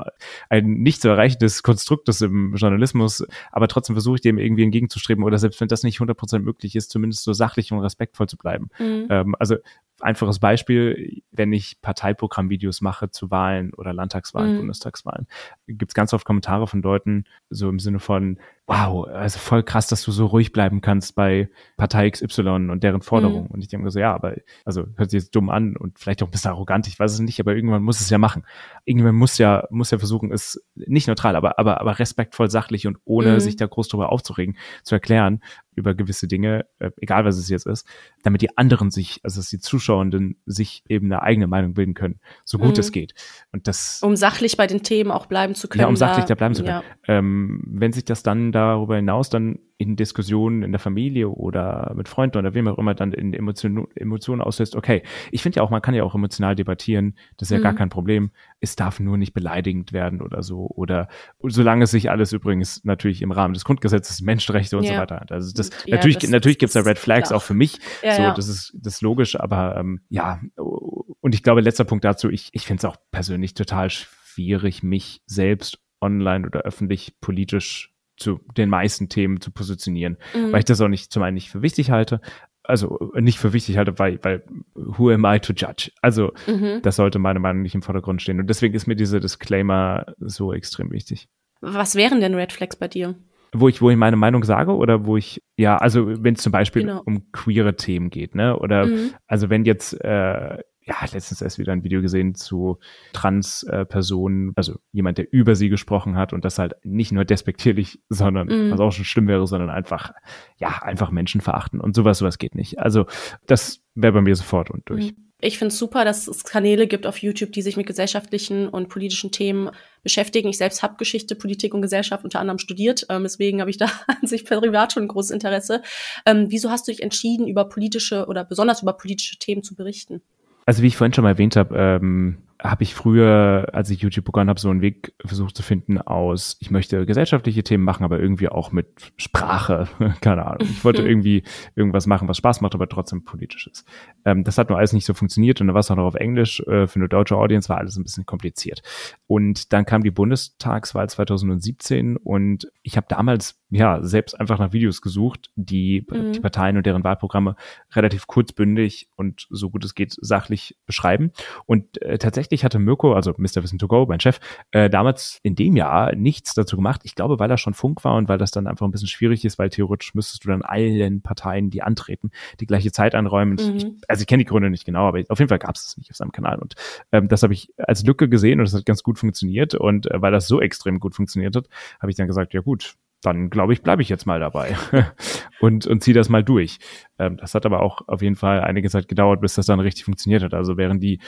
ein 0.50 0.66
nicht 0.66 1.02
zu 1.02 1.10
erreichendes 1.10 1.64
Konstrukt 1.64 2.08
ist 2.10 2.22
im 2.22 2.56
Journalismus, 2.56 3.26
aber 3.52 3.68
trotzdem 3.68 3.96
versuche 3.96 4.16
ich 4.16 4.22
dem 4.22 4.38
irgendwie 4.38 4.64
entgegenzustreben 4.64 5.24
oder 5.24 5.38
selbst 5.38 5.60
wenn 5.62 5.68
das 5.68 5.84
nicht 5.84 6.00
100% 6.00 6.40
möglich 6.40 6.76
ist, 6.76 6.92
zumindest 6.92 7.24
so 7.24 7.34
sachlich 7.34 7.72
und 7.72 7.80
respektvoll 7.80 8.28
zu 8.28 8.38
bleiben. 8.38 8.70
Mhm. 8.80 9.08
Ähm, 9.10 9.36
also 9.40 9.56
einfaches 10.02 10.40
Beispiel, 10.40 11.22
wenn 11.32 11.54
ich 11.54 11.82
Parteiprogrammvideos 11.82 12.82
mache 12.82 13.10
zu 13.12 13.32
Wahlen 13.32 13.74
oder 13.74 13.94
Landtagswahlen, 13.94 14.54
mhm. 14.54 14.58
Bundestagswahlen, 14.58 15.28
gibt 15.68 15.92
es 15.92 15.96
ganz 15.96 16.14
oft 16.14 16.26
Kommentare 16.26 16.68
von 16.68 16.82
Leuten, 16.82 17.26
so 17.50 17.70
im 17.70 17.80
Sinne 17.80 18.00
von, 18.00 18.40
wow, 18.68 19.08
also 19.08 19.40
voll 19.40 19.64
krass, 19.64 19.88
dass 19.88 20.04
du 20.04 20.12
so 20.12 20.26
ruhig 20.26 20.52
bleiben 20.52 20.82
kannst 20.82 21.16
bei 21.16 21.50
Partei 21.78 22.10
XY 22.10 22.70
und 22.70 22.84
deren 22.84 23.02
Forderungen. 23.02 23.46
Mhm. 23.46 23.52
Und 23.52 23.62
ich 23.62 23.68
denke 23.68 23.90
so, 23.92 24.00
ja, 24.00 24.14
aber, 24.14 24.36
also 24.66 24.86
hört 24.96 25.12
sich 25.12 25.24
jetzt 25.24 25.36
dumm 25.36 25.50
an 25.50 25.78
und 25.78 26.00
vielleicht 26.00 26.24
auch 26.24 26.28
ein 26.28 26.32
bisschen 26.32 26.52
arrogant, 26.52 26.88
ich 26.88 27.00
weiß 27.00 27.14
es 27.14 27.20
nicht, 27.20 27.40
aber 27.40 27.56
irgendwann 27.56 27.84
muss 27.84 28.02
es 28.02 28.10
ja 28.10 28.18
machen. 28.18 28.44
Irgendwann 28.86 29.16
muss 29.16 29.38
ja, 29.38 29.68
muss 29.70 29.92
ja 29.92 30.00
versuchen, 30.00 30.32
es 30.32 30.64
nicht 30.76 31.08
neutral, 31.08 31.36
aber, 31.36 31.60
aber, 31.60 31.80
aber 31.80 32.00
respektvoll, 32.00 32.50
sachlich 32.50 32.88
und 32.88 32.98
ohne 33.06 33.34
mhm. 33.34 33.40
sich 33.40 33.56
da 33.56 33.68
groß 33.68 33.88
drüber 33.88 34.12
aufzuregen, 34.12 34.58
zu 34.84 34.96
erklären, 34.96 35.42
über 35.76 35.94
gewisse 35.94 36.28
Dinge, 36.28 36.66
äh, 36.80 36.92
egal 36.98 37.26
was 37.26 37.38
es 37.38 37.50
jetzt 37.50 37.66
ist, 37.66 37.88
damit 38.24 38.42
die 38.42 38.58
anderen 38.58 38.92
sich, 38.92 39.20
also 39.24 39.40
dass 39.40 39.50
die 39.50 39.60
Zuschauenden 39.60 40.38
sich 40.46 40.84
eben 40.88 41.08
eine 41.08 41.22
eigene 41.22 41.48
Meinung 41.48 41.74
bilden 41.74 41.94
können, 41.94 42.20
so 42.44 42.58
gut 42.58 42.76
mhm. 42.76 42.80
es 42.80 42.92
geht. 42.92 43.14
Und 43.52 43.68
das 43.68 44.02
um 44.02 44.16
sachlich 44.16 44.58
bei 44.58 44.68
den 44.68 44.84
Themen 44.84 45.12
auch 45.12 45.26
bleiben 45.26 45.56
zu 45.56 45.68
können. 45.68 45.82
Ja, 45.82 45.88
um 45.88 45.96
sachlich 45.96 46.26
da, 46.26 46.30
da 46.30 46.36
bleiben 46.36 46.56
zu 46.56 46.64
können. 46.64 46.82
Ja. 47.08 47.18
Ähm, 47.18 47.62
wenn 47.66 47.94
sich 47.94 48.06
das 48.06 48.24
dann 48.24 48.52
darüber 48.52 48.96
hinaus 48.96 49.30
dann 49.30 49.60
in 49.78 49.98
Diskussionen 49.98 50.64
in 50.64 50.72
der 50.72 50.80
Familie 50.80 51.30
oder 51.30 51.94
mit 51.96 52.08
Freunden 52.08 52.38
oder 52.38 52.54
wem 52.54 52.68
auch 52.68 52.78
immer 52.78 52.96
dann 52.96 53.12
in 53.12 53.34
Emotionen, 53.34 53.88
Emotionen 53.96 54.42
auslöst, 54.42 54.76
okay, 54.76 55.04
ich 55.32 55.44
finde 55.44 55.58
ja 55.58 55.64
auch, 55.64 55.70
man 55.70 55.82
kann 55.82 55.94
ja 55.94 56.04
auch 56.04 56.16
emotional 56.16 56.56
debattieren, 56.56 57.18
das 57.38 57.48
ist 57.48 57.52
ja 57.52 57.60
mhm. 57.60 57.64
gar 57.64 57.74
kein 57.74 57.90
Problem. 57.90 58.32
Es 58.62 58.76
darf 58.78 59.00
nur 59.00 59.18
nicht 59.18 59.34
beleidigend 59.34 59.92
werden 59.92 60.22
oder 60.22 60.44
so. 60.44 60.68
Oder 60.68 61.10
solange 61.44 61.84
es 61.84 61.92
sich 61.92 62.10
alles 62.10 62.32
übrigens 62.32 62.86
natürlich 62.86 63.22
im 63.22 63.32
Rahmen 63.32 63.54
des 63.54 63.66
Grundgesetzes, 63.66 64.22
Menschenrechte 64.22 64.78
und 64.78 64.84
ja. 64.84 64.94
so 64.94 65.00
weiter 65.00 65.20
hat. 65.20 65.32
Also 65.32 65.52
das 65.54 65.70
ja, 65.86 65.96
natürlich, 65.96 66.20
das, 66.20 66.30
natürlich 66.30 66.58
gibt 66.58 66.74
es 66.74 66.82
da 66.82 66.90
Red 66.90 66.98
Flags 66.98 67.30
klar. 67.30 67.38
auch 67.38 67.44
für 67.44 67.54
mich. 67.54 67.80
Ja, 68.02 68.16
so, 68.16 68.36
das 68.36 68.48
ist 68.48 68.78
das 68.82 68.96
ist 68.96 69.02
logisch, 69.02 69.38
aber 69.38 69.76
ähm, 69.78 70.02
ja, 70.10 70.40
und 70.56 71.36
ich 71.36 71.44
glaube, 71.44 71.62
letzter 71.62 71.86
Punkt 71.86 72.06
dazu, 72.06 72.30
ich, 72.30 72.50
ich 72.54 72.66
finde 72.66 72.82
es 72.82 72.86
auch 72.86 72.98
persönlich 73.12 73.56
total 73.56 73.90
schwierig, 73.90 74.84
mich 74.84 75.22
selbst 75.26 75.80
online 76.00 76.46
oder 76.46 76.62
öffentlich 76.62 77.20
politisch 77.20 77.95
zu 78.18 78.40
den 78.58 78.70
meisten 78.70 79.10
Themen 79.10 79.42
zu 79.42 79.52
positionieren, 79.52 80.18
mhm. 80.34 80.52
weil 80.52 80.60
ich 80.60 80.66
das 80.66 80.82
auch 80.82 80.88
nicht 80.88 81.12
zum 81.12 81.24
einen 81.24 81.36
nicht 81.36 81.50
für 81.50 81.62
wichtig 81.62 81.92
halte, 81.92 82.22
also 82.64 83.12
nicht 83.16 83.40
für 83.40 83.54
wichtig 83.54 83.78
halte, 83.78 83.98
weil, 84.00 84.20
weil 84.24 84.44
who 84.74 85.10
am 85.10 85.26
I 85.26 85.40
to 85.40 85.54
judge? 85.54 85.92
Also 86.02 86.34
mhm. 86.48 86.82
das 86.82 86.96
sollte 86.96 87.20
meiner 87.20 87.40
Meinung 87.40 87.62
nach 87.62 87.64
nicht 87.64 87.76
im 87.76 87.82
Vordergrund 87.82 88.22
stehen. 88.22 88.40
Und 88.40 88.50
deswegen 88.50 88.74
ist 88.74 88.88
mir 88.88 88.96
dieser 88.96 89.20
Disclaimer 89.20 90.06
so 90.20 90.54
extrem 90.54 90.92
wichtig. 90.92 91.28
Was 91.62 91.96
wären 91.96 92.20
denn 92.20 92.36
Red 92.36 92.54
Flags 92.54 92.76
bei 92.76 92.88
dir? 92.88 93.16
Wo 93.54 93.70
ich, 93.70 93.82
wo 93.82 93.90
ich 93.90 93.98
meine 93.98 94.18
Meinung 94.18 94.44
sage 94.44 94.76
oder 94.76 95.06
wo 95.06 95.16
ich, 95.16 95.42
ja, 95.56 95.78
also 95.78 96.24
wenn 96.24 96.36
es 96.36 96.42
zum 96.42 96.52
Beispiel 96.52 96.84
genau. 96.84 97.02
um 97.06 97.32
queere 97.32 97.76
Themen 97.76 98.10
geht, 98.10 98.36
ne? 98.36 98.58
Oder 98.60 98.88
mhm. 98.88 99.12
also 99.28 99.50
wenn 99.50 99.64
jetzt 99.64 99.94
äh, 100.02 100.58
ja, 100.86 100.96
letztens 101.12 101.42
erst 101.42 101.58
wieder 101.58 101.74
ein 101.74 101.84
Video 101.84 102.02
gesehen 102.02 102.36
zu 102.36 102.78
Trans-Personen, 103.14 104.54
also 104.56 104.76
jemand, 104.92 105.18
der 105.18 105.32
über 105.32 105.56
sie 105.56 105.70
gesprochen 105.70 106.16
hat 106.16 106.32
und 106.32 106.46
das 106.46 106.60
halt 106.60 106.76
nicht 106.84 107.12
nur 107.12 107.26
despektierlich, 107.26 108.00
sondern, 108.10 108.48
mm. 108.48 108.72
was 108.72 108.80
auch 108.80 108.92
schon 108.92 109.06
schlimm 109.06 109.28
wäre, 109.28 109.48
sondern 109.48 109.70
einfach, 109.70 110.14
ja, 110.58 110.80
einfach 110.82 111.12
Menschen 111.12 111.42
verachten 111.42 111.82
und 111.82 111.96
sowas, 111.96 112.20
sowas 112.20 112.38
geht 112.38 112.56
nicht. 112.56 112.80
Also, 112.80 113.06
das 113.48 113.82
wäre 113.96 114.14
bei 114.14 114.22
mir 114.22 114.36
sofort 114.36 114.70
und 114.70 114.88
durch. 114.90 115.12
Mhm. 115.12 115.26
Ich 115.42 115.60
finde 115.60 115.74
es 115.74 115.78
super, 115.78 116.06
dass 116.06 116.28
es 116.28 116.46
Kanäle 116.46 116.88
gibt 116.88 117.06
auf 117.06 117.18
YouTube, 117.18 117.52
die 117.52 117.62
sich 117.62 117.76
mit 117.76 117.86
gesellschaftlichen 117.86 118.70
und 118.70 118.88
politischen 118.88 119.32
Themen 119.32 119.70
beschäftigen. 120.02 120.48
Ich 120.48 120.58
selbst 120.58 120.82
habe 120.82 120.96
Geschichte, 120.96 121.36
Politik 121.36 121.74
und 121.74 121.82
Gesellschaft 121.82 122.24
unter 122.24 122.40
anderem 122.40 122.58
studiert. 122.58 123.06
Ähm, 123.10 123.24
deswegen 123.24 123.60
habe 123.60 123.70
ich 123.70 123.78
da 123.78 123.86
an 124.08 124.28
sich 124.28 124.46
privat 124.46 124.94
schon 124.94 125.04
ein 125.04 125.10
großes 125.10 125.32
Interesse. 125.32 125.82
Ähm, 126.26 126.48
wieso 126.50 126.72
hast 126.72 126.88
du 126.88 126.92
dich 126.92 127.04
entschieden, 127.04 127.48
über 127.48 127.68
politische 127.68 128.28
oder 128.28 128.46
besonders 128.46 128.82
über 128.82 128.94
politische 128.94 129.38
Themen 129.38 129.62
zu 129.62 129.76
berichten? 129.76 130.22
Also 130.66 130.82
wie 130.82 130.88
ich 130.88 130.98
vorhin 130.98 131.14
schon 131.14 131.24
mal 131.24 131.32
erwähnt 131.32 131.56
habe, 131.56 131.76
ähm, 131.78 132.38
habe 132.62 132.84
ich 132.84 132.96
früher, 132.96 133.68
als 133.74 133.90
ich 133.90 134.02
YouTube 134.02 134.26
begonnen 134.26 134.50
habe, 134.50 134.60
so 134.60 134.70
einen 134.70 134.82
Weg 134.82 135.14
versucht 135.24 135.56
zu 135.56 135.64
finden 135.64 136.00
aus, 136.00 136.58
ich 136.60 136.72
möchte 136.72 137.06
gesellschaftliche 137.06 137.64
Themen 137.64 137.84
machen, 137.84 138.04
aber 138.04 138.20
irgendwie 138.20 138.48
auch 138.48 138.72
mit 138.72 138.88
Sprache, 139.18 139.88
keine 140.22 140.46
Ahnung. 140.46 140.68
Ich 140.70 140.84
wollte 140.86 141.04
irgendwie 141.08 141.44
irgendwas 141.76 142.08
machen, 142.08 142.28
was 142.28 142.38
Spaß 142.38 142.62
macht, 142.62 142.74
aber 142.74 142.88
trotzdem 142.88 143.24
politisch 143.24 143.68
ist. 143.68 143.86
Ähm, 144.24 144.44
das 144.44 144.58
hat 144.58 144.70
nur 144.70 144.78
alles 144.78 144.94
nicht 144.94 145.06
so 145.06 145.14
funktioniert 145.14 145.60
und 145.62 145.68
dann 145.68 145.74
war 145.74 145.82
es 145.82 145.92
auch 145.92 145.96
noch 145.96 146.06
auf 146.06 146.16
Englisch. 146.16 146.62
Äh, 146.62 146.88
für 146.88 147.00
eine 147.00 147.10
deutsche 147.10 147.36
Audience 147.36 147.70
war 147.70 147.78
alles 147.78 147.98
ein 147.98 148.04
bisschen 148.04 148.26
kompliziert. 148.26 148.82
Und 149.28 149.74
dann 149.74 149.86
kam 149.86 150.04
die 150.04 150.12
Bundestagswahl 150.12 151.10
2017 151.10 152.18
und 152.18 152.72
ich 152.84 152.96
habe 152.96 153.08
damals 153.10 153.62
ja 153.78 154.04
selbst 154.04 154.40
einfach 154.40 154.60
nach 154.60 154.74
Videos 154.74 155.02
gesucht, 155.02 155.52
die 155.56 156.06
mhm. 156.10 156.34
die 156.34 156.40
Parteien 156.40 156.78
und 156.78 156.86
deren 156.86 157.04
Wahlprogramme 157.04 157.56
relativ 157.94 158.28
kurzbündig 158.28 159.10
und 159.16 159.48
so 159.50 159.70
gut 159.70 159.84
es 159.84 159.96
geht 159.96 160.16
sachlich 160.20 160.78
beschreiben. 160.86 161.32
Und 161.66 162.02
äh, 162.02 162.18
tatsächlich 162.18 162.64
hatte 162.64 162.80
Mirko, 162.80 163.14
also 163.14 163.34
Mr. 163.38 163.64
Wissen 163.64 163.80
to 163.80 163.88
Go, 163.88 164.06
mein 164.08 164.20
Chef, 164.20 164.40
äh, 164.72 164.90
damals 164.90 165.40
in 165.44 165.56
dem 165.56 165.76
Jahr 165.76 166.16
nichts 166.16 166.54
dazu 166.54 166.76
gemacht. 166.76 167.02
Ich 167.04 167.16
glaube, 167.16 167.40
weil 167.40 167.52
er 167.52 167.58
schon 167.58 167.74
Funk 167.74 168.04
war 168.04 168.16
und 168.16 168.30
weil 168.30 168.38
das 168.38 168.52
dann 168.52 168.68
einfach 168.68 168.86
ein 168.86 168.92
bisschen 168.92 169.08
schwierig 169.08 169.46
ist, 169.46 169.60
weil 169.60 169.70
theoretisch 169.70 170.14
müsstest 170.16 170.44
du 170.44 170.50
dann 170.50 170.62
allen 170.62 171.22
Parteien, 171.22 171.70
die 171.70 171.82
antreten, 171.82 172.32
die 172.60 172.66
gleiche 172.66 172.92
Zeit 172.92 173.16
einräumen. 173.16 173.58
Mhm. 173.62 173.76
Ich, 173.76 173.86
also 174.08 174.22
ich 174.22 174.28
kenne 174.28 174.44
die 174.44 174.50
Gründe 174.50 174.70
nicht 174.70 174.86
genau, 174.86 175.08
aber 175.08 175.24
auf 175.30 175.40
jeden 175.40 175.50
Fall 175.50 175.60
gab 175.60 175.76
es 175.76 175.86
das 175.86 175.98
nicht 175.98 176.10
auf 176.12 176.18
seinem 176.18 176.32
Kanal. 176.32 176.60
Und 176.60 176.76
ähm, 177.12 177.28
das 177.28 177.44
habe 177.44 177.54
ich 177.54 177.74
als 177.78 178.04
Lücke 178.04 178.30
gesehen 178.30 178.60
und 178.60 178.66
das 178.66 178.74
hat 178.74 178.86
ganz 178.86 179.04
gut 179.04 179.20
funktioniert. 179.20 179.76
Und 179.76 180.10
äh, 180.12 180.22
weil 180.22 180.32
das 180.32 180.48
so 180.48 180.62
extrem 180.62 181.00
gut 181.00 181.16
funktioniert 181.16 181.56
hat, 181.56 181.68
habe 182.00 182.12
ich 182.12 182.18
dann 182.18 182.28
gesagt, 182.28 182.54
ja 182.54 182.62
gut, 182.62 182.96
dann 183.26 183.50
glaube 183.50 183.74
ich, 183.74 183.82
bleibe 183.82 184.02
ich 184.02 184.10
jetzt 184.10 184.26
mal 184.26 184.40
dabei 184.40 184.76
und, 185.60 185.86
und 185.88 186.04
ziehe 186.04 186.16
das 186.16 186.30
mal 186.30 186.44
durch. 186.44 186.78
Ähm, 187.20 187.38
das 187.38 187.56
hat 187.56 187.66
aber 187.66 187.82
auch 187.82 188.02
auf 188.08 188.22
jeden 188.22 188.36
Fall 188.36 188.62
einige 188.62 188.90
Zeit 188.90 189.08
gedauert, 189.08 189.42
bis 189.42 189.56
das 189.56 189.66
dann 189.66 189.80
richtig 189.80 190.06
funktioniert 190.06 190.44
hat. 190.44 190.54
Also 190.54 190.78
während 190.78 191.02
die 191.02 191.20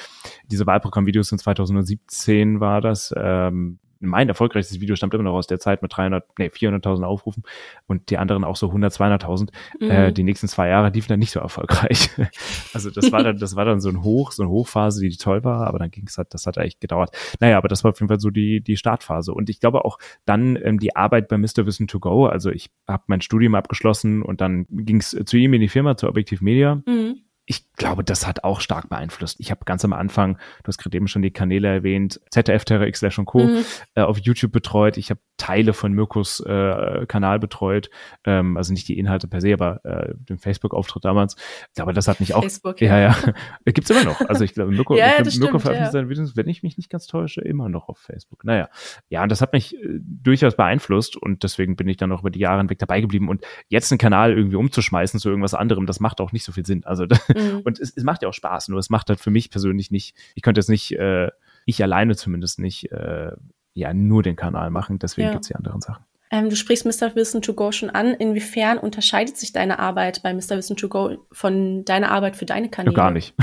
diese 0.45 0.65
Wahlprogrammvideos 0.65 1.31
in 1.31 1.37
2017 1.37 2.59
war 2.59 2.81
das, 2.81 3.13
ähm, 3.17 3.79
mein 3.99 4.29
erfolgreichstes 4.29 4.79
Video 4.79 4.95
stammt 4.95 5.13
immer 5.13 5.23
noch 5.23 5.33
aus 5.33 5.47
der 5.47 5.59
Zeit 5.59 5.81
mit 5.81 5.95
300, 5.95 6.25
nee, 6.39 6.47
400.000 6.47 7.03
Aufrufen 7.03 7.43
und 7.87 8.09
die 8.09 8.17
anderen 8.17 8.43
auch 8.43 8.55
so 8.55 8.67
100, 8.67 8.93
200.000. 8.93 9.49
Mhm. 9.79 9.91
Äh, 9.91 10.11
die 10.11 10.23
nächsten 10.23 10.47
zwei 10.47 10.69
Jahre 10.69 10.89
liefen 10.89 11.09
dann 11.09 11.19
nicht 11.19 11.31
so 11.31 11.39
erfolgreich. 11.39 12.09
also 12.73 12.89
das 12.89 13.11
war 13.11 13.23
dann, 13.23 13.37
das 13.37 13.55
war 13.55 13.65
dann 13.65 13.79
so 13.79 13.89
ein 13.89 14.03
Hoch, 14.03 14.31
so 14.31 14.43
eine 14.43 14.51
Hochphase, 14.51 15.01
die 15.01 15.15
toll 15.17 15.43
war, 15.43 15.67
aber 15.67 15.79
dann 15.79 15.91
ging 15.91 16.05
es 16.07 16.17
halt, 16.17 16.33
das 16.33 16.45
hat 16.45 16.57
echt 16.57 16.81
gedauert. 16.81 17.15
Naja, 17.39 17.57
aber 17.57 17.67
das 17.67 17.83
war 17.83 17.91
auf 17.91 17.99
jeden 17.99 18.09
Fall 18.09 18.19
so 18.19 18.29
die, 18.29 18.61
die 18.61 18.77
Startphase. 18.77 19.33
Und 19.33 19.49
ich 19.49 19.59
glaube 19.59 19.85
auch 19.85 19.97
dann 20.25 20.57
ähm, 20.61 20.79
die 20.79 20.95
Arbeit 20.95 21.27
bei 21.27 21.37
Mr. 21.37 21.65
Wissen 21.65 21.87
to 21.87 21.99
Go. 21.99 22.25
Also 22.25 22.51
ich 22.51 22.69
habe 22.87 23.03
mein 23.07 23.21
Studium 23.21 23.55
abgeschlossen 23.55 24.21
und 24.21 24.41
dann 24.41 24.65
ging 24.69 24.97
es 24.97 25.11
zu 25.25 25.37
ihm 25.37 25.53
in 25.53 25.61
die 25.61 25.67
Firma, 25.67 25.97
zu 25.97 26.07
Objektiv 26.07 26.41
Media. 26.41 26.81
Mhm 26.85 27.21
ich 27.49 27.73
glaube, 27.77 28.03
das 28.03 28.27
hat 28.27 28.43
auch 28.43 28.59
stark 28.59 28.89
beeinflusst. 28.89 29.39
Ich 29.39 29.51
habe 29.51 29.63
ganz 29.63 29.85
am 29.85 29.93
Anfang, 29.93 30.35
du 30.35 30.67
hast 30.67 30.77
gerade 30.79 30.97
eben 30.97 31.07
schon 31.07 31.21
die 31.21 31.31
Kanäle 31.31 31.69
erwähnt, 31.69 32.19
ZDF, 32.29 32.65
Terra 32.65 32.85
X 32.85 33.01
und 33.17 33.25
Co. 33.25 33.39
Mhm. 33.39 33.63
Äh, 33.95 34.01
auf 34.01 34.17
YouTube 34.19 34.51
betreut. 34.51 34.97
Ich 34.97 35.09
habe 35.11 35.21
Teile 35.37 35.71
von 35.71 35.93
Mirkos 35.93 36.41
äh, 36.41 37.05
Kanal 37.07 37.39
betreut. 37.39 37.89
Ähm, 38.25 38.57
also 38.57 38.73
nicht 38.73 38.89
die 38.89 38.99
Inhalte 38.99 39.29
per 39.29 39.39
se, 39.39 39.53
aber 39.53 39.85
äh, 39.85 40.13
den 40.17 40.39
Facebook-Auftritt 40.39 41.05
damals. 41.05 41.37
Ich 41.69 41.75
glaube, 41.75 41.93
das 41.93 42.09
hat 42.09 42.19
mich 42.19 42.33
auch. 42.33 42.41
Facebook, 42.41 42.81
ja, 42.81 42.99
ja. 42.99 43.15
ja. 43.25 43.33
Gibt's 43.71 43.89
immer 43.91 44.03
noch. 44.03 44.19
Also 44.27 44.43
ich 44.43 44.53
glaube, 44.53 44.71
Mirko, 44.71 44.95
ja, 44.97 45.07
ja, 45.17 45.23
Mirko 45.23 45.59
veröffentlicht 45.59 45.79
ja. 45.79 45.91
seine 45.91 46.09
Videos, 46.09 46.35
wenn 46.35 46.49
ich 46.49 46.63
mich 46.63 46.75
nicht 46.75 46.89
ganz 46.89 47.07
täusche, 47.07 47.39
immer 47.39 47.69
noch 47.69 47.87
auf 47.87 47.97
Facebook. 47.97 48.43
Naja. 48.43 48.67
Ja, 49.07 49.23
und 49.23 49.31
das 49.31 49.39
hat 49.39 49.53
mich 49.53 49.73
äh, 49.75 49.99
durchaus 50.01 50.57
beeinflusst 50.57 51.15
und 51.15 51.43
deswegen 51.43 51.77
bin 51.77 51.87
ich 51.87 51.95
dann 51.95 52.11
auch 52.11 52.19
über 52.19 52.29
die 52.29 52.39
Jahre 52.39 52.57
hinweg 52.57 52.79
dabei 52.79 52.99
geblieben. 52.99 53.29
Und 53.29 53.45
jetzt 53.69 53.89
einen 53.93 53.99
Kanal 53.99 54.33
irgendwie 54.33 54.57
umzuschmeißen 54.57 55.21
zu 55.21 55.29
irgendwas 55.29 55.53
anderem, 55.53 55.85
das 55.85 56.01
macht 56.01 56.19
auch 56.19 56.33
nicht 56.33 56.43
so 56.43 56.51
viel 56.51 56.65
Sinn. 56.65 56.83
Also 56.83 57.05
Mhm. 57.37 57.61
Und 57.61 57.79
es, 57.79 57.95
es 57.95 58.03
macht 58.03 58.23
ja 58.23 58.29
auch 58.29 58.33
Spaß, 58.33 58.69
nur 58.69 58.79
es 58.79 58.89
macht 58.89 59.09
halt 59.09 59.19
für 59.19 59.31
mich 59.31 59.49
persönlich 59.49 59.91
nicht, 59.91 60.15
ich 60.35 60.41
könnte 60.41 60.59
es 60.59 60.67
nicht, 60.67 60.91
äh, 60.93 61.29
ich 61.65 61.81
alleine 61.83 62.15
zumindest 62.15 62.59
nicht, 62.59 62.91
äh, 62.91 63.31
ja, 63.73 63.93
nur 63.93 64.23
den 64.23 64.35
Kanal 64.35 64.71
machen, 64.71 64.99
deswegen 64.99 65.27
ja. 65.27 65.33
gibt 65.33 65.45
es 65.45 65.49
die 65.49 65.55
anderen 65.55 65.81
Sachen. 65.81 66.03
Ähm, 66.29 66.49
du 66.49 66.55
sprichst 66.55 66.85
Mr. 66.85 67.15
Wissen 67.15 67.41
to 67.41 67.53
Go 67.53 67.71
schon 67.71 67.89
an. 67.89 68.13
Inwiefern 68.13 68.77
unterscheidet 68.77 69.37
sich 69.37 69.53
deine 69.53 69.79
Arbeit 69.79 70.23
bei 70.23 70.33
Mr. 70.33 70.57
Wissen 70.57 70.75
to 70.75 70.89
Go 70.89 71.25
von 71.31 71.85
deiner 71.85 72.11
Arbeit 72.11 72.35
für 72.35 72.45
deine 72.45 72.69
Kanäle? 72.69 72.95
gar 72.95 73.11
nicht. 73.11 73.33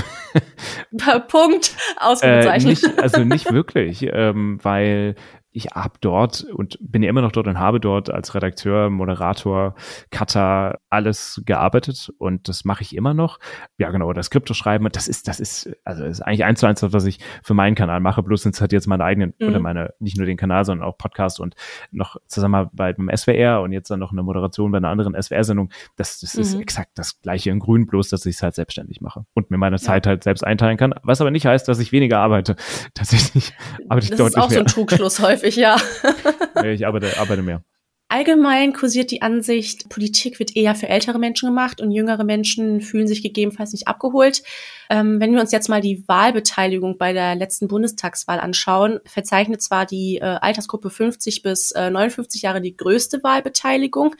Punkt. 1.28 1.74
Ausrufezeichen. 1.96 2.66
Äh, 2.66 2.70
nicht, 2.70 2.98
also 2.98 3.24
nicht 3.24 3.50
wirklich, 3.50 4.06
ähm, 4.12 4.58
weil 4.62 5.14
ich 5.54 5.68
habe 5.68 5.94
dort 6.00 6.42
und 6.42 6.76
bin 6.80 7.04
ja 7.04 7.08
immer 7.08 7.22
noch 7.22 7.30
dort 7.30 7.46
und 7.46 7.60
habe 7.60 7.78
dort 7.78 8.10
als 8.10 8.34
Redakteur, 8.34 8.90
Moderator, 8.90 9.76
Cutter 10.10 10.80
alles 10.90 11.42
gearbeitet 11.46 12.12
und 12.18 12.48
das 12.48 12.64
mache 12.64 12.82
ich 12.82 12.96
immer 12.96 13.14
noch. 13.14 13.38
Ja, 13.78 13.92
genau, 13.92 14.12
das 14.12 14.26
Skripto 14.26 14.52
schreiben, 14.52 14.88
das 14.90 15.06
ist, 15.06 15.28
das 15.28 15.38
ist, 15.38 15.70
also 15.84 16.02
das 16.02 16.18
ist 16.18 16.22
eigentlich 16.22 16.44
eins 16.44 16.58
zu 16.58 16.66
eins, 16.66 16.82
was 16.82 17.04
ich 17.04 17.20
für 17.44 17.54
meinen 17.54 17.76
Kanal 17.76 18.00
mache, 18.00 18.24
bloß 18.24 18.42
sind 18.42 18.56
es 18.56 18.60
halt 18.60 18.72
jetzt 18.72 18.88
meine 18.88 19.04
eigenen 19.04 19.32
mhm. 19.38 19.48
oder 19.48 19.60
meine, 19.60 19.94
nicht 20.00 20.16
nur 20.16 20.26
den 20.26 20.36
Kanal, 20.36 20.64
sondern 20.64 20.88
auch 20.88 20.98
Podcast 20.98 21.38
und 21.38 21.54
noch 21.92 22.16
Zusammenarbeit 22.26 22.98
mit 22.98 23.08
dem 23.08 23.16
SWR 23.16 23.62
und 23.62 23.70
jetzt 23.70 23.90
dann 23.92 24.00
noch 24.00 24.10
eine 24.10 24.24
Moderation 24.24 24.72
bei 24.72 24.78
einer 24.78 24.88
anderen 24.88 25.14
SWR-Sendung. 25.20 25.70
Das, 25.94 26.18
das 26.18 26.34
mhm. 26.34 26.40
ist 26.40 26.54
exakt 26.54 26.90
das 26.96 27.22
gleiche 27.22 27.50
in 27.50 27.60
Grün, 27.60 27.86
bloß 27.86 28.08
dass 28.08 28.26
ich 28.26 28.34
es 28.34 28.42
halt 28.42 28.56
selbstständig 28.56 29.00
mache 29.00 29.24
und 29.34 29.52
mir 29.52 29.58
meine 29.58 29.78
Zeit 29.78 30.04
ja. 30.06 30.10
halt 30.10 30.24
selbst 30.24 30.44
einteilen 30.44 30.78
kann, 30.78 30.94
was 31.04 31.20
aber 31.20 31.30
nicht 31.30 31.46
heißt, 31.46 31.68
dass 31.68 31.78
ich 31.78 31.92
weniger 31.92 32.18
arbeite. 32.18 32.56
Tatsächlich 32.94 33.52
arbeite 33.88 34.06
ich 34.06 34.10
das 34.10 34.18
deutlich 34.18 34.36
ist 34.36 34.42
auch 34.42 34.50
mehr. 34.50 34.58
so 34.58 34.64
ein 34.64 34.66
Trugschluss 34.66 35.20
häufig 35.22 35.43
häufig, 35.44 35.56
ja. 35.56 35.76
ich 36.64 36.86
arbeite, 36.86 37.18
arbeite 37.18 37.42
mehr. 37.42 37.62
Allgemein 38.08 38.74
kursiert 38.74 39.10
die 39.10 39.22
Ansicht, 39.22 39.88
Politik 39.88 40.38
wird 40.38 40.54
eher 40.54 40.74
für 40.74 40.88
ältere 40.88 41.18
Menschen 41.18 41.48
gemacht 41.48 41.80
und 41.80 41.90
jüngere 41.90 42.22
Menschen 42.22 42.80
fühlen 42.80 43.08
sich 43.08 43.22
gegebenenfalls 43.22 43.72
nicht 43.72 43.88
abgeholt. 43.88 44.42
Ähm, 44.90 45.20
wenn 45.20 45.32
wir 45.32 45.40
uns 45.40 45.50
jetzt 45.50 45.68
mal 45.68 45.80
die 45.80 46.06
Wahlbeteiligung 46.06 46.98
bei 46.98 47.12
der 47.12 47.34
letzten 47.34 47.66
Bundestagswahl 47.66 48.38
anschauen, 48.38 49.00
verzeichnet 49.06 49.62
zwar 49.62 49.86
die 49.86 50.18
äh, 50.18 50.26
Altersgruppe 50.26 50.90
50 50.90 51.42
bis 51.42 51.72
äh, 51.72 51.90
59 51.90 52.42
Jahre 52.42 52.60
die 52.60 52.76
größte 52.76 53.22
Wahlbeteiligung. 53.24 54.14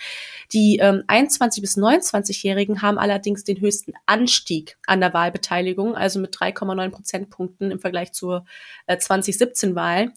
Die 0.53 0.79
ähm, 0.81 1.05
21 1.07 1.61
bis 1.61 1.77
29-Jährigen 1.77 2.83
haben 2.83 2.99
allerdings 2.99 3.45
den 3.45 3.61
höchsten 3.61 3.93
Anstieg 4.07 4.77
an 4.87 5.01
der 5.01 5.15
Wahlbeteiligung, 5.15 5.95
also 5.95 6.19
mit 6.19 6.35
3,9 6.35 6.91
Prozentpunkten 6.91 7.71
im 7.71 7.79
Vergleich 7.79 8.13
zur 8.13 8.45
äh, 8.87 8.97
2017-Wahl. 8.97 10.11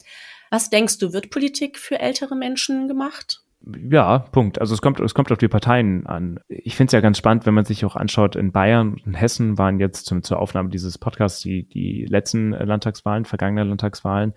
Was 0.50 0.70
denkst 0.70 0.98
du, 1.00 1.14
wird 1.14 1.30
Politik 1.30 1.78
für 1.78 2.00
ältere 2.00 2.36
Menschen 2.36 2.88
gemacht? 2.88 3.42
Ja, 3.90 4.20
Punkt. 4.20 4.62
Also 4.62 4.74
es 4.76 4.82
kommt, 4.82 5.00
es 5.00 5.14
kommt 5.14 5.32
auf 5.32 5.40
die 5.40 5.48
Parteien 5.48 6.06
an. 6.06 6.40
Ich 6.48 6.76
finde 6.76 6.90
es 6.90 6.94
ja 6.94 7.02
ganz 7.02 7.18
spannend, 7.18 7.46
wenn 7.46 7.56
man 7.56 7.66
sich 7.66 7.84
auch 7.86 7.96
anschaut, 7.96 8.36
in 8.36 8.52
Bayern 8.52 8.94
und 8.94 9.06
in 9.06 9.14
Hessen 9.14 9.58
waren 9.58 9.80
jetzt 9.80 10.06
zum, 10.06 10.24
zur 10.24 10.40
Aufnahme 10.40 10.70
dieses 10.70 10.98
Podcasts 10.98 11.42
die, 11.42 11.68
die 11.68 12.06
letzten 12.06 12.52
Landtagswahlen, 12.52 13.26
vergangene 13.26 13.64
Landtagswahlen. 13.64 14.34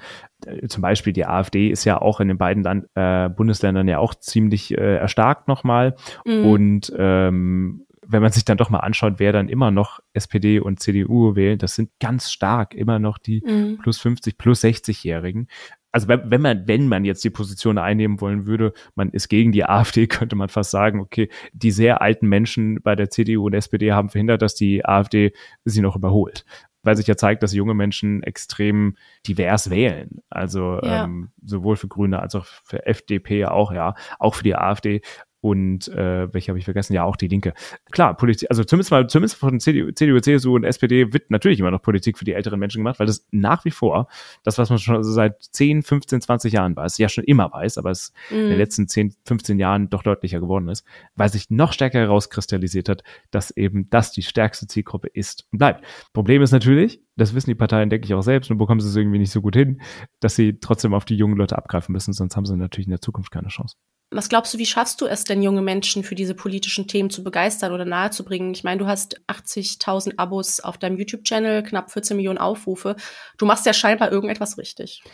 Äh, 0.46 0.66
zum 0.68 0.82
Beispiel 0.82 1.12
die 1.12 1.26
AfD 1.26 1.68
ist 1.68 1.84
ja 1.84 2.00
auch 2.00 2.20
in 2.20 2.28
den 2.28 2.38
beiden 2.38 2.62
Land, 2.62 2.86
äh, 2.94 3.28
Bundesländern 3.28 3.88
ja 3.88 3.98
auch 3.98 4.14
ziemlich 4.14 4.76
äh, 4.76 4.96
erstarkt 4.96 5.48
nochmal. 5.48 5.96
Mhm. 6.24 6.46
Und 6.46 6.92
ähm, 6.96 7.86
wenn 8.06 8.22
man 8.22 8.32
sich 8.32 8.44
dann 8.44 8.56
doch 8.56 8.70
mal 8.70 8.80
anschaut, 8.80 9.14
wer 9.18 9.32
dann 9.32 9.48
immer 9.48 9.70
noch 9.70 10.00
SPD 10.14 10.58
und 10.58 10.80
CDU 10.80 11.36
wählt, 11.36 11.62
das 11.62 11.76
sind 11.76 11.90
ganz 12.00 12.32
stark 12.32 12.74
immer 12.74 12.98
noch 12.98 13.18
die 13.18 13.42
mhm. 13.46 13.78
plus 13.82 14.00
50, 14.00 14.36
plus 14.36 14.64
60-Jährigen 14.64 15.46
also 15.92 16.08
wenn, 16.08 16.40
man, 16.40 16.68
wenn 16.68 16.88
man 16.88 17.04
jetzt 17.04 17.24
die 17.24 17.30
Position 17.30 17.78
einnehmen 17.78 18.20
wollen 18.20 18.46
würde, 18.46 18.72
man 18.94 19.10
ist 19.10 19.28
gegen 19.28 19.52
die 19.52 19.64
AfD, 19.68 20.06
könnte 20.06 20.36
man 20.36 20.48
fast 20.48 20.70
sagen, 20.70 21.00
okay, 21.00 21.28
die 21.52 21.70
sehr 21.70 22.00
alten 22.00 22.28
Menschen 22.28 22.80
bei 22.82 22.94
der 22.94 23.10
CDU 23.10 23.46
und 23.46 23.54
SPD 23.54 23.92
haben 23.92 24.10
verhindert, 24.10 24.42
dass 24.42 24.54
die 24.54 24.84
AfD 24.84 25.32
sie 25.64 25.80
noch 25.80 25.96
überholt. 25.96 26.44
Weil 26.82 26.96
sich 26.96 27.06
ja 27.06 27.16
zeigt, 27.16 27.42
dass 27.42 27.52
junge 27.52 27.74
Menschen 27.74 28.22
extrem 28.22 28.96
divers 29.26 29.68
wählen. 29.68 30.22
Also 30.30 30.80
ja. 30.82 31.04
ähm, 31.04 31.30
sowohl 31.44 31.76
für 31.76 31.88
Grüne 31.88 32.20
als 32.20 32.34
auch 32.34 32.46
für 32.46 32.86
FDP 32.86 33.44
auch, 33.44 33.70
ja, 33.70 33.94
auch 34.18 34.34
für 34.34 34.44
die 34.44 34.56
AfD 34.56 35.02
und 35.40 35.88
äh, 35.88 36.32
welche 36.32 36.48
habe 36.48 36.58
ich 36.58 36.64
vergessen? 36.64 36.92
Ja, 36.92 37.04
auch 37.04 37.16
die 37.16 37.28
Linke. 37.28 37.54
Klar, 37.90 38.16
Politik, 38.16 38.50
also 38.50 38.62
zumindest 38.64 38.90
mal, 38.90 39.06
zumindest 39.08 39.36
von 39.36 39.58
CDU, 39.58 39.90
CDU, 39.92 40.20
CSU 40.20 40.54
und 40.54 40.64
SPD 40.64 41.12
wird 41.12 41.30
natürlich 41.30 41.60
immer 41.60 41.70
noch 41.70 41.82
Politik 41.82 42.18
für 42.18 42.24
die 42.24 42.34
älteren 42.34 42.60
Menschen 42.60 42.78
gemacht, 42.78 42.98
weil 42.98 43.06
das 43.06 43.26
nach 43.30 43.64
wie 43.64 43.70
vor, 43.70 44.08
das, 44.42 44.58
was 44.58 44.68
man 44.68 44.78
schon 44.78 45.02
seit 45.02 45.42
10, 45.42 45.82
15, 45.82 46.20
20 46.20 46.52
Jahren 46.52 46.76
weiß, 46.76 46.98
ja 46.98 47.08
schon 47.08 47.24
immer 47.24 47.50
weiß, 47.52 47.78
aber 47.78 47.90
es 47.90 48.12
mm. 48.30 48.34
in 48.34 48.40
den 48.40 48.52
mhm. 48.52 48.58
letzten 48.58 48.88
10, 48.88 49.14
15 49.24 49.58
Jahren 49.58 49.88
doch 49.88 50.02
deutlicher 50.02 50.40
geworden 50.40 50.68
ist, 50.68 50.84
weil 51.16 51.30
sich 51.30 51.50
noch 51.50 51.72
stärker 51.72 51.98
herauskristallisiert 51.98 52.88
hat, 52.88 53.02
dass 53.30 53.50
eben 53.50 53.88
das 53.90 54.12
die 54.12 54.22
stärkste 54.22 54.66
Zielgruppe 54.66 55.08
ist 55.08 55.46
und 55.52 55.58
bleibt. 55.58 55.84
Problem 56.12 56.42
ist 56.42 56.52
natürlich, 56.52 57.00
das 57.16 57.34
wissen 57.34 57.50
die 57.50 57.54
Parteien, 57.54 57.90
denke 57.90 58.06
ich, 58.06 58.14
auch 58.14 58.22
selbst 58.22 58.50
und 58.50 58.58
bekommen 58.58 58.80
sie 58.80 58.88
es 58.88 58.96
irgendwie 58.96 59.18
nicht 59.18 59.32
so 59.32 59.40
gut 59.40 59.56
hin, 59.56 59.80
dass 60.20 60.36
sie 60.36 60.58
trotzdem 60.60 60.94
auf 60.94 61.04
die 61.04 61.16
jungen 61.16 61.36
Leute 61.36 61.56
abgreifen 61.56 61.92
müssen, 61.92 62.12
sonst 62.12 62.36
haben 62.36 62.46
sie 62.46 62.56
natürlich 62.56 62.86
in 62.86 62.92
der 62.92 63.00
Zukunft 63.00 63.30
keine 63.30 63.48
Chance. 63.48 63.76
Was 64.12 64.28
glaubst 64.28 64.52
du, 64.52 64.58
wie 64.58 64.66
schaffst 64.66 65.00
du 65.00 65.06
es 65.06 65.22
denn, 65.22 65.40
junge 65.40 65.62
Menschen 65.62 66.02
für 66.02 66.16
diese 66.16 66.34
politischen 66.34 66.88
Themen 66.88 67.10
zu 67.10 67.22
begeistern 67.22 67.72
oder 67.72 67.84
nahezubringen? 67.84 68.52
Ich 68.52 68.64
meine, 68.64 68.78
du 68.78 68.86
hast 68.86 69.20
80.000 69.28 70.14
Abos 70.16 70.58
auf 70.58 70.78
deinem 70.78 70.98
YouTube-Channel, 70.98 71.62
knapp 71.62 71.92
14 71.92 72.16
Millionen 72.16 72.38
Aufrufe. 72.38 72.96
Du 73.38 73.46
machst 73.46 73.66
ja 73.66 73.72
scheinbar 73.72 74.10
irgendetwas 74.10 74.58
richtig. 74.58 75.04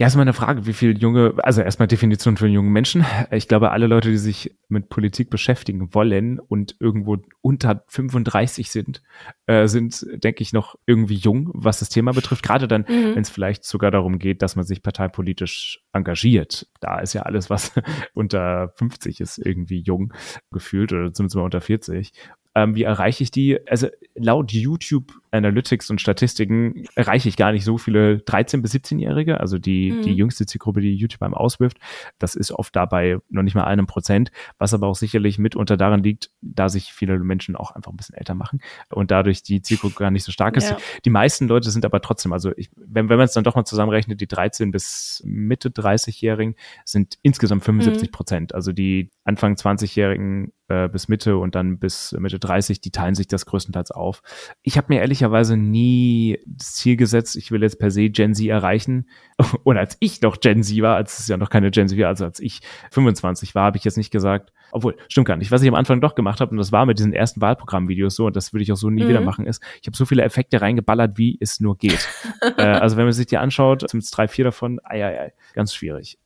Ja, 0.00 0.06
ist 0.06 0.14
mal 0.14 0.22
eine 0.22 0.32
Frage, 0.32 0.64
wie 0.64 0.74
viel 0.74 0.96
junge, 0.96 1.34
also 1.38 1.60
erstmal 1.60 1.88
Definition 1.88 2.36
für 2.36 2.46
jungen 2.46 2.70
Menschen. 2.70 3.04
Ich 3.32 3.48
glaube, 3.48 3.72
alle 3.72 3.88
Leute, 3.88 4.10
die 4.10 4.18
sich 4.18 4.56
mit 4.68 4.90
Politik 4.90 5.28
beschäftigen 5.28 5.92
wollen 5.92 6.38
und 6.38 6.76
irgendwo 6.78 7.16
unter 7.40 7.82
35 7.88 8.70
sind, 8.70 9.02
äh, 9.46 9.66
sind, 9.66 10.06
denke 10.22 10.42
ich, 10.42 10.52
noch 10.52 10.76
irgendwie 10.86 11.16
jung, 11.16 11.50
was 11.52 11.80
das 11.80 11.88
Thema 11.88 12.12
betrifft. 12.12 12.44
Gerade 12.44 12.68
dann, 12.68 12.82
mhm. 12.82 13.16
wenn 13.16 13.22
es 13.22 13.30
vielleicht 13.30 13.64
sogar 13.64 13.90
darum 13.90 14.20
geht, 14.20 14.40
dass 14.40 14.54
man 14.54 14.64
sich 14.64 14.84
parteipolitisch 14.84 15.82
engagiert. 15.92 16.68
Da 16.78 17.00
ist 17.00 17.14
ja 17.14 17.22
alles, 17.22 17.50
was 17.50 17.72
unter 18.14 18.72
50 18.76 19.18
ist, 19.18 19.38
irgendwie 19.38 19.80
jung 19.80 20.12
gefühlt 20.52 20.92
oder 20.92 21.12
zumindest 21.12 21.34
mal 21.34 21.42
unter 21.42 21.60
40. 21.60 22.12
Ähm, 22.58 22.74
wie 22.74 22.82
erreiche 22.82 23.22
ich 23.22 23.30
die? 23.30 23.58
Also 23.68 23.88
laut 24.16 24.50
YouTube 24.52 25.12
Analytics 25.30 25.90
und 25.90 26.00
Statistiken 26.00 26.86
erreiche 26.96 27.28
ich 27.28 27.36
gar 27.36 27.52
nicht 27.52 27.64
so 27.64 27.78
viele 27.78 28.16
13- 28.16 28.62
bis 28.62 28.74
17-Jährige, 28.74 29.38
also 29.38 29.58
die, 29.58 29.92
mhm. 29.92 30.02
die 30.02 30.14
jüngste 30.14 30.44
Zielgruppe, 30.44 30.80
die 30.80 30.94
YouTube 30.94 31.22
einem 31.22 31.34
auswirft. 31.34 31.78
Das 32.18 32.34
ist 32.34 32.50
oft 32.50 32.74
dabei 32.74 33.18
noch 33.28 33.42
nicht 33.42 33.54
mal 33.54 33.64
einem 33.64 33.86
Prozent, 33.86 34.32
was 34.58 34.74
aber 34.74 34.88
auch 34.88 34.96
sicherlich 34.96 35.38
mitunter 35.38 35.76
daran 35.76 36.02
liegt, 36.02 36.30
da 36.40 36.68
sich 36.68 36.92
viele 36.92 37.18
Menschen 37.20 37.54
auch 37.54 37.70
einfach 37.70 37.92
ein 37.92 37.96
bisschen 37.96 38.16
älter 38.16 38.34
machen 38.34 38.60
und 38.90 39.12
dadurch 39.12 39.42
die 39.42 39.62
Zielgruppe 39.62 39.96
gar 39.96 40.10
nicht 40.10 40.24
so 40.24 40.32
stark 40.32 40.56
ist. 40.56 40.70
Ja. 40.70 40.78
Die 41.04 41.10
meisten 41.10 41.46
Leute 41.46 41.70
sind 41.70 41.84
aber 41.84 42.00
trotzdem, 42.00 42.32
also 42.32 42.50
ich, 42.56 42.70
wenn, 42.74 43.08
wenn 43.08 43.18
man 43.18 43.26
es 43.26 43.34
dann 43.34 43.44
doch 43.44 43.54
mal 43.54 43.66
zusammenrechnet, 43.66 44.20
die 44.20 44.26
13- 44.26 44.72
bis 44.72 45.22
Mitte 45.24 45.68
30-Jährigen 45.68 46.56
sind 46.84 47.18
insgesamt 47.22 47.62
75 47.62 48.08
mhm. 48.08 48.12
Prozent. 48.12 48.52
Mhm. 48.52 48.56
Also 48.56 48.72
die 48.72 49.10
Anfang 49.24 49.54
20-Jährigen 49.54 50.52
äh, 50.68 50.88
bis 50.88 51.08
Mitte 51.08 51.36
und 51.36 51.54
dann 51.54 51.78
bis 51.78 52.12
Mitte 52.18 52.38
30, 52.38 52.80
die 52.80 52.90
teilen 52.90 53.14
sich 53.14 53.26
das 53.26 53.46
größtenteils 53.46 53.90
auf. 53.90 54.22
Ich 54.62 54.76
habe 54.76 54.86
mir 54.90 55.00
ehrlicherweise 55.00 55.56
nie 55.56 56.38
das 56.46 56.74
Ziel 56.74 56.96
gesetzt, 56.96 57.36
ich 57.36 57.50
will 57.50 57.62
jetzt 57.62 57.78
per 57.78 57.90
se 57.90 58.10
Gen 58.10 58.34
Z 58.34 58.46
erreichen. 58.46 59.08
Und 59.64 59.76
als 59.76 59.96
ich 60.00 60.20
noch 60.20 60.40
Gen 60.40 60.62
Z 60.62 60.80
war, 60.82 60.96
als 60.96 61.18
es 61.18 61.28
ja 61.28 61.36
noch 61.36 61.50
keine 61.50 61.70
Gen 61.70 61.88
Z 61.88 61.98
war, 61.98 62.08
also 62.08 62.24
als 62.24 62.40
ich 62.40 62.60
25 62.90 63.54
war, 63.54 63.64
habe 63.64 63.78
ich 63.78 63.84
jetzt 63.84 63.96
nicht 63.96 64.10
gesagt, 64.10 64.52
obwohl, 64.70 64.96
stimmt 65.08 65.26
gar 65.26 65.36
nicht. 65.36 65.50
Was 65.50 65.62
ich 65.62 65.68
am 65.68 65.74
Anfang 65.74 66.00
doch 66.00 66.14
gemacht 66.14 66.40
habe, 66.40 66.50
und 66.50 66.58
das 66.58 66.72
war 66.72 66.84
mit 66.86 66.98
diesen 66.98 67.12
ersten 67.12 67.40
Wahlprogrammvideos 67.40 68.14
so, 68.14 68.26
und 68.26 68.36
das 68.36 68.52
würde 68.52 68.62
ich 68.62 68.72
auch 68.72 68.76
so 68.76 68.90
nie 68.90 69.04
mhm. 69.04 69.08
wieder 69.08 69.20
machen, 69.20 69.46
ist, 69.46 69.62
ich 69.80 69.86
habe 69.86 69.96
so 69.96 70.04
viele 70.04 70.22
Effekte 70.22 70.60
reingeballert, 70.60 71.16
wie 71.16 71.38
es 71.40 71.60
nur 71.60 71.78
geht. 71.78 72.08
äh, 72.58 72.62
also 72.62 72.96
wenn 72.96 73.04
man 73.04 73.12
sich 73.12 73.26
die 73.26 73.38
anschaut, 73.38 73.88
sind 73.88 74.02
es 74.02 74.10
drei, 74.10 74.28
vier 74.28 74.44
davon, 74.44 74.80
ei, 74.84 75.04
ei, 75.04 75.20
ei, 75.20 75.32
ganz 75.54 75.74
schwierig. 75.74 76.18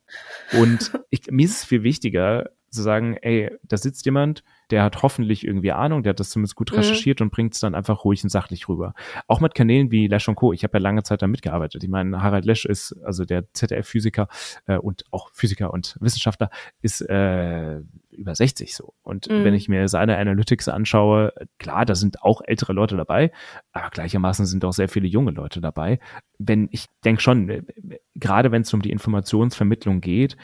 Und 0.59 0.91
ich, 1.09 1.31
mir 1.31 1.45
ist 1.45 1.59
es 1.59 1.63
viel 1.63 1.83
wichtiger, 1.83 2.49
zu 2.73 2.81
sagen, 2.81 3.17
ey, 3.21 3.51
da 3.63 3.77
sitzt 3.77 4.05
jemand, 4.05 4.43
der 4.69 4.83
hat 4.83 5.01
hoffentlich 5.03 5.45
irgendwie 5.45 5.71
Ahnung, 5.71 6.03
der 6.03 6.11
hat 6.11 6.19
das 6.19 6.29
zumindest 6.29 6.55
gut 6.55 6.71
mhm. 6.71 6.77
recherchiert 6.77 7.19
mhm. 7.19 7.25
und 7.27 7.31
bringt 7.31 7.53
es 7.53 7.59
dann 7.59 7.75
einfach 7.75 8.03
ruhig 8.03 8.23
und 8.23 8.29
sachlich 8.29 8.67
rüber. 8.67 8.93
Auch 9.27 9.39
mit 9.39 9.55
Kanälen 9.55 9.91
wie 9.91 10.07
Lesch 10.07 10.27
und 10.27 10.35
Co. 10.35 10.53
Ich 10.53 10.63
habe 10.63 10.77
ja 10.77 10.81
lange 10.81 11.03
Zeit 11.03 11.21
da 11.21 11.27
mitgearbeitet. 11.27 11.83
Ich 11.83 11.89
meine, 11.89 12.21
Harald 12.21 12.45
Lesch 12.45 12.65
ist, 12.65 12.95
also 13.03 13.25
der 13.25 13.51
ZDF-Physiker 13.53 14.27
äh, 14.65 14.77
und 14.77 15.03
auch 15.11 15.29
Physiker 15.31 15.71
und 15.71 15.97
Wissenschaftler, 15.99 16.49
ist 16.81 17.01
äh, 17.01 17.81
über 18.09 18.35
60 18.35 18.75
so. 18.75 18.93
Und 19.03 19.29
mhm. 19.29 19.43
wenn 19.43 19.53
ich 19.53 19.69
mir 19.69 19.87
seine 19.87 20.17
Analytics 20.17 20.69
anschaue, 20.69 21.33
klar, 21.59 21.85
da 21.85 21.95
sind 21.95 22.23
auch 22.23 22.41
ältere 22.43 22.73
Leute 22.73 22.97
dabei, 22.97 23.31
aber 23.71 23.89
gleichermaßen 23.89 24.45
sind 24.45 24.65
auch 24.65 24.73
sehr 24.73 24.89
viele 24.89 25.07
junge 25.07 25.31
Leute 25.31 25.61
dabei. 25.61 25.99
Wenn 26.39 26.67
ich 26.71 26.87
denke 27.03 27.21
schon, 27.21 27.49
äh, 27.49 27.63
gerade 28.15 28.51
wenn 28.51 28.63
es 28.63 28.73
um 28.73 28.81
die 28.81 28.91
Informationsvermittlung 28.91 30.01
geht, 30.01 30.37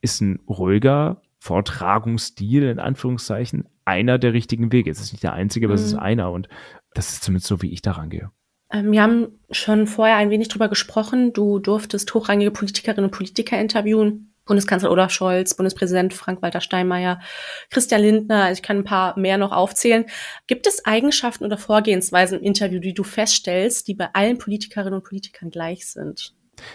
ist 0.00 0.20
ein 0.20 0.40
ruhiger, 0.48 1.20
Vortragungsstil 1.46 2.64
in 2.64 2.80
Anführungszeichen 2.80 3.68
einer 3.84 4.18
der 4.18 4.32
richtigen 4.32 4.72
Wege. 4.72 4.90
Es 4.90 5.00
ist 5.00 5.12
nicht 5.12 5.22
der 5.22 5.32
einzige, 5.32 5.66
aber 5.66 5.74
mhm. 5.74 5.80
es 5.80 5.86
ist 5.86 5.92
mhm. 5.92 6.00
einer 6.00 6.32
und 6.32 6.48
das 6.92 7.10
ist 7.10 7.22
zumindest 7.22 7.46
so, 7.46 7.62
wie 7.62 7.72
ich 7.72 7.82
daran 7.82 8.10
gehe. 8.10 8.30
Ähm, 8.72 8.90
wir 8.90 9.00
haben 9.00 9.28
schon 9.52 9.86
vorher 9.86 10.16
ein 10.16 10.30
wenig 10.30 10.48
drüber 10.48 10.68
gesprochen. 10.68 11.32
Du 11.32 11.60
durftest 11.60 12.12
hochrangige 12.14 12.50
Politikerinnen 12.50 13.04
und 13.04 13.16
Politiker 13.16 13.60
interviewen. 13.60 14.32
Bundeskanzler 14.44 14.90
Olaf 14.90 15.12
Scholz, 15.12 15.54
Bundespräsident 15.54 16.14
Frank-Walter 16.14 16.60
Steinmeier, 16.60 17.20
Christian 17.70 18.00
Lindner, 18.00 18.44
also 18.44 18.60
ich 18.60 18.62
kann 18.62 18.78
ein 18.78 18.84
paar 18.84 19.18
mehr 19.18 19.38
noch 19.38 19.50
aufzählen. 19.50 20.06
Gibt 20.46 20.68
es 20.68 20.84
Eigenschaften 20.84 21.44
oder 21.44 21.58
Vorgehensweisen 21.58 22.38
im 22.38 22.44
Interview, 22.44 22.78
die 22.78 22.94
du 22.94 23.02
feststellst, 23.02 23.88
die 23.88 23.94
bei 23.94 24.08
allen 24.12 24.38
Politikerinnen 24.38 24.94
und 24.94 25.04
Politikern 25.04 25.50
gleich 25.50 25.86
sind? 25.86 26.34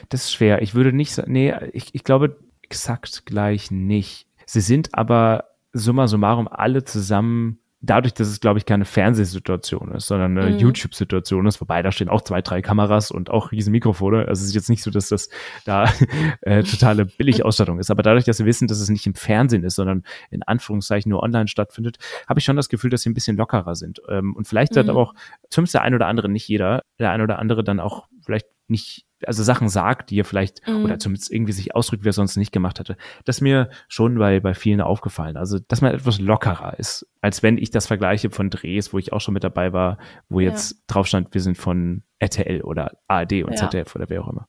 Das 0.09 0.25
ist 0.25 0.33
schwer. 0.33 0.61
Ich 0.61 0.75
würde 0.75 0.91
nicht 0.91 1.13
sagen, 1.13 1.31
nee, 1.31 1.53
ich, 1.71 1.93
ich 1.93 2.03
glaube 2.03 2.37
exakt 2.61 3.25
gleich 3.25 3.71
nicht. 3.71 4.27
Sie 4.51 4.59
sind 4.59 4.89
aber 4.93 5.45
summa 5.71 6.09
summarum 6.09 6.49
alle 6.49 6.83
zusammen 6.83 7.59
dadurch, 7.79 8.13
dass 8.13 8.27
es, 8.27 8.41
glaube 8.41 8.59
ich, 8.59 8.65
keine 8.65 8.83
Fernsehsituation 8.83 9.93
ist, 9.93 10.07
sondern 10.07 10.37
eine 10.37 10.51
mhm. 10.51 10.59
YouTube-Situation 10.59 11.47
ist, 11.47 11.61
wobei 11.61 11.81
da 11.81 11.93
stehen 11.93 12.09
auch 12.09 12.19
zwei, 12.19 12.41
drei 12.41 12.61
Kameras 12.61 13.11
und 13.11 13.29
auch 13.29 13.53
riesen 13.53 13.71
Mikrofone. 13.71 14.27
Also 14.27 14.41
es 14.41 14.49
ist 14.49 14.55
jetzt 14.55 14.69
nicht 14.69 14.83
so, 14.83 14.91
dass 14.91 15.07
das 15.07 15.29
da 15.63 15.89
äh, 16.41 16.63
totale 16.63 17.05
Billigausstattung 17.05 17.79
ist. 17.79 17.91
Aber 17.91 18.03
dadurch, 18.03 18.25
dass 18.25 18.39
wir 18.39 18.45
wissen, 18.45 18.67
dass 18.67 18.81
es 18.81 18.89
nicht 18.89 19.07
im 19.07 19.15
Fernsehen 19.15 19.63
ist, 19.63 19.75
sondern 19.75 20.03
in 20.31 20.43
Anführungszeichen 20.43 21.09
nur 21.09 21.23
online 21.23 21.47
stattfindet, 21.47 21.97
habe 22.27 22.41
ich 22.41 22.43
schon 22.43 22.57
das 22.57 22.67
Gefühl, 22.67 22.89
dass 22.89 23.03
sie 23.03 23.09
ein 23.09 23.13
bisschen 23.13 23.37
lockerer 23.37 23.75
sind. 23.75 24.01
Ähm, 24.09 24.35
und 24.35 24.49
vielleicht 24.49 24.75
mhm. 24.75 24.79
hat 24.79 24.89
aber 24.89 24.99
auch, 24.99 25.13
zumindest 25.49 25.75
der 25.75 25.83
ein 25.83 25.95
oder 25.95 26.07
andere, 26.07 26.27
nicht 26.27 26.49
jeder, 26.49 26.83
der 26.99 27.11
ein 27.11 27.21
oder 27.21 27.39
andere 27.39 27.63
dann 27.63 27.79
auch 27.79 28.09
vielleicht 28.21 28.47
nicht 28.67 29.05
also 29.27 29.43
Sachen 29.43 29.69
sagt, 29.69 30.09
die 30.09 30.19
er 30.19 30.25
vielleicht 30.25 30.67
mhm. 30.67 30.85
oder 30.85 30.99
zumindest 30.99 31.31
irgendwie 31.31 31.53
sich 31.53 31.75
ausdrückt, 31.75 32.03
wie 32.03 32.09
er 32.09 32.13
sonst 32.13 32.37
nicht 32.37 32.51
gemacht 32.51 32.79
hätte. 32.79 32.97
Das 33.25 33.37
ist 33.37 33.41
mir 33.41 33.69
schon 33.87 34.17
bei, 34.17 34.39
bei 34.39 34.53
vielen 34.53 34.81
aufgefallen. 34.81 35.37
Also, 35.37 35.59
dass 35.59 35.81
man 35.81 35.93
etwas 35.93 36.19
lockerer 36.19 36.77
ist, 36.79 37.07
als 37.21 37.43
wenn 37.43 37.57
ich 37.57 37.71
das 37.71 37.87
vergleiche 37.87 38.29
von 38.29 38.49
Drehs, 38.49 38.93
wo 38.93 38.97
ich 38.97 39.13
auch 39.13 39.21
schon 39.21 39.33
mit 39.33 39.43
dabei 39.43 39.73
war, 39.73 39.97
wo 40.29 40.39
jetzt 40.39 40.71
ja. 40.71 40.77
drauf 40.87 41.07
stand, 41.07 41.33
wir 41.33 41.41
sind 41.41 41.57
von 41.57 42.03
RTL 42.19 42.61
oder 42.61 42.97
ARD 43.07 43.43
und 43.43 43.51
ja. 43.51 43.55
ZDF 43.55 43.95
oder 43.95 44.09
wer 44.09 44.23
auch 44.23 44.29
immer. 44.29 44.47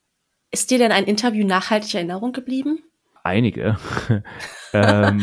Ist 0.50 0.70
dir 0.70 0.78
denn 0.78 0.92
ein 0.92 1.04
Interview 1.04 1.46
nachhaltig 1.46 1.94
Erinnerung 1.94 2.32
geblieben? 2.32 2.80
Einige. 3.24 3.76
ähm, 4.72 5.20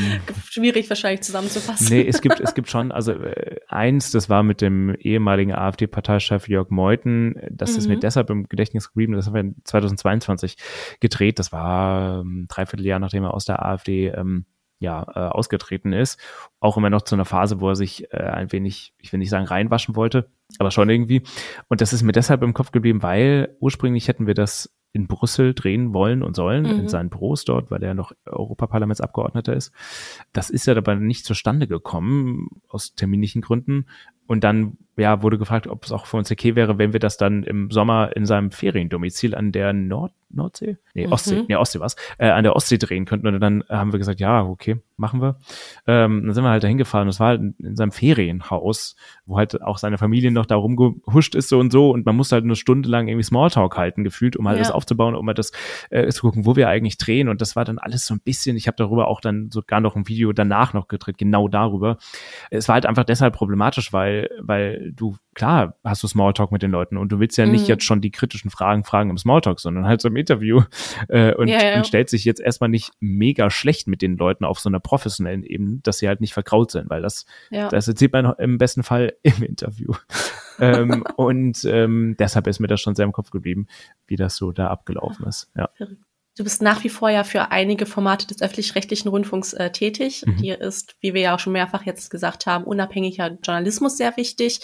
Schwierig 0.50 0.90
wahrscheinlich 0.90 1.22
zusammenzufassen. 1.22 1.88
Nee, 1.90 2.08
es 2.08 2.22
gibt, 2.22 2.40
es 2.40 2.54
gibt 2.54 2.70
schon, 2.70 2.92
also 2.92 3.14
äh, 3.14 3.58
eins, 3.68 4.12
das 4.12 4.30
war 4.30 4.44
mit 4.44 4.62
dem 4.62 4.96
ehemaligen 4.96 5.54
AfD-Parteichef 5.54 6.48
Jörg 6.48 6.70
Meuthen, 6.70 7.42
das 7.50 7.74
mhm. 7.74 7.78
ist 7.78 7.88
mir 7.88 7.96
mhm. 7.96 8.02
deshalb 8.02 8.30
im 8.30 8.48
Gedächtnis 8.48 8.90
geblieben, 8.90 9.14
das 9.14 9.28
haben 9.28 9.34
wir 9.34 9.64
2022 9.64 10.58
gedreht, 11.00 11.40
das 11.40 11.52
war 11.52 12.22
ähm, 12.22 12.46
dreiviertel 12.50 12.86
Jahr, 12.86 13.00
nachdem 13.00 13.24
er 13.24 13.34
aus 13.34 13.46
der 13.46 13.66
AfD 13.66 14.08
ähm, 14.08 14.46
ja, 14.80 15.06
äh, 15.14 15.20
ausgetreten 15.20 15.92
ist. 15.92 16.20
Auch 16.60 16.78
immer 16.78 16.90
noch 16.90 17.02
zu 17.02 17.16
einer 17.16 17.26
Phase, 17.26 17.60
wo 17.60 17.70
er 17.70 17.76
sich 17.76 18.12
äh, 18.14 18.18
ein 18.18 18.52
wenig, 18.52 18.94
ich 18.98 19.12
will 19.12 19.20
nicht 19.20 19.30
sagen 19.30 19.46
reinwaschen 19.46 19.96
wollte, 19.96 20.32
aber 20.58 20.72
schon 20.72 20.90
irgendwie. 20.90 21.24
Und 21.68 21.82
das 21.82 21.94
ist 21.94 22.02
mir 22.02 22.14
deshalb 22.14 22.42
im 22.44 22.54
Kopf 22.54 22.72
geblieben, 22.72 23.04
weil 23.04 23.56
ursprünglich 23.60 24.08
hätten 24.08 24.26
wir 24.26 24.34
das 24.34 24.74
in 24.92 25.08
Brüssel 25.08 25.54
drehen 25.54 25.94
wollen 25.94 26.24
und 26.24 26.36
sollen, 26.36 26.64
mhm. 26.64 26.80
in 26.82 26.88
seinen 26.88 27.10
Büros 27.10 27.46
dort, 27.46 27.70
weil 27.70 27.84
er 27.84 27.94
noch 27.94 28.12
Europaparlamentsabgeordneter 28.26 29.54
ist. 29.54 29.72
Das 30.34 30.50
ist 30.50 30.66
ja 30.66 30.74
dabei 30.74 30.96
nicht 30.96 31.26
zustande 31.26 31.68
gekommen, 31.68 32.48
aus 32.68 32.96
terminlichen 32.96 33.42
Gründen. 33.42 33.86
Und 34.26 34.44
dann 34.44 34.78
ja, 34.98 35.22
wurde 35.24 35.38
gefragt, 35.38 35.68
ob 35.68 35.86
es 35.86 35.92
auch 35.92 36.06
für 36.06 36.18
uns 36.18 36.32
okay 36.32 36.56
wäre, 36.56 36.78
wenn 36.78 36.94
wir 36.94 37.00
das 37.00 37.18
dann 37.18 37.44
im 37.44 37.72
Sommer 37.72 38.16
in 38.16 38.26
seinem 38.26 38.52
Feriendomizil 38.52 39.36
an 39.36 39.52
der 39.52 39.74
Nord 39.74 40.14
Nordsee? 40.30 40.78
Nee, 40.94 41.08
mhm. 41.08 41.14
Ostsee, 41.14 41.44
nee, 41.48 41.56
Ostsee 41.56 41.80
was, 41.80 41.96
äh, 42.18 42.30
an 42.30 42.44
der 42.44 42.56
Ostsee 42.56 42.78
drehen 42.78 43.06
könnten. 43.06 43.28
Und 43.28 43.40
dann 43.40 43.64
haben 43.70 43.92
wir 43.92 44.00
gesagt, 44.00 44.20
ja, 44.20 44.44
okay, 44.44 44.78
machen 44.98 45.22
wir. 45.22 45.38
Ähm, 45.88 46.24
dann 46.26 46.34
sind 46.34 46.44
wir 46.44 46.50
halt 46.50 46.64
dahin 46.64 46.78
gefahren. 46.78 47.08
Das 47.08 47.20
war 47.20 47.30
halt 47.30 47.42
in 47.58 47.76
seinem 47.76 47.92
Ferienhaus, 47.92 48.96
wo 49.26 49.38
halt 49.38 49.62
auch 49.62 49.78
seine 49.78 49.98
Familie 49.98 50.32
noch 50.32 50.46
da 50.46 50.56
rumgehuscht 50.56 51.36
ist 51.36 51.50
so 51.50 51.60
und 51.60 51.72
so. 51.72 51.92
Und 51.92 52.06
man 52.06 52.16
musste 52.16 52.36
halt 52.36 52.46
eine 52.46 52.56
Stunde 52.56 52.90
lang 52.90 53.08
irgendwie 53.08 53.24
Smalltalk 53.24 53.78
halten, 53.78 54.04
gefühlt, 54.04 54.36
um 54.36 54.48
halt 54.48 54.58
ja. 54.58 54.64
das 54.64 54.72
aufzubauen, 54.72 55.16
um 55.16 55.26
halt 55.28 55.38
das 55.38 55.52
äh, 55.90 56.08
zu 56.10 56.22
gucken, 56.22 56.46
wo 56.46 56.56
wir 56.56 56.70
eigentlich 56.70 56.98
drehen. 56.98 57.30
Und 57.30 57.42
das 57.42 57.56
war 57.56 57.66
dann 57.66 57.80
alles 57.80 58.06
so 58.06 58.14
ein 58.14 58.20
bisschen, 58.20 58.58
ich 58.58 58.68
habe 58.68 58.78
darüber 58.78 59.08
auch 59.08 59.22
dann 59.22 59.50
sogar 59.52 59.80
noch 59.80 59.96
ein 59.96 60.08
Video 60.08 60.34
danach 60.34 60.74
noch 60.74 60.88
gedreht, 60.88 61.18
genau 61.18 61.48
darüber. 61.48 61.98
Es 62.52 62.68
war 62.68 62.76
halt 62.76 62.86
einfach 62.86 63.04
deshalb 63.04 63.34
problematisch, 63.36 63.94
weil, 63.94 64.30
weil 64.40 64.92
du, 64.94 65.18
klar, 65.40 65.80
hast 65.86 66.04
du 66.04 66.08
Smalltalk 66.08 66.52
mit 66.52 66.62
den 66.62 66.70
Leuten 66.70 66.98
und 66.98 67.14
du 67.14 67.20
willst 67.20 67.38
ja 67.38 67.46
mhm. 67.46 67.54
nicht 67.54 67.68
jetzt 67.70 67.86
schon 67.86 68.02
die 68.02 68.12
kritischen 68.12 68.52
Fragen 68.52 68.84
fragen 68.84 69.10
im 69.10 69.18
Smalltalk, 69.18 69.62
sondern 69.62 69.86
halt 69.86 70.02
so 70.02 70.10
im 70.10 70.18
Interview 70.18 70.64
äh, 71.08 71.34
und, 71.34 71.48
ja, 71.48 71.64
ja. 71.64 71.78
und 71.78 71.88
stellt 71.88 72.10
sich 72.10 72.26
jetzt 72.26 72.42
erstmal 72.42 72.70
nicht 72.70 72.92
mega 73.00 73.50
schlecht 73.50 73.88
mit 73.88 74.02
den 74.02 74.18
Leuten 74.18 74.44
auf 74.44 74.60
so 74.60 74.68
einer 74.68 74.82
professionellen 74.82 75.44
Ebene, 75.44 75.80
dass 75.82 76.00
sie 76.00 76.10
halt 76.10 76.20
nicht 76.20 76.34
verkraut 76.34 76.72
sind, 76.72 76.90
weil 76.90 77.02
das, 77.02 77.26
ja. 77.52 77.70
das 77.70 77.88
erzählt 77.88 78.12
man 78.12 78.34
im 78.38 78.58
besten 78.58 78.84
Fall 78.84 79.14
im 79.24 79.42
Interview. 79.42 79.94
ähm, 80.60 81.06
und 81.16 81.64
ähm, 81.64 82.18
deshalb 82.20 82.46
ist 82.48 82.60
mir 82.60 82.68
das 82.68 82.82
schon 82.82 82.96
sehr 82.96 83.06
im 83.06 83.14
Kopf 83.14 83.30
geblieben, 83.30 83.68
wie 84.08 84.18
das 84.18 84.36
so 84.36 84.52
da 84.52 84.68
abgelaufen 84.68 85.26
ist. 85.26 85.50
Ja. 85.56 85.70
Du 86.36 86.44
bist 86.44 86.62
nach 86.62 86.84
wie 86.84 86.90
vor 86.90 87.10
ja 87.10 87.24
für 87.24 87.52
einige 87.52 87.86
Formate 87.86 88.28
des 88.28 88.42
öffentlich-rechtlichen 88.42 89.08
Rundfunks 89.08 89.54
äh, 89.54 89.72
tätig. 89.72 90.24
Mhm. 90.26 90.38
Dir 90.38 90.60
ist, 90.60 90.96
wie 91.00 91.14
wir 91.14 91.22
ja 91.22 91.36
auch 91.36 91.40
schon 91.40 91.54
mehrfach 91.54 91.86
jetzt 91.86 92.10
gesagt 92.10 92.46
haben, 92.46 92.66
unabhängiger 92.66 93.38
Journalismus 93.42 93.98
sehr 93.98 94.16
wichtig. 94.18 94.60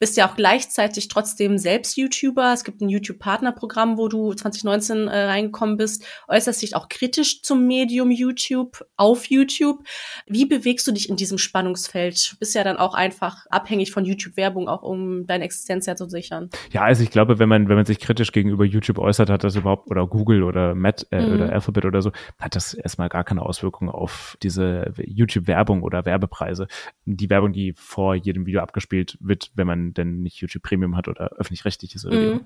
Bist 0.00 0.16
ja 0.16 0.28
auch 0.28 0.34
gleichzeitig 0.34 1.08
trotzdem 1.08 1.58
selbst 1.58 1.96
YouTuber. 1.96 2.54
Es 2.54 2.64
gibt 2.64 2.80
ein 2.80 2.88
YouTube-Partnerprogramm, 2.88 3.98
wo 3.98 4.08
du 4.08 4.32
2019 4.32 5.08
äh, 5.08 5.24
reingekommen 5.24 5.76
bist, 5.76 6.04
äußerst 6.26 6.62
dich 6.62 6.74
auch 6.74 6.88
kritisch 6.88 7.42
zum 7.42 7.66
Medium 7.66 8.10
YouTube 8.10 8.82
auf 8.96 9.26
YouTube. 9.26 9.84
Wie 10.26 10.46
bewegst 10.46 10.86
du 10.86 10.92
dich 10.92 11.10
in 11.10 11.16
diesem 11.16 11.36
Spannungsfeld? 11.36 12.32
Du 12.32 12.38
bist 12.38 12.54
ja 12.54 12.64
dann 12.64 12.78
auch 12.78 12.94
einfach 12.94 13.44
abhängig 13.50 13.92
von 13.92 14.06
YouTube-Werbung, 14.06 14.68
auch 14.68 14.82
um 14.82 15.26
deine 15.26 15.44
Existenz 15.44 15.84
ja 15.84 15.96
zu 15.96 16.08
sichern. 16.08 16.48
Ja, 16.72 16.82
also 16.82 17.02
ich 17.02 17.10
glaube, 17.10 17.38
wenn 17.38 17.50
man, 17.50 17.68
wenn 17.68 17.76
man 17.76 17.84
sich 17.84 17.98
kritisch 17.98 18.32
gegenüber 18.32 18.64
YouTube 18.64 18.98
äußert, 18.98 19.28
hat 19.28 19.44
das 19.44 19.54
überhaupt, 19.54 19.90
oder 19.90 20.06
Google 20.06 20.44
oder 20.44 20.74
Matt 20.74 21.06
äh, 21.10 21.20
mhm. 21.20 21.34
oder 21.34 21.52
Alphabet 21.52 21.84
oder 21.84 22.00
so, 22.00 22.10
hat 22.38 22.56
das 22.56 22.72
erstmal 22.72 23.10
gar 23.10 23.24
keine 23.24 23.42
Auswirkungen 23.42 23.90
auf 23.90 24.38
diese 24.42 24.94
YouTube-Werbung 24.96 25.82
oder 25.82 26.06
Werbepreise. 26.06 26.68
Die 27.04 27.28
Werbung, 27.28 27.52
die 27.52 27.74
vor 27.76 28.14
jedem 28.14 28.46
Video 28.46 28.62
abgespielt 28.62 29.18
wird, 29.20 29.50
wenn 29.54 29.66
man 29.66 29.89
denn 29.92 30.22
nicht 30.22 30.40
YouTube 30.40 30.62
Premium 30.62 30.96
hat 30.96 31.08
oder 31.08 31.30
öffentlich-rechtlich 31.36 31.94
ist 31.94 32.06
oder 32.06 32.16
mhm. 32.16 32.40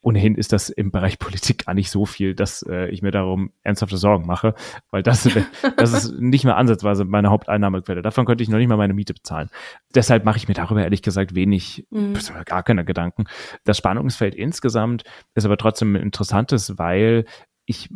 Ohnehin 0.00 0.34
ist 0.34 0.52
das 0.52 0.70
im 0.70 0.90
Bereich 0.90 1.18
Politik 1.18 1.66
gar 1.66 1.74
nicht 1.74 1.90
so 1.90 2.06
viel, 2.06 2.34
dass 2.34 2.62
äh, 2.62 2.88
ich 2.88 3.02
mir 3.02 3.10
darum 3.10 3.52
ernsthafte 3.62 3.96
Sorgen 3.96 4.26
mache, 4.26 4.54
weil 4.90 5.02
das, 5.02 5.28
das 5.76 5.92
ist 5.92 6.12
nicht 6.18 6.44
mehr 6.44 6.56
ansatzweise 6.56 7.04
meine 7.04 7.30
Haupteinnahmequelle. 7.30 8.02
Davon 8.02 8.26
könnte 8.26 8.42
ich 8.42 8.48
noch 8.48 8.58
nicht 8.58 8.68
mal 8.68 8.76
meine 8.76 8.94
Miete 8.94 9.14
bezahlen. 9.14 9.50
Deshalb 9.94 10.24
mache 10.24 10.36
ich 10.36 10.48
mir 10.48 10.54
darüber 10.54 10.82
ehrlich 10.82 11.02
gesagt 11.02 11.34
wenig, 11.34 11.86
mhm. 11.90 12.14
gar 12.44 12.62
keine 12.62 12.84
Gedanken. 12.84 13.24
Das 13.64 13.78
Spannungsfeld 13.78 14.34
insgesamt 14.34 15.04
ist 15.34 15.44
aber 15.44 15.56
trotzdem 15.56 15.94
ein 15.96 16.02
interessantes, 16.02 16.78
weil 16.78 17.24
ich, 17.70 17.88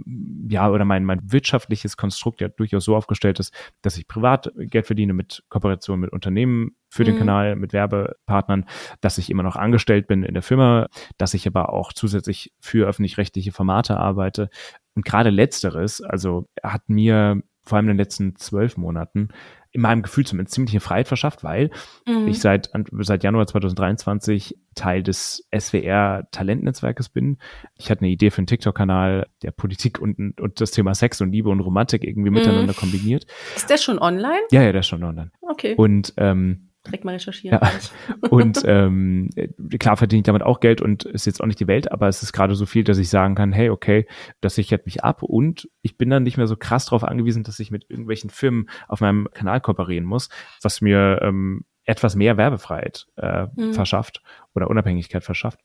ja, 0.48 0.70
oder 0.70 0.84
mein, 0.84 1.04
mein 1.04 1.20
wirtschaftliches 1.32 1.96
Konstrukt 1.96 2.40
ja 2.40 2.48
durchaus 2.48 2.84
so 2.84 2.94
aufgestellt 2.94 3.40
ist, 3.40 3.52
dass 3.82 3.98
ich 3.98 4.06
privat 4.06 4.52
Geld 4.56 4.87
verdiene 4.87 5.12
mit 5.12 5.42
Kooperation 5.48 5.98
mit 5.98 6.12
Unternehmen 6.12 6.76
für 6.88 7.02
den 7.02 7.16
mhm. 7.16 7.18
Kanal, 7.18 7.56
mit 7.56 7.72
Werbepartnern, 7.72 8.66
dass 9.00 9.18
ich 9.18 9.30
immer 9.30 9.42
noch 9.42 9.56
angestellt 9.56 10.06
bin 10.06 10.22
in 10.22 10.34
der 10.34 10.44
Firma, 10.44 10.87
dass 11.18 11.34
ich 11.34 11.46
aber 11.48 11.72
auch 11.72 11.92
zusätzlich 11.92 12.52
für 12.60 12.87
öffentlich-rechtliche 12.87 13.50
Formate 13.50 13.96
arbeite. 13.98 14.48
Und 14.94 15.04
gerade 15.04 15.30
letzteres, 15.30 16.00
also 16.00 16.46
hat 16.62 16.88
mir 16.88 17.42
vor 17.64 17.77
allem 17.77 17.87
in 17.87 17.96
den 17.96 17.98
letzten 17.98 18.37
zwölf 18.37 18.77
Monaten 18.77 19.29
in 19.74 19.81
meinem 19.81 20.03
Gefühl 20.03 20.24
zumindest 20.24 20.55
ziemliche 20.55 20.79
Freiheit 20.79 21.09
verschafft, 21.09 21.42
weil 21.42 21.70
mhm. 22.07 22.29
ich 22.29 22.38
seit, 22.38 22.70
seit 23.00 23.24
Januar 23.24 23.46
2023 23.46 24.57
Teil 24.77 25.03
des 25.03 25.48
SWR 25.57 26.29
Talentnetzwerkes 26.31 27.09
bin. 27.09 27.38
Ich 27.77 27.90
hatte 27.90 28.03
eine 28.03 28.11
Idee 28.11 28.31
für 28.31 28.38
einen 28.38 28.46
TikTok-Kanal, 28.46 29.27
der 29.42 29.50
Politik 29.50 30.00
und, 30.00 30.40
und 30.40 30.61
das 30.61 30.70
Thema 30.70 30.94
Sex 30.94 31.20
und 31.20 31.33
Liebe 31.33 31.50
und 31.50 31.59
Romantik 31.59 32.05
irgendwie 32.05 32.31
mhm. 32.31 32.37
miteinander 32.37 32.72
kombiniert. 32.72 33.27
Ist 33.57 33.68
der 33.68 33.79
schon 33.79 33.98
online? 33.98 34.42
Ja, 34.53 34.62
ja, 34.62 34.70
der 34.70 34.81
ist 34.81 34.87
schon 34.87 35.03
online. 35.03 35.33
Okay. 35.40 35.74
Und 35.74 36.14
ähm, 36.18 36.70
direkt 36.87 37.05
mal 37.05 37.12
recherchieren. 37.12 37.61
Ja. 37.62 37.70
Und 38.31 38.62
ähm, 38.66 39.31
klar 39.79 39.97
verdiene 39.97 40.20
ich 40.20 40.25
damit 40.25 40.42
auch 40.42 40.61
Geld 40.61 40.81
und 40.81 41.05
ist 41.05 41.27
jetzt 41.27 41.40
auch 41.40 41.47
nicht 41.47 41.61
die 41.61 41.66
Welt, 41.66 41.90
aber 41.92 42.09
es 42.09 42.23
ist 42.23 42.33
gerade 42.33 42.55
so 42.55 42.66
viel, 42.66 42.85
dass 42.85 42.99
ich 42.99 43.09
sagen 43.09 43.35
kann, 43.35 43.53
hey, 43.53 43.70
okay, 43.70 44.07
das 44.40 44.55
sichert 44.55 44.87
mich 44.87 45.03
ab 45.03 45.23
und 45.23 45.68
ich 45.83 45.97
bin 45.97 46.11
dann 46.11 46.23
nicht 46.23 46.37
mehr 46.37 46.47
so 46.47 46.57
krass 46.57 46.87
darauf 46.87 47.05
angewiesen, 47.05 47.42
dass 47.42 47.59
ich 47.59 47.70
mit 47.70 47.88
irgendwelchen 47.88 48.31
Firmen 48.31 48.68
auf 48.88 49.01
meinem 49.01 49.29
Kanal 49.33 49.61
kooperieren 49.61 50.05
muss, 50.05 50.29
was 50.62 50.81
mir 50.81 51.20
ähm, 51.23 51.64
etwas 51.85 52.14
mehr 52.16 52.37
Werbefreiheit 52.37 53.07
äh, 53.16 53.47
mhm. 53.55 53.75
verschafft 53.75 54.23
oder 54.55 54.68
Unabhängigkeit 54.70 55.23
verschafft. 55.23 55.61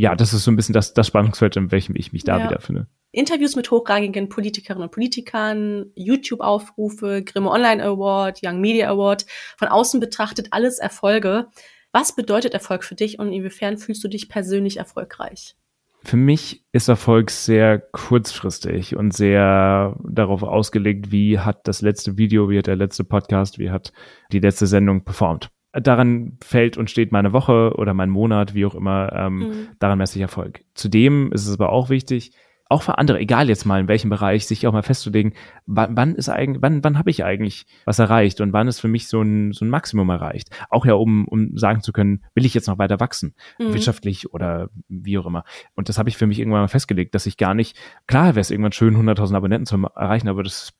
Ja, 0.00 0.14
das 0.14 0.32
ist 0.32 0.44
so 0.44 0.50
ein 0.50 0.56
bisschen 0.56 0.72
das, 0.72 0.94
das 0.94 1.06
Spannungsfeld, 1.08 1.56
in 1.56 1.70
welchem 1.70 1.94
ich 1.94 2.14
mich 2.14 2.24
da 2.24 2.38
ja. 2.38 2.44
wiederfinde. 2.46 2.86
Interviews 3.12 3.54
mit 3.54 3.70
hochrangigen 3.70 4.30
Politikerinnen 4.30 4.84
und 4.84 4.92
Politikern, 4.92 5.92
YouTube-Aufrufe, 5.94 7.22
Grimme 7.22 7.50
Online 7.50 7.84
Award, 7.84 8.40
Young 8.42 8.62
Media 8.62 8.88
Award, 8.88 9.26
von 9.58 9.68
außen 9.68 10.00
betrachtet 10.00 10.48
alles 10.52 10.78
Erfolge. 10.78 11.48
Was 11.92 12.16
bedeutet 12.16 12.54
Erfolg 12.54 12.82
für 12.82 12.94
dich 12.94 13.18
und 13.18 13.30
inwiefern 13.30 13.76
fühlst 13.76 14.02
du 14.02 14.08
dich 14.08 14.30
persönlich 14.30 14.78
erfolgreich? 14.78 15.54
Für 16.02 16.16
mich 16.16 16.64
ist 16.72 16.88
Erfolg 16.88 17.30
sehr 17.30 17.78
kurzfristig 17.78 18.96
und 18.96 19.12
sehr 19.12 19.98
darauf 20.02 20.42
ausgelegt, 20.42 21.12
wie 21.12 21.40
hat 21.40 21.68
das 21.68 21.82
letzte 21.82 22.16
Video, 22.16 22.48
wie 22.48 22.56
hat 22.56 22.68
der 22.68 22.76
letzte 22.76 23.04
Podcast, 23.04 23.58
wie 23.58 23.68
hat 23.68 23.92
die 24.32 24.40
letzte 24.40 24.66
Sendung 24.66 25.04
performt. 25.04 25.50
Daran 25.72 26.36
fällt 26.42 26.76
und 26.76 26.90
steht 26.90 27.12
meine 27.12 27.32
Woche 27.32 27.74
oder 27.76 27.94
mein 27.94 28.10
Monat, 28.10 28.54
wie 28.54 28.66
auch 28.66 28.74
immer, 28.74 29.12
ähm, 29.12 29.38
mhm. 29.38 29.68
daran 29.78 29.98
messe 29.98 30.18
ich 30.18 30.22
Erfolg. 30.22 30.64
Zudem 30.74 31.30
ist 31.32 31.46
es 31.46 31.54
aber 31.54 31.70
auch 31.70 31.90
wichtig, 31.90 32.32
auch 32.70 32.82
für 32.82 32.98
andere, 32.98 33.18
egal 33.18 33.48
jetzt 33.48 33.64
mal 33.64 33.80
in 33.80 33.88
welchem 33.88 34.10
Bereich, 34.10 34.46
sich 34.46 34.66
auch 34.66 34.72
mal 34.72 34.82
festzulegen, 34.82 35.34
wann, 35.66 35.96
wann 35.96 36.14
ist 36.14 36.28
eigentlich, 36.28 36.62
wann, 36.62 36.84
wann 36.84 36.96
habe 36.96 37.10
ich 37.10 37.24
eigentlich 37.24 37.66
was 37.84 37.98
erreicht 37.98 38.40
und 38.40 38.52
wann 38.52 38.68
ist 38.68 38.78
für 38.78 38.86
mich 38.86 39.08
so 39.08 39.20
ein, 39.20 39.52
so 39.52 39.64
ein 39.64 39.68
Maximum 39.68 40.08
erreicht. 40.08 40.50
Auch 40.70 40.86
ja, 40.86 40.94
um, 40.94 41.26
um 41.26 41.58
sagen 41.58 41.82
zu 41.82 41.92
können, 41.92 42.24
will 42.34 42.46
ich 42.46 42.54
jetzt 42.54 42.68
noch 42.68 42.78
weiter 42.78 43.00
wachsen, 43.00 43.34
mhm. 43.58 43.74
wirtschaftlich 43.74 44.32
oder 44.32 44.70
wie 44.88 45.18
auch 45.18 45.26
immer. 45.26 45.42
Und 45.74 45.88
das 45.88 45.98
habe 45.98 46.08
ich 46.08 46.16
für 46.16 46.28
mich 46.28 46.38
irgendwann 46.38 46.60
mal 46.60 46.68
festgelegt, 46.68 47.14
dass 47.14 47.26
ich 47.26 47.36
gar 47.36 47.54
nicht, 47.54 47.76
klar 48.06 48.28
wäre 48.28 48.40
es 48.40 48.52
irgendwann 48.52 48.72
schön, 48.72 48.96
100.000 48.96 49.34
Abonnenten 49.34 49.66
zu 49.66 49.76
erreichen, 49.76 50.28
aber 50.28 50.44
das 50.44 50.72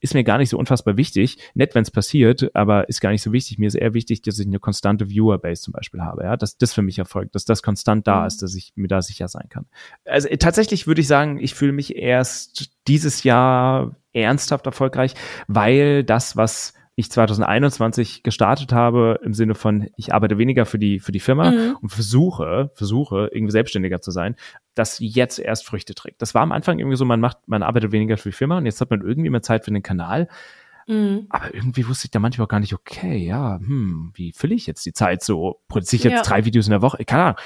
ist 0.00 0.14
mir 0.14 0.24
gar 0.24 0.38
nicht 0.38 0.50
so 0.50 0.58
unfassbar 0.58 0.96
wichtig. 0.96 1.38
Nett, 1.54 1.76
wenn 1.76 1.82
es 1.82 1.92
passiert, 1.92 2.50
aber 2.54 2.88
ist 2.88 3.00
gar 3.00 3.10
nicht 3.10 3.22
so 3.22 3.32
wichtig. 3.32 3.58
Mir 3.58 3.68
ist 3.68 3.76
eher 3.76 3.94
wichtig, 3.94 4.22
dass 4.22 4.40
ich 4.40 4.46
eine 4.46 4.58
konstante 4.58 5.10
Viewer-Base 5.10 5.62
zum 5.62 5.72
Beispiel 5.72 6.00
habe, 6.00 6.24
ja, 6.24 6.36
dass 6.36 6.58
das 6.58 6.74
für 6.74 6.82
mich 6.82 6.98
erfolgt, 6.98 7.36
dass 7.36 7.44
das 7.44 7.62
konstant 7.62 8.08
da 8.08 8.22
mhm. 8.22 8.26
ist, 8.26 8.42
dass 8.42 8.54
ich 8.56 8.72
mir 8.74 8.88
da 8.88 9.00
sicher 9.00 9.28
sein 9.28 9.48
kann. 9.48 9.66
Also 10.04 10.28
tatsächlich 10.40 10.88
würde 10.88 11.00
ich 11.00 11.06
sagen, 11.06 11.35
ich 11.38 11.54
fühle 11.54 11.72
mich 11.72 11.96
erst 11.96 12.70
dieses 12.86 13.22
Jahr 13.22 13.96
ernsthaft 14.12 14.66
erfolgreich, 14.66 15.14
weil 15.46 16.04
das, 16.04 16.36
was 16.36 16.74
ich 16.98 17.10
2021 17.10 18.22
gestartet 18.22 18.72
habe 18.72 19.20
im 19.22 19.34
Sinne 19.34 19.54
von, 19.54 19.88
ich 19.96 20.14
arbeite 20.14 20.38
weniger 20.38 20.64
für 20.64 20.78
die, 20.78 20.98
für 20.98 21.12
die 21.12 21.20
Firma 21.20 21.50
mhm. 21.50 21.76
und 21.82 21.90
versuche, 21.90 22.70
versuche, 22.74 23.28
irgendwie 23.32 23.52
selbstständiger 23.52 24.00
zu 24.00 24.10
sein, 24.10 24.34
das 24.74 24.96
jetzt 24.98 25.38
erst 25.38 25.66
Früchte 25.66 25.94
trägt. 25.94 26.22
Das 26.22 26.34
war 26.34 26.40
am 26.40 26.52
Anfang 26.52 26.78
irgendwie 26.78 26.96
so, 26.96 27.04
man 27.04 27.20
macht, 27.20 27.46
man 27.46 27.62
arbeitet 27.62 27.92
weniger 27.92 28.16
für 28.16 28.30
die 28.30 28.36
Firma 28.36 28.56
und 28.56 28.64
jetzt 28.64 28.80
hat 28.80 28.88
man 28.88 29.02
irgendwie 29.02 29.28
mehr 29.28 29.42
Zeit 29.42 29.66
für 29.66 29.70
den 29.70 29.82
Kanal. 29.82 30.28
Mhm. 30.86 31.26
Aber 31.30 31.52
irgendwie 31.52 31.86
wusste 31.88 32.06
ich 32.06 32.10
da 32.12 32.20
manchmal 32.20 32.44
auch 32.44 32.50
gar 32.50 32.60
nicht, 32.60 32.72
okay, 32.72 33.16
ja, 33.16 33.58
hm, 33.58 34.12
wie 34.14 34.32
fülle 34.32 34.54
ich 34.54 34.66
jetzt 34.66 34.86
die 34.86 34.92
Zeit 34.92 35.22
so? 35.22 35.60
Produziere 35.68 35.98
ich 35.98 36.04
jetzt 36.04 36.16
ja. 36.16 36.22
drei 36.22 36.44
Videos 36.44 36.66
in 36.66 36.70
der 36.70 36.82
Woche? 36.82 37.04
Keine 37.04 37.22
Ahnung. 37.22 37.36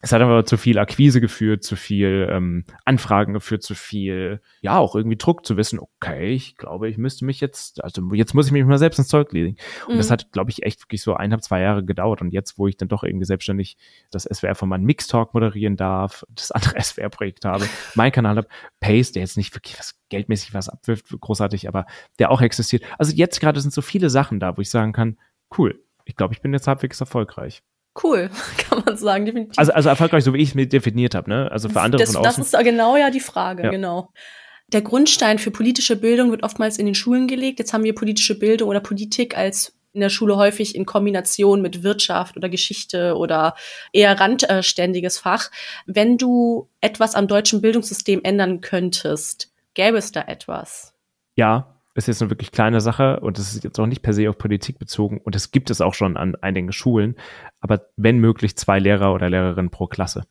Es 0.00 0.12
hat 0.12 0.20
aber 0.20 0.44
zu 0.44 0.58
viel 0.58 0.78
Akquise 0.78 1.20
geführt, 1.20 1.64
zu 1.64 1.76
viel 1.76 2.28
ähm, 2.30 2.64
Anfragen 2.84 3.32
geführt, 3.32 3.62
zu 3.62 3.74
viel, 3.74 4.40
ja, 4.60 4.76
auch 4.76 4.94
irgendwie 4.94 5.16
Druck 5.16 5.46
zu 5.46 5.56
wissen, 5.56 5.78
okay, 5.78 6.32
ich 6.32 6.56
glaube, 6.56 6.88
ich 6.90 6.98
müsste 6.98 7.24
mich 7.24 7.40
jetzt, 7.40 7.82
also 7.82 8.02
jetzt 8.12 8.34
muss 8.34 8.46
ich 8.46 8.52
mich 8.52 8.64
mal 8.64 8.78
selbst 8.78 8.98
ins 8.98 9.08
Zeug 9.08 9.32
legen. 9.32 9.56
Und 9.86 9.94
mhm. 9.94 9.98
das 9.98 10.10
hat, 10.10 10.30
glaube 10.32 10.50
ich, 10.50 10.62
echt 10.62 10.82
wirklich 10.82 11.02
so 11.02 11.14
eineinhalb, 11.14 11.42
zwei 11.42 11.62
Jahre 11.62 11.84
gedauert. 11.84 12.20
Und 12.20 12.32
jetzt, 12.32 12.58
wo 12.58 12.66
ich 12.66 12.76
dann 12.76 12.88
doch 12.88 13.02
irgendwie 13.02 13.24
selbstständig 13.26 13.78
das 14.10 14.24
SWR 14.24 14.54
von 14.54 14.68
meinem 14.68 14.84
Mixtalk 14.84 15.32
moderieren 15.32 15.76
darf, 15.76 16.24
das 16.28 16.50
andere 16.50 16.80
SWR-Projekt 16.82 17.46
habe, 17.46 17.66
mein 17.94 18.12
Kanal 18.12 18.36
habe, 18.36 18.48
Pace, 18.80 19.12
der 19.12 19.22
jetzt 19.22 19.38
nicht 19.38 19.54
wirklich 19.54 19.78
was 19.78 19.99
geldmäßig 20.10 20.52
was 20.52 20.68
abwirft, 20.68 21.06
großartig, 21.18 21.66
aber 21.68 21.86
der 22.18 22.30
auch 22.30 22.42
existiert. 22.42 22.84
Also 22.98 23.12
jetzt 23.14 23.40
gerade 23.40 23.60
sind 23.60 23.72
so 23.72 23.80
viele 23.80 24.10
Sachen 24.10 24.38
da, 24.40 24.56
wo 24.56 24.60
ich 24.60 24.70
sagen 24.70 24.92
kann, 24.92 25.16
cool, 25.56 25.82
ich 26.04 26.16
glaube, 26.16 26.34
ich 26.34 26.42
bin 26.42 26.52
jetzt 26.52 26.66
halbwegs 26.66 27.00
erfolgreich. 27.00 27.62
Cool, 28.02 28.30
kann 28.58 28.82
man 28.84 28.96
sagen, 28.96 29.24
definitiv. 29.24 29.58
Also, 29.58 29.72
also 29.72 29.88
erfolgreich, 29.88 30.24
so 30.24 30.34
wie 30.34 30.42
ich 30.42 30.50
es 30.50 30.54
mir 30.54 30.68
definiert 30.68 31.14
habe, 31.14 31.30
ne? 31.30 31.50
Also 31.50 31.68
für 31.68 31.80
andere 31.80 32.02
das, 32.02 32.12
von 32.12 32.26
außen. 32.26 32.44
Das 32.44 32.52
ist 32.52 32.64
genau 32.64 32.96
ja 32.96 33.10
die 33.10 33.20
Frage, 33.20 33.64
ja. 33.64 33.70
genau. 33.70 34.12
Der 34.68 34.82
Grundstein 34.82 35.38
für 35.38 35.50
politische 35.50 35.96
Bildung 35.96 36.30
wird 36.30 36.44
oftmals 36.44 36.78
in 36.78 36.86
den 36.86 36.94
Schulen 36.94 37.26
gelegt. 37.26 37.58
Jetzt 37.58 37.72
haben 37.72 37.82
wir 37.82 37.94
politische 37.94 38.38
Bildung 38.38 38.68
oder 38.68 38.78
Politik 38.78 39.36
als 39.36 39.74
in 39.92 40.00
der 40.00 40.08
Schule 40.08 40.36
häufig 40.36 40.76
in 40.76 40.86
Kombination 40.86 41.62
mit 41.62 41.82
Wirtschaft 41.82 42.36
oder 42.36 42.48
Geschichte 42.48 43.16
oder 43.16 43.56
eher 43.92 44.20
randständiges 44.20 45.18
Fach. 45.18 45.50
Wenn 45.86 46.16
du 46.16 46.68
etwas 46.80 47.16
am 47.16 47.26
deutschen 47.26 47.60
Bildungssystem 47.60 48.20
ändern 48.22 48.60
könntest, 48.60 49.49
Gäbe 49.74 49.98
es 49.98 50.12
da 50.12 50.22
etwas? 50.22 50.94
Ja, 51.34 51.80
ist 51.94 52.08
jetzt 52.08 52.22
eine 52.22 52.30
wirklich 52.30 52.52
kleine 52.52 52.80
Sache 52.80 53.20
und 53.20 53.38
es 53.38 53.54
ist 53.54 53.64
jetzt 53.64 53.78
auch 53.78 53.86
nicht 53.86 54.02
per 54.02 54.12
se 54.12 54.28
auf 54.28 54.38
Politik 54.38 54.78
bezogen 54.78 55.18
und 55.18 55.34
es 55.34 55.50
gibt 55.50 55.70
es 55.70 55.80
auch 55.80 55.94
schon 55.94 56.16
an 56.16 56.36
einigen 56.36 56.72
Schulen, 56.72 57.16
aber 57.60 57.86
wenn 57.96 58.18
möglich 58.18 58.56
zwei 58.56 58.78
Lehrer 58.78 59.12
oder 59.12 59.28
Lehrerinnen 59.28 59.70
pro 59.70 59.86
Klasse. 59.86 60.24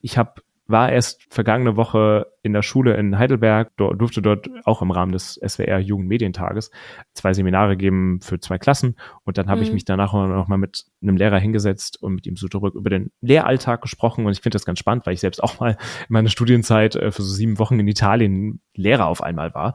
Ich 0.00 0.18
habe 0.18 0.42
war 0.66 0.90
erst 0.90 1.22
vergangene 1.28 1.76
Woche 1.76 2.26
in 2.42 2.52
der 2.52 2.62
Schule 2.62 2.94
in 2.94 3.18
Heidelberg, 3.18 3.76
durfte 3.76 4.22
dort 4.22 4.48
auch 4.64 4.80
im 4.82 4.90
Rahmen 4.90 5.12
des 5.12 5.34
SWR 5.34 5.78
Jugendmedientages 5.78 6.70
zwei 7.14 7.32
Seminare 7.34 7.76
geben 7.76 8.20
für 8.20 8.40
zwei 8.40 8.58
Klassen. 8.58 8.96
Und 9.24 9.38
dann 9.38 9.48
habe 9.48 9.60
mhm. 9.60 9.66
ich 9.66 9.72
mich 9.72 9.84
danach 9.84 10.12
noch 10.12 10.48
mal 10.48 10.58
mit 10.58 10.84
einem 11.02 11.16
Lehrer 11.16 11.38
hingesetzt 11.38 12.02
und 12.02 12.14
mit 12.14 12.26
ihm 12.26 12.36
so 12.36 12.48
drüber 12.48 12.72
über 12.74 12.90
den 12.90 13.10
Lehralltag 13.20 13.82
gesprochen. 13.82 14.24
Und 14.24 14.32
ich 14.32 14.40
finde 14.40 14.54
das 14.56 14.64
ganz 14.64 14.78
spannend, 14.78 15.04
weil 15.06 15.14
ich 15.14 15.20
selbst 15.20 15.42
auch 15.42 15.60
mal 15.60 15.70
in 15.72 16.12
meiner 16.12 16.28
Studienzeit 16.28 16.96
äh, 16.96 17.10
für 17.10 17.22
so 17.22 17.32
sieben 17.32 17.58
Wochen 17.58 17.78
in 17.78 17.88
Italien 17.88 18.60
Lehrer 18.74 19.06
auf 19.06 19.22
einmal 19.22 19.54
war. 19.54 19.74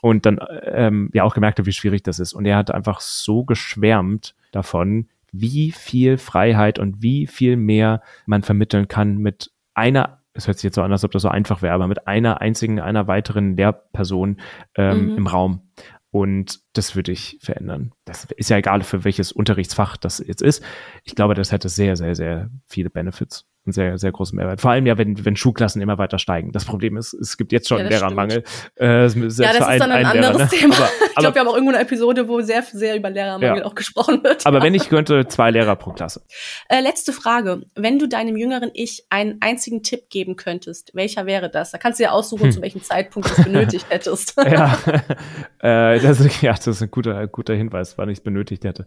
Und 0.00 0.24
dann 0.24 0.38
ähm, 0.62 1.10
ja 1.12 1.24
auch 1.24 1.34
gemerkt 1.34 1.58
habe, 1.58 1.66
wie 1.66 1.72
schwierig 1.72 2.02
das 2.02 2.20
ist. 2.20 2.32
Und 2.32 2.46
er 2.46 2.56
hat 2.56 2.72
einfach 2.72 3.00
so 3.00 3.44
geschwärmt 3.44 4.34
davon, 4.52 5.08
wie 5.32 5.72
viel 5.72 6.16
Freiheit 6.16 6.78
und 6.78 7.02
wie 7.02 7.26
viel 7.26 7.56
mehr 7.56 8.02
man 8.26 8.42
vermitteln 8.42 8.88
kann 8.88 9.18
mit 9.18 9.50
einer 9.74 10.17
es 10.38 10.46
hört 10.46 10.56
sich 10.56 10.64
jetzt 10.64 10.76
so 10.76 10.82
an, 10.82 10.92
als 10.92 11.04
ob 11.04 11.10
das 11.10 11.22
so 11.22 11.28
einfach 11.28 11.62
wäre, 11.62 11.74
aber 11.74 11.88
mit 11.88 12.06
einer 12.06 12.40
einzigen, 12.40 12.80
einer 12.80 13.08
weiteren 13.08 13.56
Lehrperson 13.56 14.40
ähm, 14.76 15.10
mhm. 15.10 15.16
im 15.18 15.26
Raum. 15.26 15.70
Und 16.10 16.60
das 16.72 16.94
würde 16.96 17.12
ich 17.12 17.38
verändern. 17.42 17.92
Das 18.04 18.24
ist 18.36 18.48
ja 18.48 18.56
egal, 18.56 18.82
für 18.82 19.04
welches 19.04 19.32
Unterrichtsfach 19.32 19.96
das 19.96 20.24
jetzt 20.24 20.40
ist. 20.40 20.64
Ich 21.04 21.14
glaube, 21.14 21.34
das 21.34 21.52
hätte 21.52 21.68
sehr, 21.68 21.96
sehr, 21.96 22.14
sehr 22.14 22.50
viele 22.66 22.88
Benefits 22.88 23.46
einen 23.68 23.72
sehr, 23.72 23.98
sehr 23.98 24.12
großen 24.12 24.36
Mehrwert. 24.36 24.60
Vor 24.60 24.70
allem 24.70 24.86
ja, 24.86 24.98
wenn, 24.98 25.24
wenn 25.24 25.36
Schulklassen 25.36 25.82
immer 25.82 25.98
weiter 25.98 26.18
steigen. 26.18 26.52
Das 26.52 26.64
Problem 26.64 26.96
ist, 26.96 27.12
es 27.12 27.36
gibt 27.36 27.52
jetzt 27.52 27.68
schon 27.68 27.78
ja, 27.78 27.88
Lehrermangel. 27.88 28.42
Äh, 28.76 28.86
ja, 28.86 29.04
das 29.04 29.14
ist 29.14 29.38
dann 29.38 29.92
ein, 29.92 30.04
ein 30.04 30.06
anderes 30.06 30.36
Lehrer, 30.36 30.44
ne? 30.44 30.48
Thema. 30.48 30.74
Aber, 30.74 30.88
ich 31.08 31.14
glaube, 31.16 31.34
wir 31.34 31.40
haben 31.40 31.48
auch 31.48 31.54
irgendwo 31.54 31.74
eine 31.74 31.82
Episode, 31.82 32.28
wo 32.28 32.40
sehr, 32.40 32.62
sehr 32.62 32.96
über 32.96 33.10
Lehrermangel 33.10 33.58
ja. 33.58 33.64
auch 33.64 33.74
gesprochen 33.74 34.22
wird. 34.24 34.46
Aber 34.46 34.62
wenn 34.62 34.74
ich 34.78 34.88
könnte, 34.88 35.26
zwei 35.28 35.50
Lehrer 35.50 35.76
pro 35.76 35.92
Klasse. 35.92 36.22
Äh, 36.68 36.80
letzte 36.80 37.12
Frage. 37.12 37.62
Wenn 37.74 37.98
du 37.98 38.08
deinem 38.08 38.36
jüngeren 38.36 38.70
Ich 38.74 39.04
einen 39.10 39.38
einzigen 39.40 39.82
Tipp 39.82 40.10
geben 40.10 40.36
könntest, 40.36 40.90
welcher 40.94 41.26
wäre 41.26 41.50
das? 41.50 41.70
Da 41.70 41.78
kannst 41.78 41.98
du 41.98 42.04
ja 42.04 42.10
aussuchen, 42.10 42.44
hm. 42.44 42.52
zu 42.52 42.62
welchem 42.62 42.82
Zeitpunkt 42.82 43.28
du 43.28 43.34
es 43.34 43.44
benötigt 43.44 43.86
hättest. 43.90 44.34
ja, 44.36 44.78
äh, 45.60 46.00
das, 46.00 46.40
ja, 46.40 46.52
das 46.52 46.66
ist 46.66 46.82
ein 46.82 46.90
guter, 46.90 47.26
guter 47.26 47.54
Hinweis, 47.54 47.98
wann 47.98 48.08
ich 48.08 48.18
es 48.18 48.24
benötigt 48.24 48.64
hätte 48.64 48.86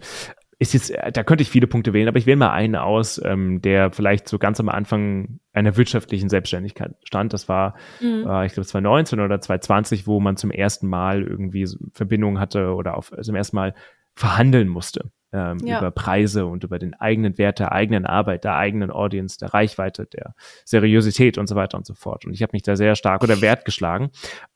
ist 0.61 0.73
jetzt, 0.73 0.91
äh, 0.91 1.11
da 1.11 1.23
könnte 1.23 1.41
ich 1.41 1.49
viele 1.49 1.65
Punkte 1.65 1.91
wählen, 1.91 2.07
aber 2.07 2.19
ich 2.19 2.27
wähle 2.27 2.37
mal 2.37 2.51
einen 2.51 2.75
aus, 2.75 3.19
ähm, 3.25 3.63
der 3.63 3.91
vielleicht 3.91 4.29
so 4.29 4.37
ganz 4.37 4.59
am 4.59 4.69
Anfang 4.69 5.39
einer 5.53 5.75
wirtschaftlichen 5.75 6.29
Selbstständigkeit 6.29 6.93
stand. 7.03 7.33
Das 7.33 7.49
war, 7.49 7.73
mhm. 7.99 8.27
äh, 8.29 8.45
ich 8.45 8.53
glaube, 8.53 8.67
2019 8.67 9.19
oder 9.19 9.41
2020, 9.41 10.05
wo 10.05 10.19
man 10.19 10.37
zum 10.37 10.51
ersten 10.51 10.87
Mal 10.87 11.23
irgendwie 11.23 11.67
Verbindungen 11.93 12.39
hatte 12.39 12.75
oder 12.75 12.95
auf, 12.95 13.11
zum 13.21 13.35
ersten 13.35 13.55
Mal 13.55 13.73
verhandeln 14.15 14.67
musste 14.67 15.11
ähm, 15.33 15.59
ja. 15.63 15.79
über 15.79 15.91
Preise 15.91 16.45
und 16.45 16.63
über 16.63 16.79
den 16.79 16.93
eigenen 16.93 17.37
Wert 17.37 17.59
der 17.59 17.71
eigenen 17.71 18.05
Arbeit, 18.05 18.43
der 18.43 18.55
eigenen 18.55 18.91
Audience, 18.91 19.37
der 19.39 19.53
Reichweite, 19.53 20.05
der 20.05 20.35
Seriosität 20.65 21.37
und 21.37 21.47
so 21.47 21.55
weiter 21.55 21.77
und 21.77 21.85
so 21.85 21.93
fort. 21.93 22.25
Und 22.25 22.33
ich 22.33 22.41
habe 22.41 22.51
mich 22.53 22.63
da 22.63 22.75
sehr 22.75 22.95
stark 22.95 23.23
oder 23.23 23.41
Wert 23.41 23.65
geschlagen, 23.65 24.11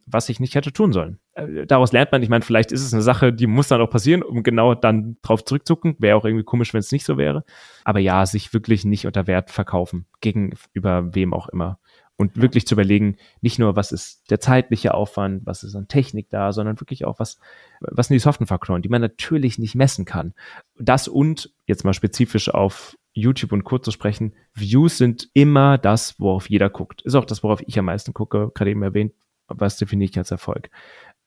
was 0.05 0.29
ich 0.29 0.39
nicht 0.39 0.55
hätte 0.55 0.73
tun 0.73 0.91
sollen. 0.91 1.19
Äh, 1.33 1.65
daraus 1.65 1.91
lernt 1.91 2.11
man, 2.11 2.21
ich 2.23 2.29
meine, 2.29 2.43
vielleicht 2.43 2.71
ist 2.71 2.83
es 2.83 2.93
eine 2.93 3.01
Sache, 3.01 3.31
die 3.31 3.47
muss 3.47 3.69
dann 3.69 3.81
auch 3.81 3.89
passieren, 3.89 4.21
um 4.21 4.43
genau 4.43 4.75
dann 4.75 5.17
drauf 5.21 5.45
zurückzucken. 5.45 5.95
Wäre 5.99 6.17
auch 6.17 6.25
irgendwie 6.25 6.43
komisch, 6.43 6.73
wenn 6.73 6.79
es 6.79 6.91
nicht 6.91 7.05
so 7.05 7.17
wäre. 7.17 7.43
Aber 7.83 7.99
ja, 7.99 8.25
sich 8.25 8.53
wirklich 8.53 8.85
nicht 8.85 9.07
unter 9.07 9.27
Wert 9.27 9.51
verkaufen, 9.51 10.05
gegenüber 10.19 11.15
wem 11.15 11.33
auch 11.33 11.47
immer 11.47 11.79
und 12.17 12.39
wirklich 12.39 12.65
zu 12.65 12.75
überlegen, 12.75 13.17
nicht 13.41 13.59
nur, 13.59 13.75
was 13.75 13.91
ist 13.91 14.29
der 14.31 14.39
zeitliche 14.39 14.93
Aufwand, 14.93 15.45
was 15.45 15.63
ist 15.63 15.75
an 15.75 15.87
Technik 15.87 16.29
da, 16.29 16.53
sondern 16.53 16.79
wirklich 16.79 17.05
auch, 17.05 17.19
was, 17.19 17.39
was 17.81 18.07
sind 18.07 18.15
die 18.15 18.19
soften 18.19 18.47
Faktoren, 18.47 18.81
die 18.81 18.89
man 18.89 19.01
natürlich 19.01 19.59
nicht 19.59 19.75
messen 19.75 20.05
kann. 20.05 20.33
Das 20.79 21.07
und, 21.07 21.53
jetzt 21.65 21.83
mal 21.83 21.93
spezifisch 21.93 22.49
auf 22.49 22.97
YouTube 23.13 23.51
und 23.51 23.63
kurz 23.63 23.85
zu 23.85 23.91
sprechen, 23.91 24.33
Views 24.53 24.97
sind 24.97 25.29
immer 25.33 25.77
das, 25.77 26.19
worauf 26.19 26.49
jeder 26.49 26.69
guckt. 26.69 27.01
Ist 27.01 27.15
auch 27.15 27.25
das, 27.25 27.43
worauf 27.43 27.61
ich 27.65 27.77
am 27.79 27.85
meisten 27.85 28.13
gucke, 28.13 28.51
gerade 28.53 28.71
eben 28.71 28.83
erwähnt, 28.83 29.13
was 29.47 29.77
definiere 29.77 30.09
ich 30.09 30.17
als 30.17 30.31
Erfolg. 30.31 30.69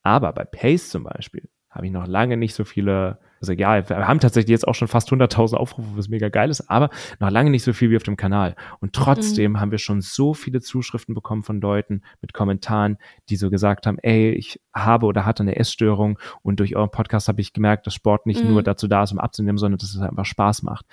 Aber 0.03 0.33
bei 0.33 0.45
Pace 0.45 0.91
zum 0.91 1.05
Beispiel 1.05 1.49
habe 1.71 1.87
ich 1.87 1.93
noch 1.93 2.07
lange 2.07 2.37
nicht 2.37 2.55
so 2.55 2.65
viele 2.65 3.19
also 3.41 3.53
ja, 3.53 3.89
wir 3.89 4.09
haben 4.09 4.21
tatsächlich 4.21 4.51
jetzt 4.51 4.67
auch 4.67 4.75
schon 4.75 4.89
fast 4.89 5.11
100.000 5.11 5.55
Aufrufe, 5.55 5.89
was 5.95 6.09
mega 6.09 6.29
geil 6.29 6.51
ist, 6.51 6.69
aber 6.69 6.91
noch 7.21 7.31
lange 7.31 7.51
nicht 7.51 7.63
so 7.63 7.73
viel 7.73 7.91
wie 7.91 7.97
auf 7.97 8.03
dem 8.03 8.17
Kanal. 8.17 8.57
Und 8.81 8.93
trotzdem 8.93 9.53
mhm. 9.53 9.61
haben 9.61 9.71
wir 9.71 9.79
schon 9.79 10.01
so 10.01 10.35
viele 10.35 10.61
Zuschriften 10.61 11.15
bekommen 11.15 11.43
von 11.43 11.61
Leuten 11.61 12.03
mit 12.21 12.33
Kommentaren, 12.33 12.99
die 13.29 13.37
so 13.37 13.51
gesagt 13.51 13.87
haben, 13.87 13.99
ey, 13.99 14.33
ich 14.33 14.61
habe 14.75 15.07
oder 15.07 15.25
hatte 15.25 15.43
eine 15.43 15.57
Essstörung 15.57 16.19
und 16.43 16.61
durch 16.61 16.77
euren 16.77 16.91
Podcast 16.91 17.29
habe 17.29 17.41
ich 17.41 17.53
gemerkt, 17.53 17.87
dass 17.87 17.95
Sport 17.95 18.27
nicht 18.27 18.43
mhm. 18.43 18.51
nur 18.51 18.63
dazu 18.63 18.89
da 18.89 19.03
ist, 19.03 19.13
um 19.13 19.19
abzunehmen, 19.19 19.59
sondern 19.59 19.79
dass 19.79 19.95
es 19.95 20.01
einfach 20.01 20.25
Spaß 20.25 20.63
macht. 20.63 20.87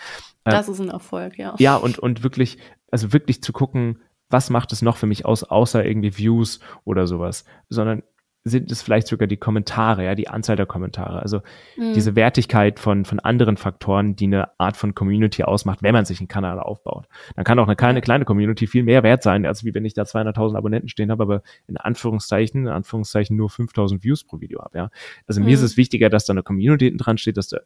Äh, 0.43 0.51
das 0.51 0.67
äh, 0.67 0.71
ist 0.71 0.79
ein 0.79 0.89
Erfolg, 0.89 1.37
ja. 1.37 1.55
Ja, 1.57 1.75
und, 1.75 1.99
und 1.99 2.23
wirklich, 2.23 2.57
also 2.91 3.13
wirklich 3.13 3.41
zu 3.41 3.53
gucken, 3.53 3.99
was 4.29 4.49
macht 4.49 4.71
es 4.71 4.81
noch 4.81 4.97
für 4.97 5.05
mich 5.05 5.25
aus, 5.25 5.43
außer 5.43 5.85
irgendwie 5.85 6.17
Views 6.17 6.59
oder 6.83 7.07
sowas, 7.07 7.45
sondern 7.69 8.03
sind 8.47 8.71
es 8.71 8.83
vielleicht 8.83 9.07
sogar 9.07 9.27
die 9.27 9.37
Kommentare, 9.37 10.05
ja, 10.05 10.13
die 10.13 10.27
Anzahl 10.27 10.55
der 10.55 10.67
Kommentare. 10.67 11.19
Also 11.19 11.41
mhm. 11.77 11.93
diese 11.93 12.15
Wertigkeit 12.15 12.79
von, 12.79 13.03
von 13.03 13.19
anderen 13.19 13.57
Faktoren, 13.57 14.15
die 14.15 14.25
eine 14.25 14.49
Art 14.59 14.77
von 14.77 14.93
Community 14.93 15.43
ausmacht, 15.43 15.81
wenn 15.81 15.93
man 15.93 16.05
sich 16.05 16.19
einen 16.19 16.27
Kanal 16.27 16.59
aufbaut. 16.59 17.07
Dann 17.35 17.43
kann 17.43 17.57
auch 17.57 17.65
eine 17.65 17.75
kleine, 17.75 18.01
kleine 18.01 18.23
Community 18.23 18.67
viel 18.67 18.83
mehr 18.83 19.01
wert 19.01 19.23
sein, 19.23 19.47
als 19.47 19.65
wie 19.65 19.73
wenn 19.73 19.83
ich 19.83 19.95
da 19.95 20.03
200.000 20.03 20.55
Abonnenten 20.55 20.89
stehen 20.89 21.09
habe, 21.09 21.23
aber 21.23 21.41
in 21.67 21.77
Anführungszeichen, 21.77 22.67
in 22.67 22.71
Anführungszeichen 22.71 23.35
nur 23.35 23.49
5.000 23.49 24.03
Views 24.03 24.23
pro 24.23 24.39
Video 24.39 24.61
habe, 24.61 24.77
ja. 24.77 24.89
Also 25.25 25.41
mhm. 25.41 25.47
mir 25.47 25.53
ist 25.55 25.63
es 25.63 25.75
wichtiger, 25.75 26.11
dass 26.11 26.25
da 26.25 26.33
eine 26.33 26.43
Community 26.43 26.95
dran 26.95 27.17
steht, 27.17 27.37
dass 27.37 27.47
da 27.47 27.57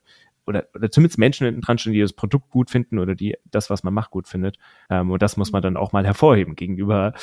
oder, 0.49 0.65
oder 0.73 0.89
zumindest 0.89 1.19
Menschen 1.19 1.45
hinten 1.45 1.61
dran 1.61 1.77
stehen, 1.77 1.93
die 1.93 2.01
das 2.01 2.11
Produkt 2.11 2.49
gut 2.49 2.71
finden 2.71 2.97
oder 2.97 3.13
die 3.13 3.37
das, 3.45 3.69
was 3.69 3.83
man 3.83 3.93
macht, 3.93 4.09
gut 4.09 4.27
findet. 4.27 4.57
Ähm, 4.89 5.11
und 5.11 5.21
das 5.21 5.37
muss 5.37 5.51
man 5.51 5.61
dann 5.61 5.77
auch 5.77 5.93
mal 5.93 6.05
hervorheben 6.05 6.55
gegenüber 6.55 7.13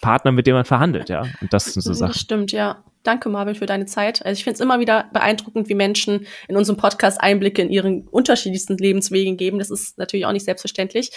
Partnern, 0.00 0.36
mit 0.36 0.46
denen 0.46 0.56
man 0.56 0.64
verhandelt, 0.64 1.08
ja. 1.08 1.22
Und 1.40 1.52
das 1.52 1.64
sind 1.64 1.82
so 1.82 1.92
Sachen. 1.92 2.12
Das 2.12 2.20
stimmt, 2.20 2.52
ja. 2.52 2.84
Danke, 3.02 3.28
Marvin, 3.28 3.54
für 3.54 3.66
deine 3.66 3.86
Zeit. 3.86 4.24
Also 4.24 4.38
ich 4.38 4.44
finde 4.44 4.54
es 4.54 4.60
immer 4.60 4.80
wieder 4.80 5.08
beeindruckend, 5.12 5.68
wie 5.68 5.74
Menschen 5.74 6.26
in 6.48 6.56
unserem 6.56 6.76
Podcast 6.76 7.20
Einblicke 7.20 7.62
in 7.62 7.70
ihren 7.70 8.06
unterschiedlichsten 8.08 8.76
Lebenswegen 8.76 9.36
geben. 9.36 9.58
Das 9.58 9.70
ist 9.70 9.98
natürlich 9.98 10.26
auch 10.26 10.32
nicht 10.32 10.44
selbstverständlich. 10.44 11.10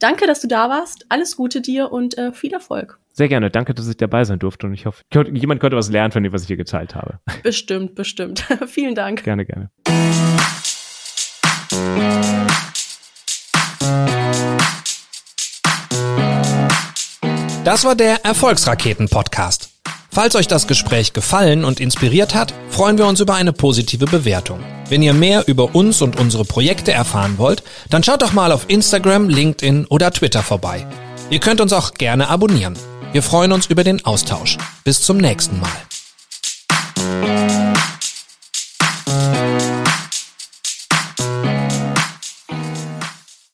Danke, 0.00 0.26
dass 0.26 0.40
du 0.40 0.48
da 0.48 0.68
warst. 0.68 1.06
Alles 1.08 1.36
Gute 1.36 1.60
dir 1.60 1.92
und 1.92 2.18
äh, 2.18 2.32
viel 2.32 2.52
Erfolg. 2.52 2.98
Sehr 3.12 3.28
gerne. 3.28 3.50
Danke, 3.50 3.74
dass 3.74 3.88
ich 3.88 3.96
dabei 3.96 4.24
sein 4.24 4.38
durfte 4.38 4.66
und 4.66 4.74
ich 4.74 4.86
hoffe, 4.86 5.02
jemand 5.32 5.60
konnte 5.60 5.76
was 5.76 5.88
lernen 5.88 6.12
von 6.12 6.22
dem, 6.22 6.32
was 6.32 6.42
ich 6.42 6.48
hier 6.48 6.56
geteilt 6.56 6.94
habe. 6.94 7.20
Bestimmt, 7.42 7.94
bestimmt. 7.94 8.40
Vielen 8.66 8.94
Dank. 8.94 9.22
Gerne, 9.22 9.46
gerne. 9.46 9.70
Das 17.66 17.82
war 17.82 17.96
der 17.96 18.24
Erfolgsraketen-Podcast. 18.24 19.70
Falls 20.12 20.36
euch 20.36 20.46
das 20.46 20.68
Gespräch 20.68 21.14
gefallen 21.14 21.64
und 21.64 21.80
inspiriert 21.80 22.32
hat, 22.32 22.54
freuen 22.70 22.96
wir 22.96 23.08
uns 23.08 23.18
über 23.18 23.34
eine 23.34 23.52
positive 23.52 24.04
Bewertung. 24.04 24.60
Wenn 24.88 25.02
ihr 25.02 25.12
mehr 25.12 25.48
über 25.48 25.74
uns 25.74 26.00
und 26.00 26.16
unsere 26.16 26.44
Projekte 26.44 26.92
erfahren 26.92 27.38
wollt, 27.38 27.64
dann 27.90 28.04
schaut 28.04 28.22
doch 28.22 28.32
mal 28.32 28.52
auf 28.52 28.66
Instagram, 28.68 29.28
LinkedIn 29.28 29.86
oder 29.86 30.12
Twitter 30.12 30.44
vorbei. 30.44 30.86
Ihr 31.28 31.40
könnt 31.40 31.60
uns 31.60 31.72
auch 31.72 31.94
gerne 31.94 32.28
abonnieren. 32.28 32.78
Wir 33.10 33.24
freuen 33.24 33.50
uns 33.50 33.66
über 33.66 33.82
den 33.82 34.04
Austausch. 34.04 34.58
Bis 34.84 35.02
zum 35.02 35.16
nächsten 35.16 35.58
Mal. 35.58 35.72